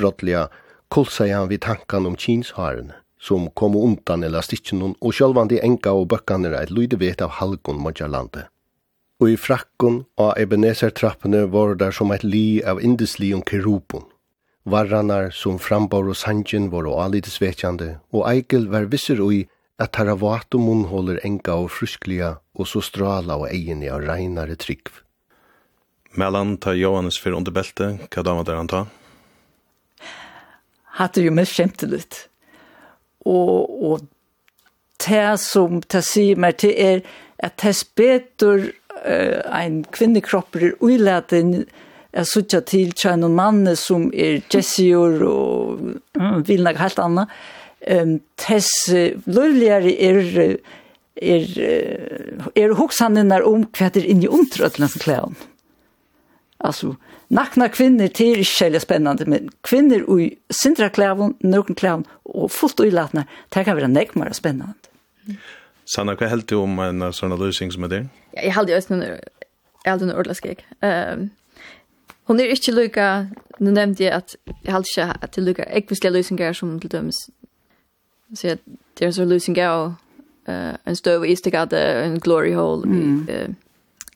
Brottliga 0.00 0.46
kulsa 0.88 1.26
han 1.28 1.50
vid 1.50 1.60
tankan 1.66 2.08
om 2.08 2.16
kinsharene, 2.16 2.96
som 3.20 3.50
kom 3.52 3.76
undan 3.76 4.24
elastikken 4.24 4.80
og 4.94 5.12
sjølvan 5.12 5.52
de 5.52 5.60
enka 5.60 5.92
og 5.92 6.08
bøkkan 6.08 6.48
er 6.48 6.56
et 6.56 6.72
lydevet 6.72 7.20
av 7.20 7.36
halgon 7.36 7.84
modjarlandet. 7.84 8.48
Og 9.20 9.28
i 9.28 9.36
frakkon 9.36 10.06
av 10.16 10.38
Ebenezer-trappene 10.40 11.44
var 11.52 11.76
der 11.76 11.92
som 11.92 12.16
eit 12.16 12.24
li 12.24 12.62
av 12.64 12.80
indesli 12.80 13.34
og 13.36 13.44
kerubon, 13.44 14.08
Varranar 14.64 15.30
som 15.34 15.58
frambar 15.58 16.06
og 16.06 16.16
sanjen 16.16 16.68
var 16.70 16.86
og 16.86 17.00
alitisvetjande, 17.02 17.96
og 18.14 18.28
Eikel 18.30 18.68
var 18.70 18.86
visser 18.92 19.18
ui 19.20 19.42
at 19.82 19.94
tarra 19.96 20.14
vat 20.14 20.54
og 20.54 20.62
munnhåler 20.62 21.18
enga 21.26 21.56
og 21.64 21.72
fruskliga 21.74 22.36
og 22.54 22.68
så 22.70 22.82
strala 22.84 23.40
og 23.40 23.48
egini 23.50 23.90
av 23.90 24.04
reinare 24.06 24.54
tryggv. 24.54 25.00
Mellan 26.14 26.58
ta 26.62 26.74
Johannes 26.76 27.18
fyrir 27.18 27.38
under 27.40 27.54
belte, 27.56 27.94
hva 28.12 28.22
dama 28.22 28.44
der 28.46 28.60
han 28.60 28.70
ta? 28.70 28.84
Hatte 31.00 31.24
jo 31.24 31.32
mest 31.34 31.56
kjemtelig. 31.56 32.04
Og, 33.24 33.70
og 33.82 34.06
det 35.02 35.40
som 35.40 35.80
det 35.80 36.04
sier 36.06 36.38
meg 36.38 36.60
til 36.62 36.76
er 36.76 37.00
at 37.42 37.56
det 37.64 37.74
betur 37.98 38.68
uh, 38.68 39.40
ein 39.50 39.82
kvinnekropper 39.90 40.68
er 40.68 40.76
uiladen 40.84 41.64
jeg 42.12 42.28
sutja 42.28 42.60
til 42.68 42.92
tja 42.96 43.14
noen 43.16 43.36
manne 43.36 43.72
som 43.78 44.10
er 44.12 44.42
jessior 44.52 45.22
og 45.24 45.80
mm, 46.18 46.42
vil 46.48 46.64
nok 46.66 46.80
helt 46.82 47.00
anna. 47.00 47.26
Um, 47.82 48.18
tess 48.38 48.68
uh, 48.92 49.16
løyligere 49.26 49.94
er, 49.96 50.58
er, 51.16 51.46
er 52.54 52.76
hoksaninnar 52.78 53.46
om 53.48 53.64
hva 53.72 53.88
det 53.90 54.04
er 54.04 54.12
inni 54.12 54.28
omtrøtlen 54.30 54.92
for 54.92 55.06
klæon. 55.06 55.40
Altså, 56.62 56.92
nakna 57.32 57.66
kvinner 57.72 58.12
til 58.12 58.36
er 58.36 58.44
ikke 58.44 58.68
veldig 58.68 58.84
spennende, 58.84 59.26
men 59.26 59.50
kvinner 59.66 60.04
i 60.20 60.28
sindra 60.52 60.92
klæon, 60.94 61.34
nøkken 61.42 61.80
klæon 61.80 62.06
og 62.28 62.52
fullt 62.54 62.84
uilatna, 62.84 63.24
det 63.50 63.64
kan 63.66 63.78
være 63.80 63.90
nekmere 63.90 64.36
spennende. 64.36 64.76
Sanna, 65.88 66.14
hva 66.14 66.28
heldt 66.30 66.52
du 66.52 66.60
om 66.60 66.78
en 66.84 67.08
sånn 67.16 67.34
løsning 67.34 67.72
som 67.74 67.88
er 67.88 67.90
det? 67.90 68.02
Ja, 68.36 68.44
Jeg 68.44 68.54
heldt 68.54 68.70
jo 68.70 68.76
også 68.76 68.94
noen 68.94 69.06
Jeg 69.82 69.90
hade 69.90 70.04
en 70.06 70.14
ordla 70.14 70.34
skik. 70.38 70.60
Ehm 70.84 71.30
Hon 72.30 72.40
er 72.40 72.52
ikke 72.54 72.72
lykka, 72.72 73.08
nu 73.58 73.70
nevnte 73.70 74.04
jeg 74.04 74.12
at 74.14 74.36
jeg 74.64 74.72
halte 74.72 74.90
ikke 74.90 75.24
at 75.26 75.34
det 75.36 75.44
lykka 75.44 75.64
ekvislige 75.74 76.12
løsninger 76.12 76.52
som 76.52 76.80
til 76.80 76.92
dømes. 76.92 77.18
Så 78.34 78.46
jeg, 78.46 78.58
det 78.98 79.04
er 79.04 79.10
en 79.10 79.16
sånn 79.16 79.32
løsninger 79.32 79.68
og 79.68 79.94
uh, 80.48 80.74
en 80.86 80.96
støv 80.96 81.26
i 81.26 81.32
istegade, 81.34 81.80
en 82.04 82.20
glory 82.22 82.54
hole 82.54 82.88
mm. 82.88 83.02
i 83.28 83.40
uh, 83.42 83.54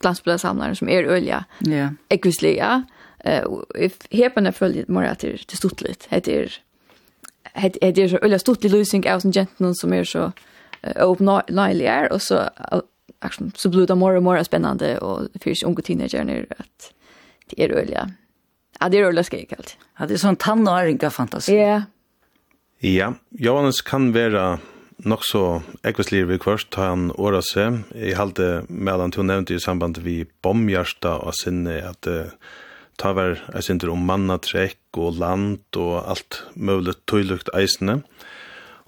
glansbildet 0.00 0.40
som 0.78 0.88
er 0.88 1.10
ølja. 1.10 1.42
Yeah. 1.66 1.96
Ekvislige, 2.10 2.56
ja. 2.56 2.82
Uh, 3.26 3.90
Hepene 4.12 4.52
følger 4.52 4.84
mer 4.88 5.10
at 5.10 5.20
det 5.20 5.34
er 5.52 5.56
stort 5.56 5.82
litt. 5.82 6.06
Det 6.10 6.28
er, 6.28 6.58
det 7.82 7.98
er 7.98 8.08
så 8.08 8.22
ølja 8.22 8.38
stort 8.38 8.62
litt 8.62 8.72
løsning 8.72 9.06
av 9.10 9.24
sånn 9.24 9.34
jenten 9.34 9.74
som 9.74 9.92
er 9.92 10.04
så 10.06 10.28
uh, 10.30 11.02
åpnøylig 11.02 11.88
er, 11.90 12.12
og 12.14 12.22
så, 12.22 12.46
uh, 12.70 12.84
så 13.54 13.72
blir 13.72 13.88
det 13.90 13.98
mer 13.98 14.20
og 14.20 14.22
mer 14.28 14.44
spennende 14.46 14.98
og 15.02 15.26
fyrir 15.42 15.66
unge 15.66 15.82
teenagerne 15.82 16.44
at 16.54 16.92
Det 17.46 17.64
är 17.64 17.68
roligt. 17.68 17.98
Ja, 18.80 18.88
det 18.88 18.98
er 18.98 19.04
roligt 19.04 19.26
ska 19.26 19.38
jag 19.38 19.48
kallt. 19.48 19.76
Ja, 19.98 20.06
det 20.06 20.14
är 20.14 20.18
sånn 20.18 20.36
tannåringa 20.36 21.10
fantasi. 21.10 21.56
Ja. 21.56 21.82
Ja, 22.78 23.14
Johannes 23.30 23.80
kan 23.80 24.12
vara 24.12 24.58
nok 25.04 25.24
så 25.24 25.42
ekvislir 25.84 26.26
vi 26.28 26.38
kvørst 26.40 26.70
ta 26.74 26.90
han 26.90 27.10
åra 27.16 27.40
seg. 27.44 27.82
Jeg 27.94 28.18
halte 28.18 28.66
med 28.68 29.00
han 29.00 29.14
to 29.14 29.24
nevnte 29.24 29.56
i 29.56 29.62
samband 29.62 30.00
vi 30.04 30.24
bombhjersta 30.44 31.16
og 31.24 31.36
sinne 31.38 31.78
at 31.88 32.08
uh, 32.08 32.32
ta 33.00 33.12
var 33.16 33.38
jeg 33.54 33.64
synder 33.68 33.92
om 33.92 34.04
mannatrekk 34.08 35.00
og 35.00 35.20
land 35.20 35.80
og 35.80 35.98
alt 36.04 36.42
mulig 36.54 36.96
tøylukt 37.08 37.52
eisene. 37.56 38.00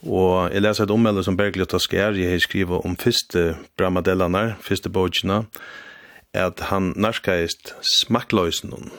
Og 0.06 0.52
jeg 0.52 0.62
leser 0.62 0.86
et 0.86 0.94
ommeldet 0.94 1.26
som 1.26 1.36
Bergljot 1.36 1.74
og 1.74 1.82
Skær, 1.82 2.14
jeg 2.14 2.30
har 2.30 2.44
skrivet 2.44 2.84
om 2.86 2.94
første 2.96 3.56
bramadellene, 3.76 4.54
første 4.62 4.92
bogene, 4.92 5.42
og 5.42 5.88
at 6.35 6.61
han 6.68 6.93
narskaist 6.97 7.72
smakløysen 7.85 8.72
hon. 8.74 8.91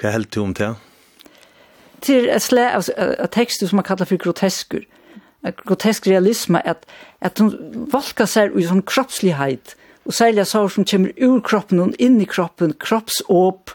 Hva 0.00 0.14
held 0.14 0.30
du 0.34 0.40
om 0.42 0.54
det? 0.56 0.72
Til 2.00 2.30
et 2.32 2.42
slæ 2.42 2.70
av 2.78 3.28
tekster 3.34 3.68
som 3.68 3.80
man 3.80 3.84
kallar 3.84 4.08
for 4.08 4.20
groteskur. 4.20 4.86
Grotesk 5.64 6.06
realisme 6.08 6.60
at, 6.68 6.86
at 7.20 7.38
hun 7.40 7.52
valka 7.92 8.26
seg 8.28 8.56
i 8.56 8.64
sånn 8.68 8.84
kroppslighet, 8.88 9.74
og 10.08 10.16
særlig 10.16 10.46
så 10.48 10.66
som 10.72 10.84
kommer 10.88 11.12
ur 11.20 11.40
kroppen 11.44 11.80
og 11.80 11.96
inn 12.00 12.18
i 12.20 12.28
kroppen, 12.28 12.72
kroppsåp. 12.80 13.72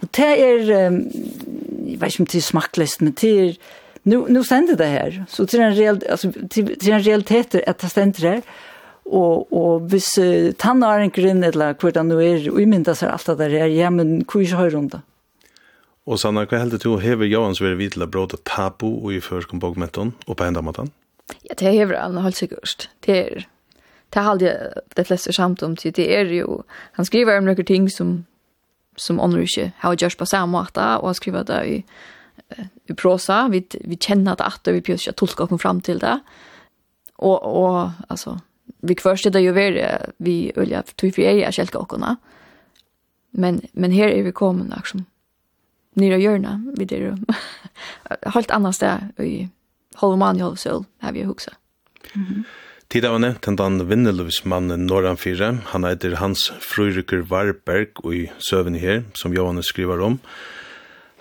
Og 0.00 0.08
det 0.16 0.30
er, 0.36 0.64
jeg 0.70 2.00
vet 2.00 2.12
ikke 2.12 2.24
om 2.24 2.30
det 2.32 2.40
er 2.40 2.48
smakløst, 2.48 3.04
men 3.04 3.16
det 3.20 3.32
er, 3.40 3.54
nu, 4.04 4.26
nu 4.28 4.42
stender 4.44 4.76
det 4.80 4.88
her. 4.88 5.20
Så 5.28 5.46
til 5.48 5.60
en, 5.64 5.76
real, 5.76 6.00
altså, 6.08 6.32
til, 6.52 6.76
til 6.78 6.92
en 6.92 7.06
realitet 7.06 7.54
er 7.54 7.64
at 7.66 7.80
det 7.82 7.90
stender 7.90 8.28
her, 8.28 8.44
og 9.10 9.52
og 9.56 9.86
hvis 9.90 10.12
uh, 10.22 10.50
tannar 10.58 11.02
grinn 11.14 11.44
eller 11.44 11.74
kvar 11.74 11.94
det 11.96 12.04
nu 12.06 12.18
er 12.22 12.48
og 12.50 12.60
mynda 12.68 12.94
seg 12.94 13.10
alt 13.10 13.26
det 13.26 13.38
der 13.38 13.68
ja 13.68 13.90
men 13.90 14.24
kvar 14.24 14.46
ikkje 14.46 14.60
høyr 14.60 14.74
runda. 14.76 15.02
Og 16.06 16.18
sanna 16.18 16.46
kva 16.48 16.62
heldur 16.62 16.80
du 16.82 16.96
hevur 17.02 17.28
Johan 17.28 17.54
så 17.54 17.66
verið 17.66 17.82
vitla 17.84 18.06
brota 18.06 18.38
tabu 18.44 18.88
og 18.90 19.12
í 19.14 19.20
førskum 19.22 19.60
bókmenton 19.60 20.14
og 20.26 20.36
på 20.36 20.46
enda 20.46 20.62
matan? 20.64 20.90
Ja, 21.46 21.54
det 21.54 21.74
hevur 21.76 21.98
han 21.98 22.18
halt 22.24 22.38
sigurst. 22.38 22.88
Det 23.06 23.16
er 23.16 23.46
det 24.10 24.24
halde 24.26 24.54
det 24.96 25.06
fleste 25.06 25.32
samt 25.32 25.62
om 25.62 25.76
til 25.78 25.92
det 25.94 26.08
er 26.10 26.32
jo 26.34 26.64
han 26.96 27.06
skriver 27.06 27.38
om 27.38 27.46
nokre 27.46 27.64
ting 27.64 27.88
som 27.90 28.24
som 29.00 29.20
andre 29.20 29.44
ikke 29.46 29.70
har 29.80 29.96
gjort 29.96 30.18
på 30.18 30.28
samme 30.28 30.52
måte, 30.52 30.82
og 31.00 31.06
han 31.08 31.16
skriver 31.16 31.46
det 31.48 31.60
i, 31.66 31.78
i 32.90 32.96
prosa, 32.98 33.46
vi, 33.48 33.62
vi 33.86 33.96
kjenner 33.96 34.36
det 34.36 34.46
at 34.46 34.70
vi 34.74 34.82
pjøs 34.84 35.06
ikke 35.06 35.16
tolker 35.22 35.46
oss 35.46 35.62
fram 35.62 35.80
til 35.80 36.02
det, 36.02 36.18
og, 37.18 37.38
og 37.40 37.92
altså, 38.08 38.36
vi 38.82 38.96
först 39.00 39.32
det 39.32 39.40
jo 39.40 39.52
vara 39.52 40.12
vi 40.18 40.52
olja 40.56 40.82
tog 40.82 41.14
för 41.14 41.22
er 41.22 41.50
kjelka 41.50 41.78
okkona. 41.78 42.16
Men 43.30 43.60
men 43.72 43.92
her 43.92 44.08
er 44.08 44.22
vi 44.22 44.32
kommande 44.32 44.76
liksom 44.76 45.06
nere 45.94 46.18
i 46.18 46.22
hjørnet, 46.22 46.78
vi 46.78 46.84
det 46.84 47.00
er 47.00 48.30
helt 48.34 48.50
annet 48.50 48.74
sted 48.74 49.22
i 49.22 49.48
Holman 50.00 50.38
i 50.38 50.44
Holvsøl, 50.44 50.84
har 51.02 51.12
vi 51.12 51.22
huksa. 51.22 51.50
Mm 52.14 52.26
-hmm. 52.26 52.44
Tid 52.88 53.04
av 53.04 53.12
henne, 53.12 53.36
den 53.40 53.56
den 53.56 53.88
vinnelovsmannen 53.88 54.86
Norran 54.86 55.16
4, 55.16 55.58
han 55.66 55.84
heter 55.84 56.16
Hans 56.16 56.52
Frøyrykker 56.60 57.22
Varberg 57.22 57.88
og 58.04 58.14
i 58.14 58.30
søvn 58.38 58.74
her, 58.74 59.04
som 59.14 59.32
Johannes 59.32 59.66
skriver 59.66 60.00
om, 60.00 60.18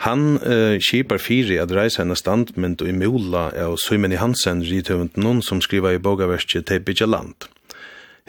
Han 0.05 0.37
uh, 0.39 0.79
kipar 0.79 1.19
fyri 1.19 1.57
at 1.59 1.73
reisa 1.75 2.05
en 2.05 2.15
standmynd 2.15 2.79
i 2.87 2.93
Mula 2.95 3.49
av 3.51 3.75
i 3.75 4.15
Hansen, 4.15 4.61
rithøvend 4.63 5.17
noen 5.19 5.41
som 5.43 5.59
skriva 5.59 5.91
i 5.91 5.99
bogaverskje 5.99 6.63
«Te 6.63 6.79
land». 7.05 7.49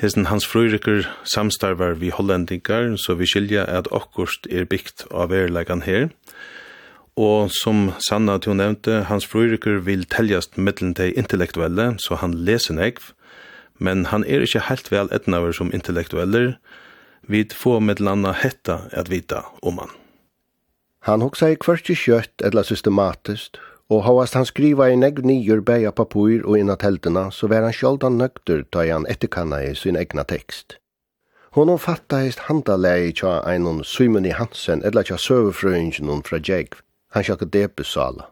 Hesten 0.00 0.26
hans 0.26 0.46
frøyriker 0.48 1.04
samstarvar 1.28 1.98
vi 2.00 2.08
hollendingar, 2.10 2.96
så 2.96 3.14
vi 3.14 3.28
skilja 3.28 3.66
at 3.68 3.90
okkurst 3.92 4.48
er 4.50 4.64
byggt 4.64 5.04
av 5.12 5.28
verleggan 5.30 5.82
her. 5.84 6.08
Og 7.20 7.52
som 7.52 7.92
Sanna 8.00 8.38
til 8.38 8.54
hun 8.54 8.62
nevnte, 8.64 9.04
hans 9.12 9.28
frøyriker 9.28 9.84
vil 9.84 10.06
teljast 10.08 10.56
mittelen 10.56 10.96
til 10.96 11.12
intellektuelle, 11.12 11.98
så 12.00 12.16
han 12.16 12.32
leser 12.32 12.80
negv, 12.80 13.12
men 13.78 14.08
han 14.08 14.24
er 14.24 14.42
ikkje 14.42 14.66
helt 14.72 14.90
vel 14.90 15.12
etnaver 15.12 15.52
som 15.52 15.70
intellektueller, 15.70 16.54
vi 17.28 17.44
få 17.44 17.78
mittelen 17.84 18.24
hetta 18.40 18.86
at 18.96 19.12
vita 19.12 19.44
om 19.62 19.84
han. 19.84 19.99
Han 21.08 21.22
hugsaði 21.24 21.56
kvørki 21.56 21.96
kjøtt 21.96 22.42
eller 22.44 22.66
systematist, 22.66 23.56
og 23.90 24.04
havast 24.06 24.36
han 24.36 24.46
skriva 24.46 24.90
i 24.90 24.98
negv 25.00 25.24
nýjur 25.26 25.64
bæja 25.66 25.90
papur 25.90 26.44
og 26.44 26.58
inna 26.58 26.76
teltena, 26.76 27.30
så 27.30 27.48
var 27.48 27.64
han 27.66 27.74
sjoldan 27.74 28.18
nøgtur 28.20 28.62
ta 28.70 28.84
han 28.86 29.08
etterkanna 29.08 29.62
i 29.64 29.74
sin 29.74 29.96
egna 29.96 30.22
tekst. 30.22 30.76
Hon 31.56 31.72
fattaist 31.78 32.46
handalegi 32.46 33.12
tja 33.20 33.40
einon 33.42 33.82
Simon 33.84 34.28
Hansen 34.30 34.84
eller 34.86 35.02
tja 35.02 35.16
søvefrøyngen 35.18 36.22
fra 36.22 36.38
Jegv, 36.38 36.78
han 37.10 37.24
sjakka 37.24 37.44
debusala. 37.44 38.28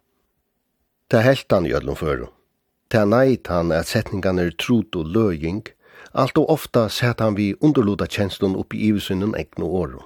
Ta 1.10 1.24
helt 1.24 1.50
han 1.50 1.66
jöllum 1.66 1.96
föru. 1.96 2.28
Ta 2.90 3.04
neit 3.04 3.48
han 3.48 3.72
at 3.72 3.88
setningan 3.88 4.38
er 4.38 4.52
trut 4.54 4.94
og 4.94 5.08
løying, 5.08 5.64
alt 6.12 6.38
og 6.38 6.50
ofta 6.50 6.88
set 6.88 7.20
han 7.20 7.34
vi 7.34 7.54
underluda 7.60 8.06
kjenslun 8.06 8.54
oppi 8.56 8.78
ivisunnen 8.86 9.34
egnu 9.34 9.66
åru. 9.66 10.04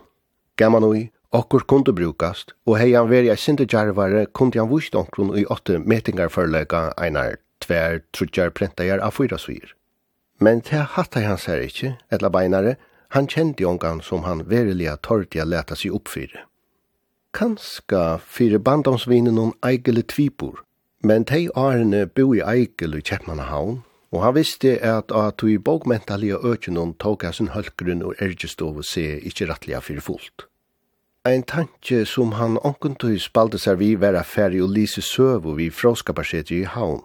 Gamanoi 0.56 1.10
Okkur 1.32 1.62
kunde 1.64 1.94
brukast, 1.96 2.52
og 2.68 2.76
hei 2.76 2.90
han 2.92 3.08
veri 3.08 3.30
ei 3.32 3.40
sinte 3.40 3.64
jarvare 3.64 4.26
kunde 4.36 4.60
han 4.60 4.68
vust 4.68 4.94
omkron 4.94 5.30
i 5.40 5.46
åtte 5.48 5.78
metingar 5.80 6.28
forlega 6.28 6.90
einar 7.00 7.38
tver 7.64 8.02
trudjar 8.12 8.52
prentajar 8.52 9.00
av 9.00 9.16
fyra 9.16 9.38
svir. 9.40 9.72
Men 10.40 10.60
det 10.60 10.82
hatt 10.96 11.16
han 11.16 11.38
ser 11.40 11.64
ikkje, 11.64 11.94
etla 12.12 12.28
beinare, 12.28 12.76
han 13.16 13.28
kjendi 13.28 13.64
ongan 13.64 14.02
som 14.04 14.26
han 14.28 14.44
verilega 14.48 14.98
tordiga 15.00 15.48
leta 15.48 15.76
seg 15.76 15.96
oppfyre. 15.96 16.44
Kanska 17.32 18.20
fyre 18.20 18.60
bandomsvinen 18.60 19.40
hon 19.40 19.56
eigele 19.64 20.04
tvipor, 20.04 20.60
men 21.00 21.24
tei 21.24 21.46
arene 21.56 22.04
bo 22.06 22.34
i 22.36 22.44
eigele 22.44 23.00
i 23.00 23.08
Kjeppmannahavn, 23.08 23.80
og 24.12 24.20
han 24.20 24.36
visste 24.36 24.76
at 24.84 25.12
at 25.16 25.40
du 25.40 25.48
i 25.48 25.56
bokmentalia 25.56 26.36
økjennom 26.44 26.92
tåka 27.00 27.32
sin 27.32 27.54
hølgrunn 27.56 28.04
og 28.04 28.20
ergestovu 28.20 28.84
se 28.84 29.06
ikkje 29.24 29.48
rattliga 29.48 29.80
fyrir 29.80 30.04
fullt. 30.04 30.51
Ein 31.24 31.44
tanke 31.46 32.00
som 32.02 32.32
han 32.34 32.56
onkuntui 32.66 33.20
spalte 33.22 33.58
seg 33.62 33.76
vi 33.78 33.92
vera 33.94 34.24
færre 34.26 34.58
og 34.64 34.72
lise 34.74 35.04
søvu 35.06 35.52
vi 35.54 35.68
fråskaparset 35.70 36.50
i 36.50 36.64
haun. 36.66 37.04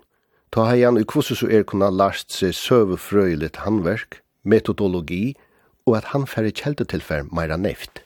Ta 0.49 0.63
heian 0.71 0.97
i 0.97 1.03
kvosse 1.05 1.35
så 1.37 1.45
er 1.53 1.67
kunna 1.69 1.91
last 1.93 2.33
seg 2.33 2.55
søvefrøylet 2.57 3.61
handverk, 3.61 4.23
metodologi 4.41 5.35
og 5.85 5.99
at 5.99 6.09
han 6.15 6.25
færre 6.25 6.49
kjeldetilfær 6.49 7.29
meira 7.29 7.59
neft. 7.61 8.01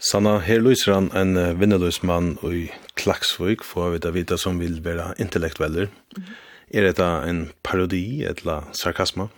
Sanna, 0.00 0.38
her 0.40 0.64
lyser 0.64 0.96
han 0.96 1.12
en 1.12 1.36
vinneløs 1.60 2.00
mann 2.02 2.38
i 2.48 2.70
Klaksvøk, 2.96 3.60
får 3.62 3.92
vi 3.92 4.00
da 4.02 4.16
vita 4.16 4.40
som 4.40 4.56
vil 4.58 4.80
være 4.84 5.12
intellektueller. 5.20 5.92
Mm. 6.16 6.32
Er 6.72 6.88
dette 6.88 7.10
en 7.28 7.50
parodi, 7.62 8.24
eller 8.24 8.72
sarkasma? 8.72 9.28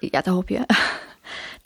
Ja, 0.00 0.24
det 0.24 0.32
håper 0.32 0.62
jeg 0.62 0.80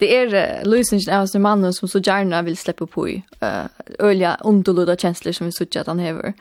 det 0.01 0.09
er 0.15 0.33
uh, 0.33 0.65
løsningen 0.65 1.13
av 1.13 1.27
sin 1.29 1.41
mannen 1.41 1.73
som 1.73 1.87
så 1.87 1.99
gärna 1.99 2.41
vill 2.41 2.57
släppa 2.57 2.85
på 2.85 3.09
i 3.09 3.21
uh, 3.43 3.65
öliga 3.99 4.37
underlåda 4.43 4.95
kjensler 4.95 5.31
som 5.31 5.45
vi 5.45 5.51
såg 5.51 5.77
att 5.77 5.87
han 5.87 5.99
hever. 5.99 6.33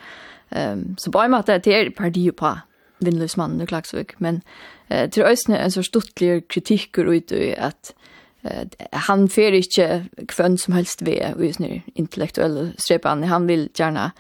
Um, 0.49 0.97
så 0.99 1.11
bara 1.11 1.29
med 1.29 1.41
att 1.41 1.65
det 1.65 1.75
är 1.75 1.91
parti 1.91 2.37
på 2.37 2.59
vinnlös 2.99 3.37
mannen 3.37 3.61
i 3.61 3.67
Klagsvik. 3.67 4.19
Men 4.19 4.41
uh, 4.91 5.11
til 5.11 5.23
östene 5.23 5.59
är 5.59 5.65
en 5.65 5.73
så 5.73 5.83
stortlig 5.83 6.49
kritik 6.49 6.99
ut 6.99 7.33
i 7.33 7.57
att 7.57 7.95
uh, 8.45 8.89
han 8.93 9.29
fer 9.29 9.53
inte 9.53 10.07
kvønn 10.29 10.59
som 10.59 10.75
helst 10.75 11.03
ved 11.03 11.35
og 11.37 11.45
just 11.45 11.61
nu 11.61 11.81
intellektuelle 11.95 12.73
strepan. 12.79 13.23
Han 13.25 13.47
vill 13.47 13.69
gärna 13.75 14.11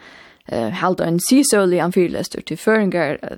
uh, 0.52 0.68
halda 0.68 1.04
en 1.04 1.20
sysölig 1.20 1.78
anfyrläster 1.78 2.40
till 2.40 2.58
föringar 2.58 3.18
uh, 3.22 3.36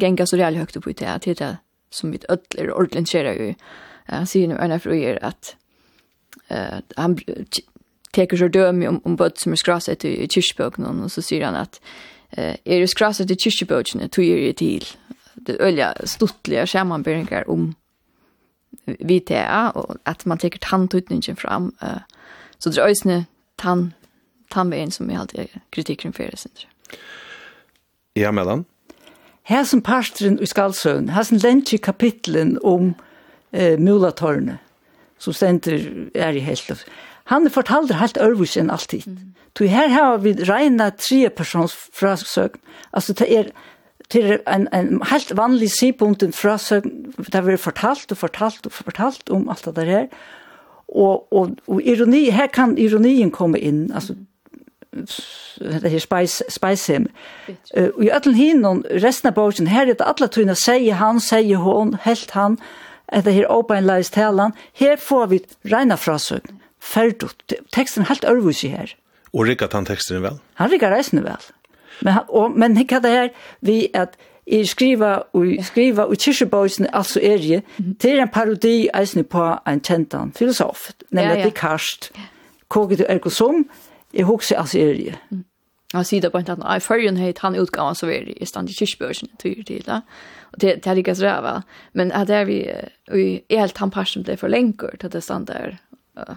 genga 0.00 0.26
så 0.26 0.36
reall 0.36 0.56
högt 0.56 0.76
upp 0.76 0.86
i 0.86 0.92
det 0.92 1.06
här 1.06 1.18
till 1.18 1.34
det 1.34 1.56
som 1.90 2.10
vi 2.10 2.18
ödler 2.28 2.72
ordentligt 2.72 3.08
ser 3.08 3.32
ju. 3.32 3.48
Uh, 3.48 3.54
han 4.08 4.26
sier 4.26 4.48
nu 4.48 4.54
Örnar 4.54 4.78
Fröjer 4.78 5.18
at 5.22 5.56
uh, 6.50 6.80
han 6.96 7.18
teker 8.12 8.36
så 8.36 8.48
døm 8.48 8.82
om, 8.88 9.00
om 9.04 9.16
böt 9.16 9.40
som 9.40 9.52
er 9.52 9.60
skraset 9.60 10.04
i, 10.04 10.16
i 10.24 10.28
kyrkböken 10.28 10.86
og 10.86 11.10
så 11.10 11.22
sier 11.22 11.46
han 11.46 11.56
at 11.56 11.80
uh, 12.38 12.54
er 12.64 12.80
det 12.80 12.90
skraset 12.90 13.30
i 13.30 13.38
kyrkböken 13.38 14.08
tog 14.08 14.24
er 14.24 14.36
det 14.36 14.56
til. 14.56 14.86
det 15.46 15.56
ölja 15.60 15.94
stuttliga 16.04 16.66
sammanbäringar 16.66 17.50
om 17.50 17.74
vi 18.84 19.18
VTA 19.18 19.70
och 19.70 19.96
att 20.02 20.24
man 20.24 20.38
teker 20.38 20.58
tandutningen 20.58 21.36
fram 21.36 21.72
uh, 21.82 21.98
så 22.58 22.70
det 22.70 22.80
är 22.80 22.88
ösne 22.88 23.24
tand 23.56 23.92
tandvägen 24.48 24.90
som 24.90 25.08
vi 25.08 25.14
alltid 25.14 25.48
kritiken 25.70 26.12
för 26.12 26.30
det 26.30 26.36
sen. 26.36 26.52
Ja, 28.12 28.32
mellan. 28.32 28.64
Här 29.42 29.64
som 29.64 29.80
pastoren 29.82 30.40
i 30.40 30.46
Skalsön, 30.46 31.08
här 31.08 31.22
som 31.22 31.36
länge 31.36 31.78
kapitlen 31.82 32.58
om 32.62 32.94
eh, 33.54 33.78
Mulatorne, 33.78 34.58
som 35.18 35.32
stender 35.32 36.10
er 36.14 36.36
i 36.36 36.42
helt. 36.44 36.84
Han 37.32 37.48
fortalte 37.50 37.96
helt 38.00 38.18
ørvus 38.20 38.56
enn 38.60 38.72
alltid. 38.74 39.06
Mm. 39.06 39.32
Så 39.54 39.68
her 39.70 39.88
har 39.88 40.18
vi 40.18 40.34
regna 40.34 40.90
tre 40.90 41.28
persons 41.30 41.76
frasøgn. 41.94 42.58
Altså 42.92 43.14
det 43.14 43.30
er 43.30 43.52
til 44.10 44.38
en, 44.50 44.68
en 44.74 45.00
helt 45.10 45.32
vanlig 45.36 45.70
sipunten 45.70 46.32
frasøgn, 46.32 47.14
det 47.16 47.34
har 47.34 47.56
fortalt 47.56 48.12
og 48.12 48.18
fortalt 48.18 48.66
og 48.66 48.72
fortalt 48.72 49.30
om 49.30 49.48
alt 49.48 49.64
det 49.64 49.76
der. 49.76 50.06
Og, 50.88 51.32
og, 51.32 51.56
og 51.66 51.82
ironi, 51.82 52.30
her 52.30 52.46
kan 52.46 52.78
ironien 52.78 53.30
komme 53.30 53.58
inn, 53.58 53.90
altså 53.94 54.14
det 55.58 55.90
her 55.90 55.98
spice 55.98 56.44
spice 56.48 56.92
him. 56.92 57.06
Uh, 57.78 57.88
og 57.96 58.04
i 58.04 58.10
öll 58.10 58.34
hinum 58.34 58.84
resten 59.02 59.28
av 59.28 59.34
bogen 59.34 59.66
her 59.66 59.88
er 59.88 59.94
det 59.94 60.06
alla 60.06 60.28
tuna 60.28 60.54
seie 60.54 60.94
han 60.94 61.20
seie 61.20 61.56
hon 61.56 61.96
helt 62.04 62.30
han 62.30 62.58
etter 63.12 63.32
her 63.32 63.50
åpenleis 63.52 64.10
talan, 64.10 64.54
her 64.80 64.96
får 64.96 65.26
vi 65.32 65.40
regna 65.72 65.96
frasøk, 66.00 66.46
ferdig. 66.80 67.30
Teksten 67.72 68.04
er 68.04 68.12
helt 68.12 68.24
ørvus 68.28 68.64
i 68.64 68.72
her. 68.74 68.94
Og 69.34 69.48
rikket 69.48 69.74
han 69.74 69.86
teksten 69.88 70.22
vel? 70.22 70.38
Han 70.60 70.70
rikket 70.70 70.92
reisende 70.94 71.24
vel. 71.24 71.50
Men, 72.02 72.22
og, 72.28 72.54
men 72.58 72.76
hva 72.78 73.00
det 73.02 73.10
her, 73.10 73.28
vi 73.62 73.88
at 73.94 74.16
i 74.46 74.60
skriva 74.68 75.14
og 75.32 75.64
skriva 75.64 76.04
og 76.04 76.18
kyrkjebøysen, 76.20 76.86
altså 76.92 77.20
er 77.22 77.38
det, 77.40 77.62
er 78.04 78.22
en 78.22 78.28
parodi 78.28 78.88
alltså 78.94 79.22
på 79.22 79.44
en 79.66 79.80
kjentan 79.80 80.32
filosof, 80.36 80.90
nemlig 81.10 81.38
ja, 81.38 81.38
ja. 81.38 81.44
Descartes. 81.48 82.12
Koget 82.68 83.00
og 83.00 83.06
ergo 83.08 83.30
som, 83.30 83.64
i 84.12 84.22
husker 84.22 84.58
altså 84.58 84.78
er 84.78 84.94
det. 84.94 85.18
Mm. 85.30 85.44
Jag 85.94 86.06
sier 86.06 86.24
det 86.24 86.32
på 86.34 86.40
en 86.40 86.46
tatt, 86.48 86.62
i 86.64 86.82
førjen 86.82 87.18
heit 87.22 87.38
han 87.44 87.54
utgaven 87.54 87.94
så 87.94 88.08
er 88.10 88.24
det 88.26 88.34
i 88.42 88.46
stand 88.50 88.70
i 88.70 88.74
kyrkbørsen 88.74 89.30
tyr 89.38 89.60
til 89.62 89.84
det. 89.86 90.00
Og 90.54 90.62
det 90.62 90.80
er 90.86 90.98
ikke 90.98 91.14
så 91.14 91.28
ræva. 91.28 91.60
Men 91.92 92.10
at 92.10 92.26
det 92.26 92.40
er 92.40 92.48
vi, 92.48 92.58
vi 93.14 93.26
er 93.48 93.62
helt 93.62 93.78
han 93.78 93.94
parsen 93.94 94.26
ble 94.26 94.34
for 94.40 94.50
lengur 94.50 94.96
til 94.98 95.12
det 95.14 95.22
stand 95.22 95.46
der. 95.46 95.78
Uh, 96.18 96.34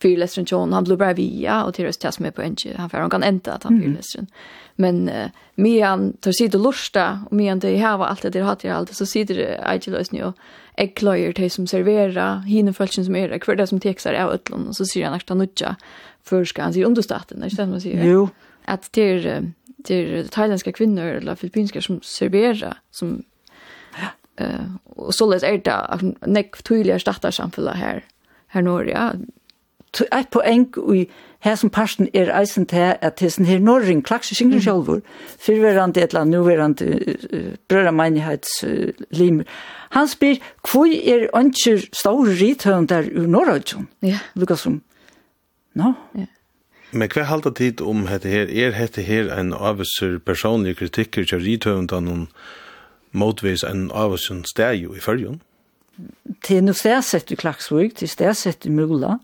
Fyrlestren 0.00 0.46
John, 0.48 0.72
han 0.72 0.86
ble 0.88 0.96
bare 0.96 1.14
via, 1.18 1.60
og 1.66 1.74
til 1.76 1.86
oss 1.86 2.00
som 2.00 2.24
med 2.24 2.32
på 2.32 2.42
en 2.42 2.56
han 2.76 2.88
får 2.88 3.02
han 3.02 3.10
kan 3.10 3.22
enda 3.22 3.54
at 3.54 3.66
han 3.68 3.78
fyrlestren. 3.82 4.28
Men 4.76 5.08
uh, 5.08 5.28
mian 5.56 6.14
tar 6.22 6.32
sida 6.32 6.58
lusta, 6.58 6.64
lorsta, 6.64 7.26
og 7.28 7.36
mian 7.36 7.60
det 7.60 7.76
var 7.82 8.08
alt 8.08 8.22
det 8.22 8.32
der 8.32 8.48
hatt 8.48 8.64
i 8.64 8.72
alt, 8.72 8.94
så 8.96 9.06
sitter 9.06 9.34
det 9.34 9.58
eitiløsning 9.60 10.24
og 10.24 10.34
eggløyer 10.78 11.32
til 11.36 11.50
som 11.50 11.66
serverer, 11.66 12.40
hine 12.46 12.72
følelsen 12.72 13.04
som 13.04 13.16
er, 13.16 13.38
hver 13.44 13.56
det 13.56 13.68
som 13.68 13.80
tekster 13.80 14.16
av 14.16 14.32
utlån, 14.32 14.70
og 14.70 14.74
så 14.74 14.88
sier 14.88 15.06
han 15.06 15.14
akta 15.14 15.34
nudja, 15.36 15.76
før 16.24 16.44
skal 16.48 16.70
han 16.70 16.72
sier 16.72 16.88
understaten, 16.88 17.42
er 17.42 17.52
ikke 17.52 17.62
det 17.62 17.68
man 17.68 17.84
sier? 17.84 18.04
Jo, 18.04 18.30
att 18.70 18.92
det 18.92 19.02
er, 19.02 19.52
det 19.88 19.94
är 19.94 20.24
thailändska 20.24 20.72
kvinnor 20.72 21.04
eller 21.04 21.34
filippinska 21.34 21.80
som 21.80 22.00
serverar 22.02 22.78
som 22.90 23.22
eh 24.38 24.44
uh, 24.44 24.76
och 24.84 25.14
så 25.14 25.32
er 25.32 25.44
är 25.44 25.58
det 25.58 26.16
nek 26.26 26.50
tydelig 26.50 26.64
tydliga 26.64 26.98
startar 26.98 27.30
samfället 27.30 27.76
här 27.76 28.04
här 28.46 28.62
norr 28.62 28.88
ja 28.88 29.12
Et 30.12 30.30
poeng 30.30 30.68
i 30.94 31.10
her 31.40 31.54
som 31.54 31.70
parsten 31.70 32.08
er 32.14 32.30
eisen 32.38 32.66
til 32.66 32.94
at 33.00 33.20
hessen 33.20 33.44
her 33.44 33.58
norring 33.58 34.04
klakse 34.04 34.34
singren 34.34 34.62
sjálfur, 34.62 35.00
fyrverandi 35.38 36.00
etla 36.00 36.24
nuverandi 36.24 37.16
uh, 37.32 37.52
brøra 37.68 37.90
meinighets 37.90 38.64
uh, 38.64 38.92
limer. 39.10 39.44
Han 39.90 40.08
spyr, 40.08 40.36
hvor 40.70 40.86
er 40.86 41.26
ønsker 41.34 41.82
store 41.92 42.36
rithøvendar 42.40 43.10
ur 43.16 43.26
Norrøyden? 43.26 43.88
Ja. 44.02 44.18
Lukas 44.34 44.60
som, 44.60 44.82
no? 45.74 45.92
Ja. 46.14 46.26
Men 46.90 47.10
hva 47.12 47.26
halda 47.28 47.52
tid 47.54 47.80
om 47.80 48.06
dette 48.08 48.30
her? 48.30 48.50
Er 48.50 48.74
dette 48.74 49.04
her 49.06 49.30
en 49.34 49.52
avvisser 49.54 50.18
personlig 50.18 50.76
kritikker 50.80 51.28
til 51.28 51.44
rithøvendan 51.44 52.08
og 52.10 52.26
motvis 53.12 53.62
en 53.66 53.88
avviser 53.94 54.42
steg 54.50 54.86
i 54.88 55.02
fyrjon? 55.02 55.40
Til 56.46 56.64
noe 56.64 56.78
stedsett 56.78 57.30
i 57.30 57.38
Klaksvig, 57.38 57.92
til 57.98 58.08
stedsett 58.08 58.66
i 58.66 58.72
Mula, 58.72 59.18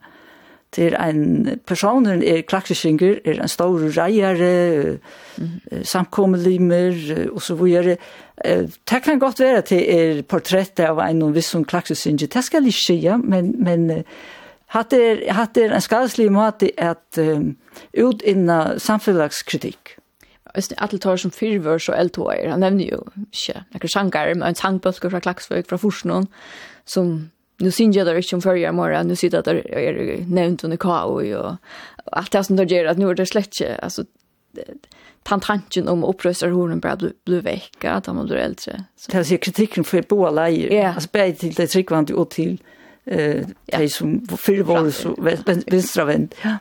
til 0.77 0.97
en 0.99 1.59
personen 1.67 2.23
er 2.27 2.43
klaksisinger, 2.45 3.21
er 3.25 3.41
en 3.41 3.49
stor 3.49 3.87
reiere, 3.97 4.99
mm. 5.39 5.85
samkommelimer, 5.89 6.99
og 7.33 7.43
så 7.43 7.55
videre. 7.57 7.97
Det 8.91 9.03
kan 9.05 9.19
godt 9.23 9.41
være 9.41 9.63
til 9.71 9.85
er 9.95 10.23
portrettet 10.29 10.85
av 10.91 11.01
en 11.07 11.23
viss 11.35 11.55
som 11.55 11.65
klaksisinger, 11.65 12.29
det 12.29 12.45
skal 12.45 12.67
jeg 12.67 12.75
ikke 12.75 13.17
men, 13.23 13.55
men 13.65 14.05
hatt 14.77 14.97
er, 14.97 15.23
hatt 15.35 15.59
er 15.61 15.75
en 15.75 15.85
skadeslig 15.85 16.29
måte 16.33 16.71
at 16.79 17.21
um, 17.21 17.55
ut 17.97 18.23
inna 18.23 18.77
samfunnskritikk. 18.83 19.97
Hvis 20.57 20.71
det 20.73 20.79
er 20.79 20.87
Østen 20.87 21.01
tar 21.05 21.19
som 21.21 21.33
fyrvør 21.35 21.81
så 21.83 21.93
eltåer, 21.93 22.49
han 22.49 22.63
nevner 22.65 22.93
jo 22.95 23.03
ikke 23.29 23.61
noen 23.75 23.93
sjanger, 23.93 24.35
men 24.35 24.47
en 24.49 24.57
sangbøsker 24.57 25.13
fra 25.13 25.21
Klaksvøk, 25.21 25.67
fra 25.69 25.77
Forsnån, 25.81 26.29
som 26.89 27.31
nu 27.61 27.71
syns 27.71 27.97
jag 27.97 28.07
där 28.07 28.17
inte 28.17 28.37
om 28.37 28.43
förra 28.43 28.73
morgonen, 28.73 29.09
nu 29.09 29.17
sitter 29.17 29.43
där 29.43 29.63
jag 29.73 29.83
är 29.85 30.25
nämnt 30.29 30.65
under 30.65 30.77
kao 30.77 31.21
och 31.35 31.57
allt 32.13 32.33
det 32.33 32.45
som 32.45 32.57
det 32.57 32.65
gör 32.65 32.85
att 32.85 32.99
nu 32.99 33.11
är 33.11 33.15
det 33.15 33.27
slett 33.27 33.55
släcke, 33.55 33.79
alltså 33.83 34.05
tantanchen 35.23 35.89
om 35.89 36.05
uppröstar 36.05 36.49
hornen 36.49 36.81
bara 36.81 36.97
blir 36.97 37.13
bli 37.25 37.41
väcka, 37.41 37.93
att 37.93 38.07
man 38.07 38.27
blir 38.27 38.37
äldre. 38.37 38.85
Så. 38.97 39.11
Det 39.11 39.17
här 39.17 39.25
ser 39.25 39.37
kritiken 39.37 39.85
för 39.85 40.05
båda 40.09 40.31
läger, 40.31 40.73
yeah. 40.73 40.95
alltså 40.95 41.11
både 41.13 41.33
till 41.33 41.55
det 41.55 41.67
tryggvande 41.67 42.15
och 42.15 42.31
till 42.31 42.63
eh 43.07 43.45
ja. 43.73 43.89
som 43.89 44.21
før 44.27 44.63
var 44.63 44.91
så 44.91 45.15
venstrevendt. 45.19 46.35
Ja. 46.45 46.59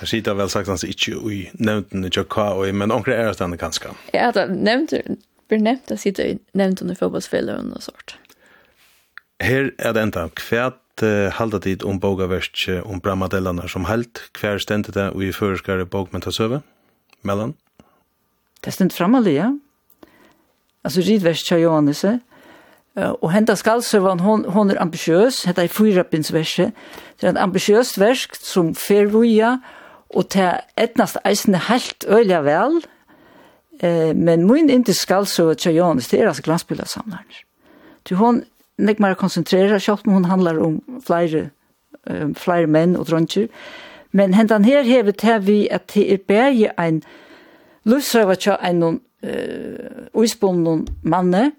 Det 0.00 0.08
sitter 0.08 0.34
vel 0.36 0.50
sagt 0.50 0.68
han 0.68 0.78
ikke 0.82 1.16
i 1.32 1.46
nevnten 1.54 2.04
i 2.04 2.10
Jokka, 2.12 2.72
men 2.72 2.92
onker 2.92 3.12
er 3.12 3.32
det 3.32 3.40
henne. 3.40 3.94
Ja, 4.12 4.30
det 4.30 4.50
nevnte, 4.50 5.02
blir 5.48 5.62
nevnt, 5.62 5.88
det 5.88 6.00
sitter 6.00 6.24
i 6.24 6.38
nevnten 6.52 6.90
i 6.90 6.96
fotbollsfelleren 6.98 7.72
og 7.72 7.82
sånt. 7.82 8.16
Her 9.40 9.70
er 9.78 9.92
det 9.92 10.02
enda, 10.02 10.28
hva 10.48 10.72
halda 11.36 11.60
tid 11.60 11.84
om 11.84 12.00
bogaversk 12.00 12.82
om 12.84 13.00
bramadellarna 13.00 13.68
som 13.68 13.84
helt, 13.84 14.22
hva 14.40 14.56
stendet 14.58 14.94
det 14.96 15.10
og 15.12 15.24
i 15.24 15.32
føreskare 15.32 15.86
bogmentasøve, 15.86 16.62
mellan? 17.22 17.54
Det 18.64 18.72
stendet 18.72 18.96
framalig, 18.96 19.36
ja. 19.36 19.50
Altså, 20.84 21.04
ridversk 21.04 21.50
kja 21.50 21.60
Johannese, 21.60 22.18
ja 22.20 22.35
Og 22.96 23.28
henta 23.28 23.52
skalservan, 23.54 24.22
hon, 24.24 24.46
hon 24.48 24.70
er 24.72 24.78
ambitiøs, 24.80 25.42
hetta 25.44 25.66
er 25.66 25.72
fyrabindsverset. 25.72 26.72
Det 27.20 27.26
er 27.26 27.34
en 27.34 27.42
ambitiøst 27.50 27.98
versk 28.00 28.38
som 28.40 28.70
fer 28.74 29.10
vuja, 29.12 29.58
og 30.16 30.30
det 30.32 30.40
er 30.42 30.62
etnast 30.80 31.18
eisne 31.28 31.60
helt 31.68 32.06
øyla 32.08 32.40
vel, 32.46 32.78
eh, 33.82 34.16
men 34.16 34.46
mun 34.48 34.70
inte 34.72 34.94
skalserva 34.96 35.54
tja 35.54 35.74
Johannes, 35.76 36.08
det 36.08 36.20
er 36.20 36.30
altså 36.30 36.42
glansbildarsamlaren. 36.42 37.42
Du 38.08 38.14
hon, 38.16 38.44
nek 38.78 39.00
mer 39.00 39.14
konsentrera, 39.14 39.80
kjallt 39.82 40.08
hon 40.08 40.24
handlar 40.24 40.58
om 40.62 40.80
flere, 41.04 41.50
um, 42.08 42.34
flere 42.34 42.66
menn 42.66 42.96
og 42.96 43.08
dronjer, 43.10 43.48
men 44.12 44.34
hendan 44.34 44.64
her 44.64 44.86
hevet 44.88 45.20
her 45.20 45.38
vi 45.38 45.66
at 45.68 45.90
det 45.94 46.06
er 46.12 46.24
berge 46.28 46.72
ein 46.80 47.02
lusrava 47.84 48.34
tja 48.34 48.56
en 48.62 48.82
uh, 48.82 48.98
uisbundun 50.14 50.86
manne, 51.02 51.50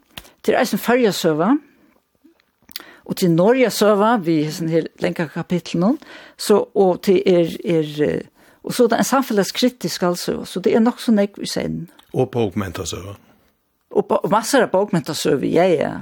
Til 0.45 0.55
eisen 0.59 0.79
ferjesøva, 0.79 1.55
og 3.07 3.15
til 3.15 3.31
Norge 3.31 3.69
søva, 3.71 4.17
vi 4.19 4.41
har 4.43 4.51
sånn 4.55 4.71
her 4.71 4.89
lenka 5.03 5.29
kapittel 5.31 5.79
nå, 5.79 5.93
så, 6.39 6.59
og 6.75 6.99
til 7.07 7.21
er, 7.23 7.53
er, 7.63 8.25
og 8.67 8.75
så 8.75 8.89
det 8.89 8.97
er 8.97 9.05
en 9.05 9.07
samfunnskritisk 9.07 10.03
altså, 10.03 10.41
så 10.45 10.59
det 10.63 10.75
er 10.75 10.83
nok 10.83 10.99
så 10.99 11.15
nek 11.15 11.39
vi 11.39 11.47
sen. 11.47 11.85
Og 12.11 12.27
på 12.33 12.43
augmenta 12.43 12.83
søva. 12.87 13.15
Og, 13.95 14.03
på, 14.09 14.19
og 14.19 14.31
masser 14.31 14.67
av 14.67 14.75
augmenta 14.75 15.15
søva, 15.15 15.47
ja, 15.47 15.69
ja. 15.71 15.93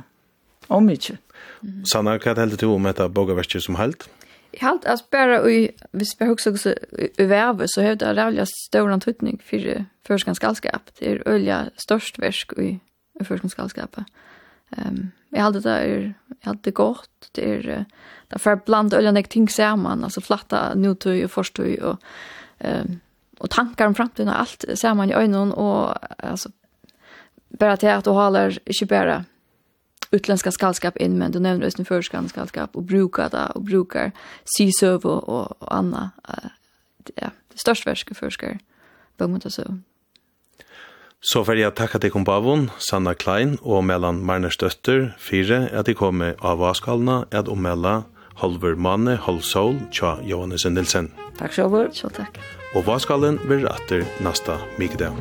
Og 0.73 0.81
mykje. 0.81 1.19
Mm. 1.61 1.83
Sanna, 1.85 2.17
hva 2.17 2.33
er 2.33 2.41
heldur 2.41 2.61
til 2.63 2.73
om 2.73 2.89
etter 2.89 3.11
bogaverket 3.13 3.61
som 3.61 3.77
helt? 3.77 4.07
Jeg 4.55 4.63
helt, 4.63 4.85
altså 4.87 5.05
bare, 5.11 5.41
og 5.43 5.91
hvis 5.99 6.15
vi 6.17 6.25
husker 6.29 6.55
også 6.55 6.73
i 6.95 7.25
vervet, 7.29 7.69
så 7.69 7.83
har 7.83 7.97
det 7.99 8.15
rævlig 8.17 8.47
stor 8.49 8.89
antutning 8.89 9.37
for 9.43 9.83
førskanskallskap. 10.07 10.89
Det 10.97 11.11
er 11.11 11.23
øyelig 11.27 11.69
størst 11.85 12.21
versk 12.23 12.55
i 12.57 12.77
i 13.21 13.27
førskan 13.27 13.49
skallskapet. 13.49 14.07
Um, 14.77 15.11
jeg 15.31 15.43
hadde 15.43 15.61
det 15.61 15.71
er, 15.71 16.01
jeg 16.29 16.47
hadde 16.49 16.63
det 16.65 16.73
godt, 16.73 17.29
det 17.35 17.43
er, 17.43 17.85
det 18.27 18.37
er 18.37 18.41
for 18.41 18.55
blant 18.65 18.93
øyne 18.93 19.13
nek 19.15 19.29
ting 19.29 19.49
sammen, 19.51 20.03
altså 20.03 20.23
flatta 20.23 20.73
nutøy 20.75 21.23
og 21.23 21.31
forstøy 21.31 21.77
og, 21.81 21.97
um, 22.65 22.99
og 23.39 23.49
tankar 23.51 23.91
om 23.91 23.95
framtiden 23.95 24.31
og 24.31 24.39
alt 24.39 24.65
sammen 24.79 25.11
i 25.11 25.15
øynene 25.15 25.55
og 25.55 25.95
altså, 26.19 26.49
bare 27.59 27.77
til 27.77 27.93
at 27.93 28.05
du 28.05 28.11
holder 28.11 28.57
ikke 28.65 28.85
bare 28.85 29.23
utländska 30.15 30.51
skallskap 30.51 30.95
in 30.99 31.17
men 31.17 31.31
du 31.31 31.39
nämner 31.39 31.65
just 31.65 31.77
nu 31.77 31.85
förskan 31.85 32.29
skallskap 32.29 32.75
och 32.75 32.83
brukar 32.83 33.29
det 33.29 33.45
och 33.55 33.61
brukar 33.61 34.11
sysöv 34.45 35.05
och, 35.05 35.29
och, 35.29 35.61
och 35.61 35.75
Anna 35.75 36.11
Uh, 36.29 36.49
ja, 37.15 37.29
det 37.51 37.59
största 37.59 37.89
värska 37.89 38.15
förskar. 38.15 38.59
Bögmata 39.17 39.49
så 39.49 39.63
Så 41.23 41.43
får 41.45 41.57
jeg 41.57 41.75
takke 41.77 41.99
til 42.01 42.11
kompavon, 42.13 42.67
Sanna 42.77 43.15
Klein 43.17 43.55
og 43.63 43.85
Mellan 43.87 44.19
Marners 44.25 44.57
døtter, 44.61 45.13
fire, 45.17 45.65
at 45.71 45.87
de 45.89 45.95
kommer 45.97 46.35
av 46.41 46.61
avskalene, 46.61 47.23
at 47.31 47.49
omella 47.49 48.03
Holver 48.41 48.75
Mane, 48.75 49.15
Holsol, 49.15 49.79
Tja 49.95 50.17
Johannes 50.27 50.67
Nilsen. 50.67 51.11
Takk 51.39 51.55
selv. 51.55 51.79
Så 51.95 52.11
takk. 52.11 52.39
Og 52.75 52.89
avskalen 52.91 53.39
vil 53.47 53.67
atter 53.71 54.03
nasta 54.23 54.59
mykdag. 54.79 55.15